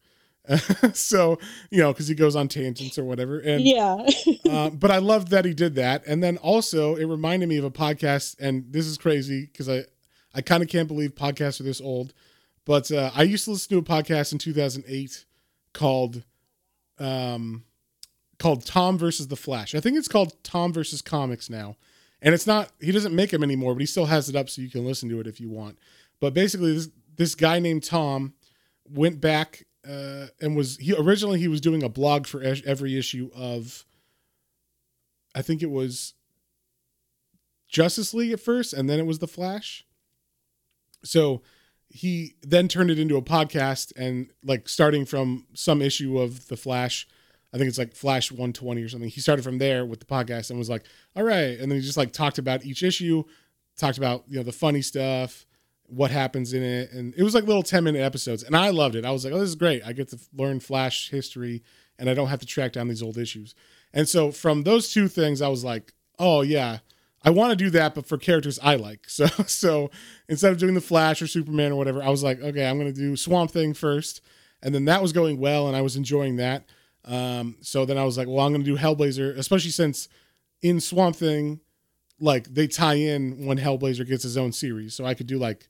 [0.93, 1.39] so
[1.71, 3.97] you know, because he goes on tangents or whatever, and yeah.
[4.51, 7.65] uh, but I loved that he did that, and then also it reminded me of
[7.65, 9.85] a podcast, and this is crazy because I
[10.35, 12.13] I kind of can't believe podcasts are this old,
[12.67, 15.25] but uh, I used to listen to a podcast in 2008
[15.73, 16.25] called
[16.99, 17.65] um
[18.45, 19.75] called Tom versus the Flash.
[19.75, 21.77] I think it's called Tom versus Comics now
[22.25, 24.63] and it's not he doesn't make them anymore, but he still has it up so
[24.63, 25.79] you can listen to it if you want.
[26.21, 28.33] But basically, this this guy named Tom
[28.89, 33.31] went back uh, and was he originally he was doing a blog for every issue
[33.37, 33.85] of
[35.35, 36.15] I think it was
[37.69, 39.85] Justice League at first, and then it was the Flash.
[41.05, 41.43] So
[41.89, 46.57] he then turned it into a podcast and like starting from some issue of the
[46.57, 47.07] Flash
[47.55, 49.09] I think it's like Flash 120 or something.
[49.09, 50.83] He started from there with the podcast and was like,
[51.15, 51.57] all right.
[51.59, 53.23] And then he just like talked about each issue,
[53.79, 55.47] talked about, you know, the funny stuff,
[55.87, 56.91] what happens in it.
[56.91, 58.43] And it was like little 10 minute episodes.
[58.43, 59.05] And I loved it.
[59.05, 59.87] I was like, oh, this is great.
[59.87, 61.63] I get to learn Flash history
[61.97, 63.55] and I don't have to track down these old issues.
[63.93, 66.79] And so from those two things, I was like, oh, yeah.
[67.23, 69.07] I want to do that, but for characters I like.
[69.09, 69.91] So, so
[70.29, 72.93] instead of doing the Flash or Superman or whatever, I was like, okay, I'm to
[72.93, 74.21] do Swamp Thing first,
[74.61, 76.65] and then that was going well, and I was enjoying that.
[77.05, 80.09] Um, so then I was like, well, I'm going to do Hellblazer, especially since
[80.63, 81.61] in Swamp Thing,
[82.21, 84.95] like they tie in when Hellblazer gets his own series.
[84.95, 85.69] So I could do like,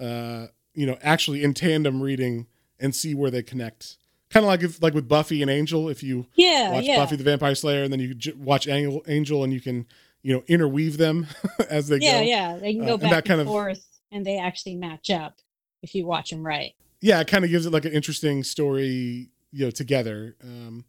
[0.00, 2.46] uh, you know, actually in tandem reading
[2.78, 3.96] and see where they connect.
[4.30, 6.96] Kind of like if, like with Buffy and Angel, if you yeah, watch yeah.
[6.96, 9.86] Buffy the Vampire Slayer and then you j- watch Angel, Angel and you can,
[10.22, 11.26] you know, interweave them
[11.68, 12.20] as they yeah, go.
[12.20, 12.58] Yeah, yeah.
[12.58, 15.10] They can Uh, go and back that and, kind of- forth and they actually match
[15.10, 15.40] up
[15.82, 16.74] if you watch them right.
[17.00, 20.84] yeah, it kind of gives it like an interesting story, you know, together, um,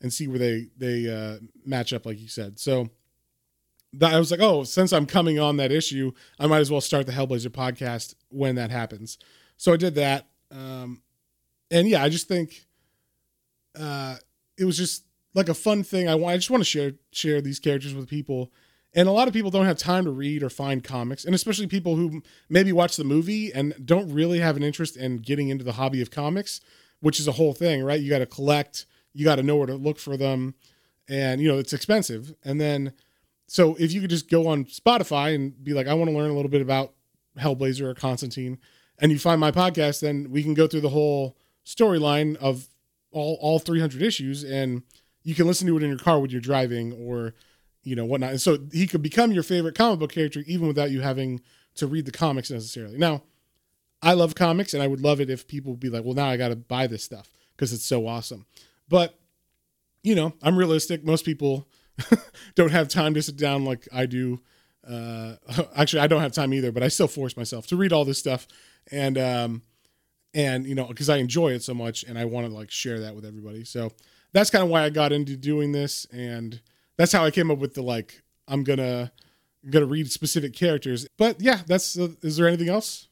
[0.00, 2.58] and see where they they uh, match up, like you said.
[2.58, 2.90] So
[3.94, 6.80] that, I was like, oh, since I'm coming on that issue, I might as well
[6.80, 9.18] start the Hellblazer podcast when that happens.
[9.56, 11.02] So I did that, um,
[11.70, 12.66] and yeah, I just think
[13.78, 14.16] uh,
[14.58, 15.04] it was just
[15.34, 16.08] like a fun thing.
[16.08, 18.52] I want, I just want to share share these characters with people.
[18.94, 21.66] And a lot of people don't have time to read or find comics, and especially
[21.66, 25.64] people who maybe watch the movie and don't really have an interest in getting into
[25.64, 26.62] the hobby of comics,
[27.00, 28.00] which is a whole thing, right?
[28.00, 30.54] You got to collect, you got to know where to look for them,
[31.08, 32.34] and you know it's expensive.
[32.44, 32.92] And then,
[33.46, 36.30] so if you could just go on Spotify and be like, I want to learn
[36.30, 36.94] a little bit about
[37.38, 38.58] Hellblazer or Constantine,
[38.98, 42.68] and you find my podcast, then we can go through the whole storyline of
[43.12, 44.82] all all 300 issues, and
[45.22, 47.34] you can listen to it in your car when you're driving or
[47.82, 48.30] you know whatnot.
[48.30, 51.40] And so he could become your favorite comic book character even without you having
[51.76, 52.98] to read the comics necessarily.
[52.98, 53.22] Now,
[54.06, 56.28] I love comics, and I would love it if people would be like, "Well, now
[56.28, 58.46] I got to buy this stuff because it's so awesome."
[58.88, 59.18] But
[60.04, 61.04] you know, I'm realistic.
[61.04, 61.66] Most people
[62.54, 64.40] don't have time to sit down like I do.
[64.88, 65.34] Uh,
[65.76, 68.20] actually, I don't have time either, but I still force myself to read all this
[68.20, 68.46] stuff,
[68.92, 69.62] and um,
[70.32, 73.00] and you know, because I enjoy it so much, and I want to like share
[73.00, 73.64] that with everybody.
[73.64, 73.90] So
[74.32, 76.60] that's kind of why I got into doing this, and
[76.96, 79.10] that's how I came up with the like I'm gonna
[79.68, 81.08] gonna read specific characters.
[81.16, 81.98] But yeah, that's.
[81.98, 83.08] Uh, is there anything else?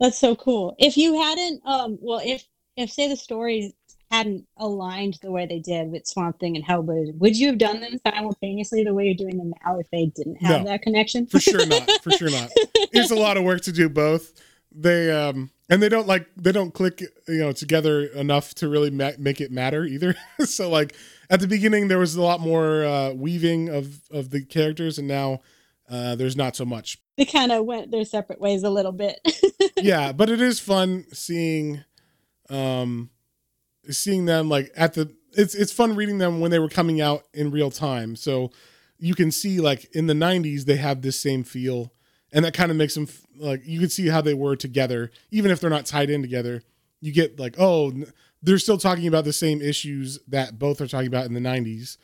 [0.00, 0.74] That's so cool.
[0.78, 2.44] If you hadn't, um, well, if
[2.76, 3.72] if say the stories
[4.10, 7.80] hadn't aligned the way they did with Swamp Thing and Hellblazer, would you have done
[7.80, 10.70] them simultaneously the way you're doing them now if they didn't have No.
[10.70, 11.26] that connection?
[11.26, 11.88] For sure not.
[12.02, 12.50] For sure not.
[12.96, 14.32] It's a lot of work to do both.
[14.70, 18.90] They um and they don't like they don't click you know together enough to really
[18.90, 20.14] ma- make it matter either.
[20.44, 20.94] so like
[21.30, 25.08] at the beginning there was a lot more uh, weaving of of the characters and
[25.08, 25.40] now
[25.90, 26.98] uh, there's not so much.
[27.18, 29.18] they kind of went their separate ways a little bit.
[29.84, 31.84] yeah, but it is fun seeing
[32.48, 33.10] um
[33.90, 37.24] seeing them like at the it's it's fun reading them when they were coming out
[37.34, 38.16] in real time.
[38.16, 38.50] So
[38.98, 41.92] you can see like in the 90s they have this same feel
[42.32, 43.06] and that kind of makes them
[43.36, 46.62] like you can see how they were together even if they're not tied in together.
[47.00, 47.92] You get like oh
[48.42, 51.98] they're still talking about the same issues that both are talking about in the 90s.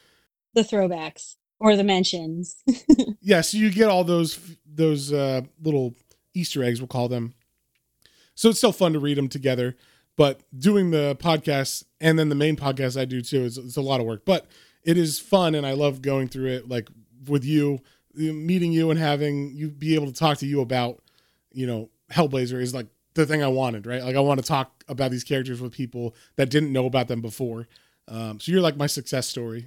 [0.54, 2.62] the throwbacks or the mentions.
[3.22, 5.94] yeah so you get all those those uh little
[6.34, 7.32] easter eggs we'll call them
[8.34, 9.76] so it's still fun to read them together
[10.16, 13.82] but doing the podcast and then the main podcast i do too is it's a
[13.82, 14.46] lot of work but
[14.82, 16.88] it is fun and i love going through it like
[17.26, 17.80] with you
[18.14, 21.00] meeting you and having you be able to talk to you about
[21.52, 24.02] you know hellblazer is like the thing i wanted right?
[24.02, 27.20] Like i want to talk about these characters with people that didn't know about them
[27.22, 27.68] before.
[28.08, 29.66] Um, so you're like my success story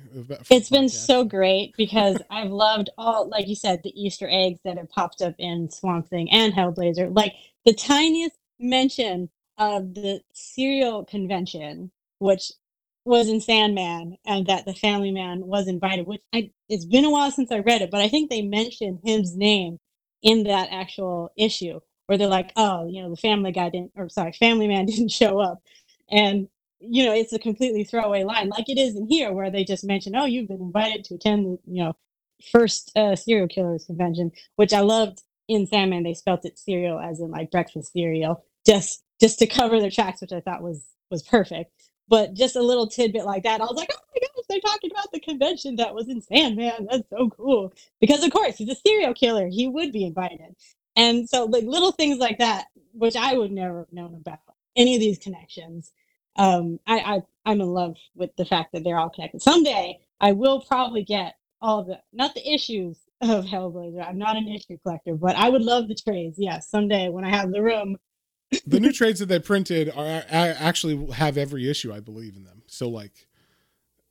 [0.49, 4.77] It's been so great because I've loved all, like you said, the Easter eggs that
[4.77, 7.15] have popped up in Swamp Thing and Hellblazer.
[7.15, 7.33] Like
[7.65, 12.51] the tiniest mention of the serial convention, which
[13.05, 16.07] was in Sandman, and that the Family Man was invited.
[16.07, 18.99] Which I, it's been a while since I read it, but I think they mentioned
[19.03, 19.79] his name
[20.21, 24.09] in that actual issue, where they're like, "Oh, you know, the Family Guy didn't, or
[24.09, 25.61] sorry, Family Man didn't show up,"
[26.09, 26.47] and
[26.79, 29.83] you know, it's a completely throwaway line, like it is in here, where they just
[29.83, 31.93] mention, "Oh, you've been invited to attend, the, you know,
[32.51, 35.21] first uh, serial killers convention," which I loved.
[35.47, 39.79] In Sandman, they spelt it cereal as in like breakfast cereal, just just to cover
[39.79, 41.71] their tracks, which I thought was was perfect.
[42.09, 44.91] But just a little tidbit like that, I was like, "Oh my gosh, they're talking
[44.91, 46.87] about the convention that was in Sandman.
[46.91, 50.55] That's so cool!" Because of course, he's a serial killer; he would be invited.
[50.97, 54.39] And so, like little things like that, which I would never have known about
[54.77, 55.83] any of these connections
[56.37, 60.33] um I, I i'm in love with the fact that they're all connected someday i
[60.33, 62.97] will probably get all the not the issues
[63.29, 64.07] of hellblazer.
[64.07, 66.35] I'm not an issue collector but i would love the trades.
[66.37, 67.97] Yes someday when i have the room.
[68.67, 72.43] The new trades that they printed are a- actually have every issue i believe in
[72.43, 72.63] them.
[72.67, 73.27] So like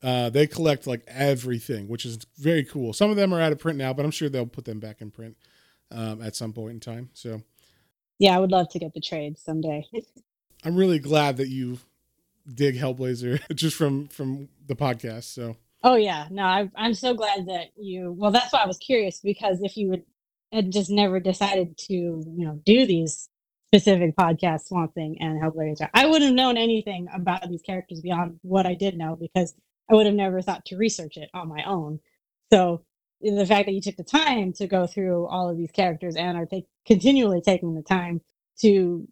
[0.02, 2.93] uh they collect like everything which is very cool.
[2.93, 5.01] Some of them are out of print now but i'm sure they'll put them back
[5.01, 5.36] in print
[5.90, 7.43] um, at some point in time so.
[8.18, 9.84] Yeah i would love to get the trades someday.
[10.64, 11.78] I'm really glad that you
[12.52, 16.28] dig hellblazer just from from the podcast so oh yeah.
[16.30, 19.76] No I, i'm so glad that you well that's why i was curious because if
[19.76, 20.04] you would
[20.52, 23.28] had just never decided to you know do these
[23.68, 28.38] specific podcasts swamp thing and hellblazer i wouldn't have known anything about these characters beyond
[28.42, 29.54] what i did know because
[29.90, 32.00] i would have never thought to research it on my own.
[32.52, 32.82] So
[33.22, 36.36] the fact that you took the time to go through all of these characters and
[36.38, 38.20] are take, continually taking the time
[38.60, 39.09] to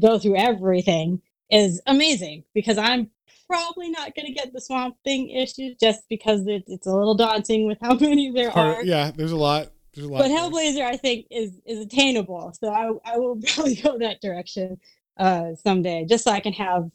[0.00, 3.10] go through everything is amazing because I'm
[3.48, 7.14] probably not going to get the Swamp Thing issue just because it, it's a little
[7.14, 8.84] daunting with how many there Hard- are.
[8.84, 10.38] yeah there's a lot there's a lot But there.
[10.38, 14.78] Hellblazer, I think, is is attainable, so I I will probably go that direction
[15.18, 16.90] uh someday, just so I can have,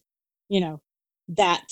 [0.50, 0.82] you know,
[1.30, 1.64] that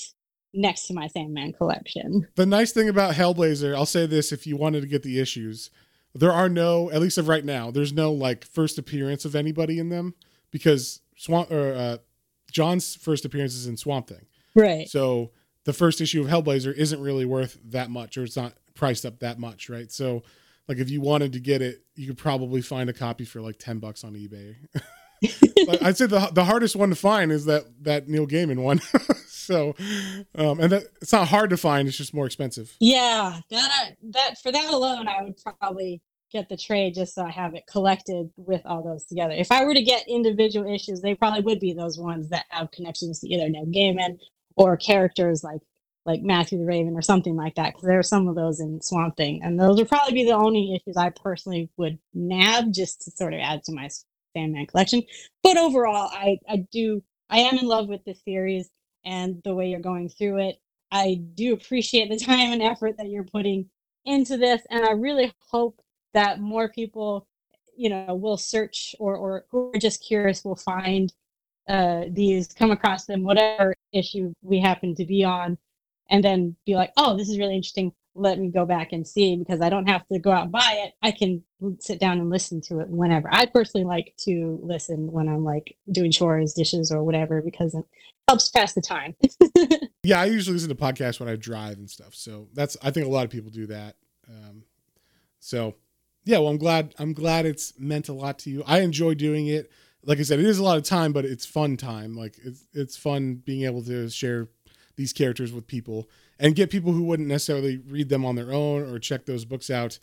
[0.54, 2.26] next to my Sandman collection.
[2.36, 5.70] the nice thing about Hellblazer, I'll say this if you wanted to get the issues,
[6.14, 9.78] there are no, at least of right now, there's no like first appearance of anybody
[9.80, 10.14] in them
[10.52, 11.96] because Swamp or uh,
[12.50, 14.26] John's first appearance is in Swamp Thing.
[14.54, 14.88] Right.
[14.88, 15.30] So
[15.64, 19.20] the first issue of Hellblazer isn't really worth that much or it's not priced up
[19.20, 19.90] that much, right?
[19.90, 20.22] So
[20.68, 23.58] like if you wanted to get it, you could probably find a copy for like
[23.58, 24.56] 10 bucks on eBay.
[25.66, 28.80] Like, I'd say the the hardest one to find is that that Neil Gaiman one.
[29.26, 29.74] so
[30.34, 32.76] um and that it's not hard to find, it's just more expensive.
[32.78, 36.02] Yeah, that I, that for that alone, I would probably
[36.36, 39.34] get the trade just so I have it collected with all those together.
[39.34, 42.70] If I were to get individual issues, they probably would be those ones that have
[42.70, 44.18] connections to either Neil Gaiman
[44.56, 45.60] or characters like
[46.04, 47.74] like Matthew the Raven or something like that.
[47.74, 50.36] Because there are some of those in Swamp Thing, and those would probably be the
[50.36, 53.88] only issues I personally would nab just to sort of add to my
[54.34, 55.02] Sandman collection.
[55.42, 58.70] But overall, I I do I am in love with this series
[59.04, 60.60] and the way you're going through it.
[60.92, 63.68] I do appreciate the time and effort that you're putting
[64.04, 65.80] into this, and I really hope
[66.14, 67.26] that more people,
[67.76, 71.12] you know, will search or or who are just curious will find
[71.68, 75.58] uh, these, come across them, whatever issue we happen to be on,
[76.10, 77.92] and then be like, oh, this is really interesting.
[78.14, 80.84] let me go back and see because I don't have to go out and buy
[80.86, 80.94] it.
[81.02, 81.42] I can
[81.80, 83.28] sit down and listen to it whenever.
[83.30, 87.84] I personally like to listen when I'm like doing chores, dishes, or whatever because it
[88.28, 89.14] helps pass the time.
[90.06, 92.14] Yeah, I usually listen to podcasts when I drive and stuff.
[92.14, 93.96] So that's I think a lot of people do that.
[94.28, 94.62] Um,
[95.40, 95.74] so
[96.26, 98.64] yeah, well, I'm glad I'm glad it's meant a lot to you.
[98.66, 99.70] I enjoy doing it.
[100.02, 102.16] Like I said, it is a lot of time, but it's fun time.
[102.16, 104.48] Like it's it's fun being able to share
[104.96, 108.82] these characters with people and get people who wouldn't necessarily read them on their own
[108.82, 110.00] or check those books out.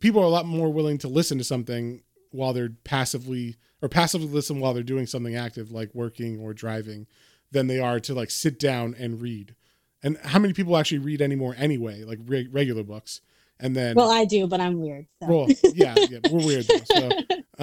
[0.00, 4.28] People are a lot more willing to listen to something while they're passively or passively
[4.28, 7.06] listen while they're doing something active like working or driving
[7.50, 9.54] than they are to like sit down and read.
[10.02, 13.20] And how many people actually read anymore anyway, like re- regular books?
[13.62, 15.06] And then well, I do, but I'm weird.
[15.22, 15.28] So.
[15.28, 16.98] well, yeah, yeah, we're weird though.
[16.98, 17.10] So,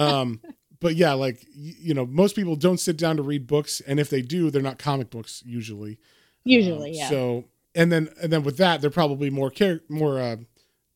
[0.02, 0.40] um,
[0.80, 4.08] but yeah, like you know, most people don't sit down to read books, and if
[4.08, 5.98] they do, they're not comic books usually.
[6.42, 7.08] Usually, Um, yeah.
[7.10, 7.44] So,
[7.74, 10.36] and then and then with that, they're probably more char- more uh,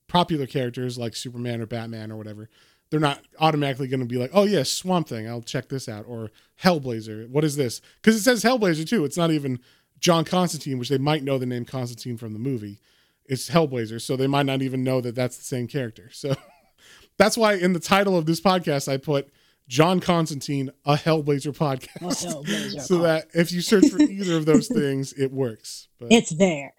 [0.09, 2.49] popular characters like Superman or Batman or whatever.
[2.91, 6.07] They're not automatically going to be like, oh yeah, Swamp Thing, I'll check this out,
[6.09, 6.31] or
[6.63, 7.29] Hellblazer.
[7.29, 7.83] What is this?
[8.01, 9.05] Because it says Hellblazer too.
[9.05, 9.59] It's not even
[9.99, 12.81] John Constantine, which they might know the name Constantine from the movie.
[13.27, 16.11] It's Hellblazer, so they might not even know that that's the same character.
[16.13, 16.35] So
[17.19, 19.31] that's why in the title of this podcast I put
[19.69, 24.47] John Constantine, a Hellblazer podcast, A Hellblazer so that if you search for either of
[24.47, 25.89] those things, it works.
[25.99, 26.75] But it's there.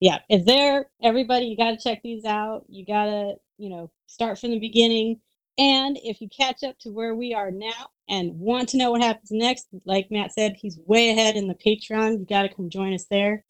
[0.00, 0.86] Yeah, it's there.
[1.02, 2.64] Everybody, you got to check these out.
[2.68, 5.20] You got to, you know, start from the beginning.
[5.58, 9.02] And if you catch up to where we are now and want to know what
[9.02, 12.20] happens next, like Matt said, he's way ahead in the Patreon.
[12.20, 13.44] You got to come join us there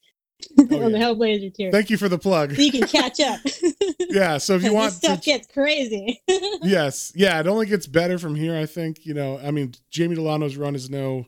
[0.58, 1.14] on the Oh.
[1.14, 1.70] Hellblazer tier.
[1.72, 2.54] thank you for the plug.
[2.54, 3.40] so you can catch up.
[4.10, 6.20] yeah, so if you want this stuff to, gets crazy.
[6.62, 8.56] yes, yeah, it only gets better from here.
[8.56, 9.38] I think you know.
[9.42, 11.26] I mean, Jamie Delano's run is no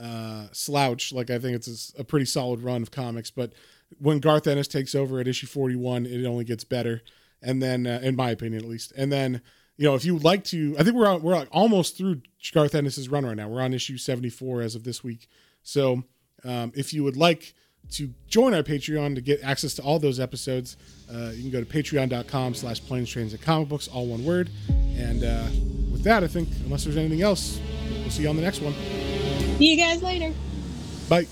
[0.00, 1.12] uh, slouch.
[1.12, 3.30] Like I think it's a pretty solid run of comics.
[3.30, 3.52] But
[3.98, 7.02] when Garth Ennis takes over at issue forty-one, it only gets better.
[7.40, 8.92] And then, uh, in my opinion, at least.
[8.96, 9.40] And then,
[9.76, 12.22] you know, if you would like to, I think we're on, we're like almost through
[12.52, 13.48] Garth Ennis's run right now.
[13.48, 15.28] We're on issue seventy-four as of this week.
[15.62, 16.02] So,
[16.44, 17.54] um, if you would like
[17.92, 20.76] to join our Patreon to get access to all those episodes,
[21.12, 24.50] uh, you can go to patreon.com slash planes, trains, and comic books, all one word.
[24.68, 25.44] And uh,
[25.90, 27.60] with that, I think, unless there's anything else,
[27.90, 28.74] we'll see you on the next one.
[29.58, 30.32] See you guys later.
[31.08, 31.26] Bye.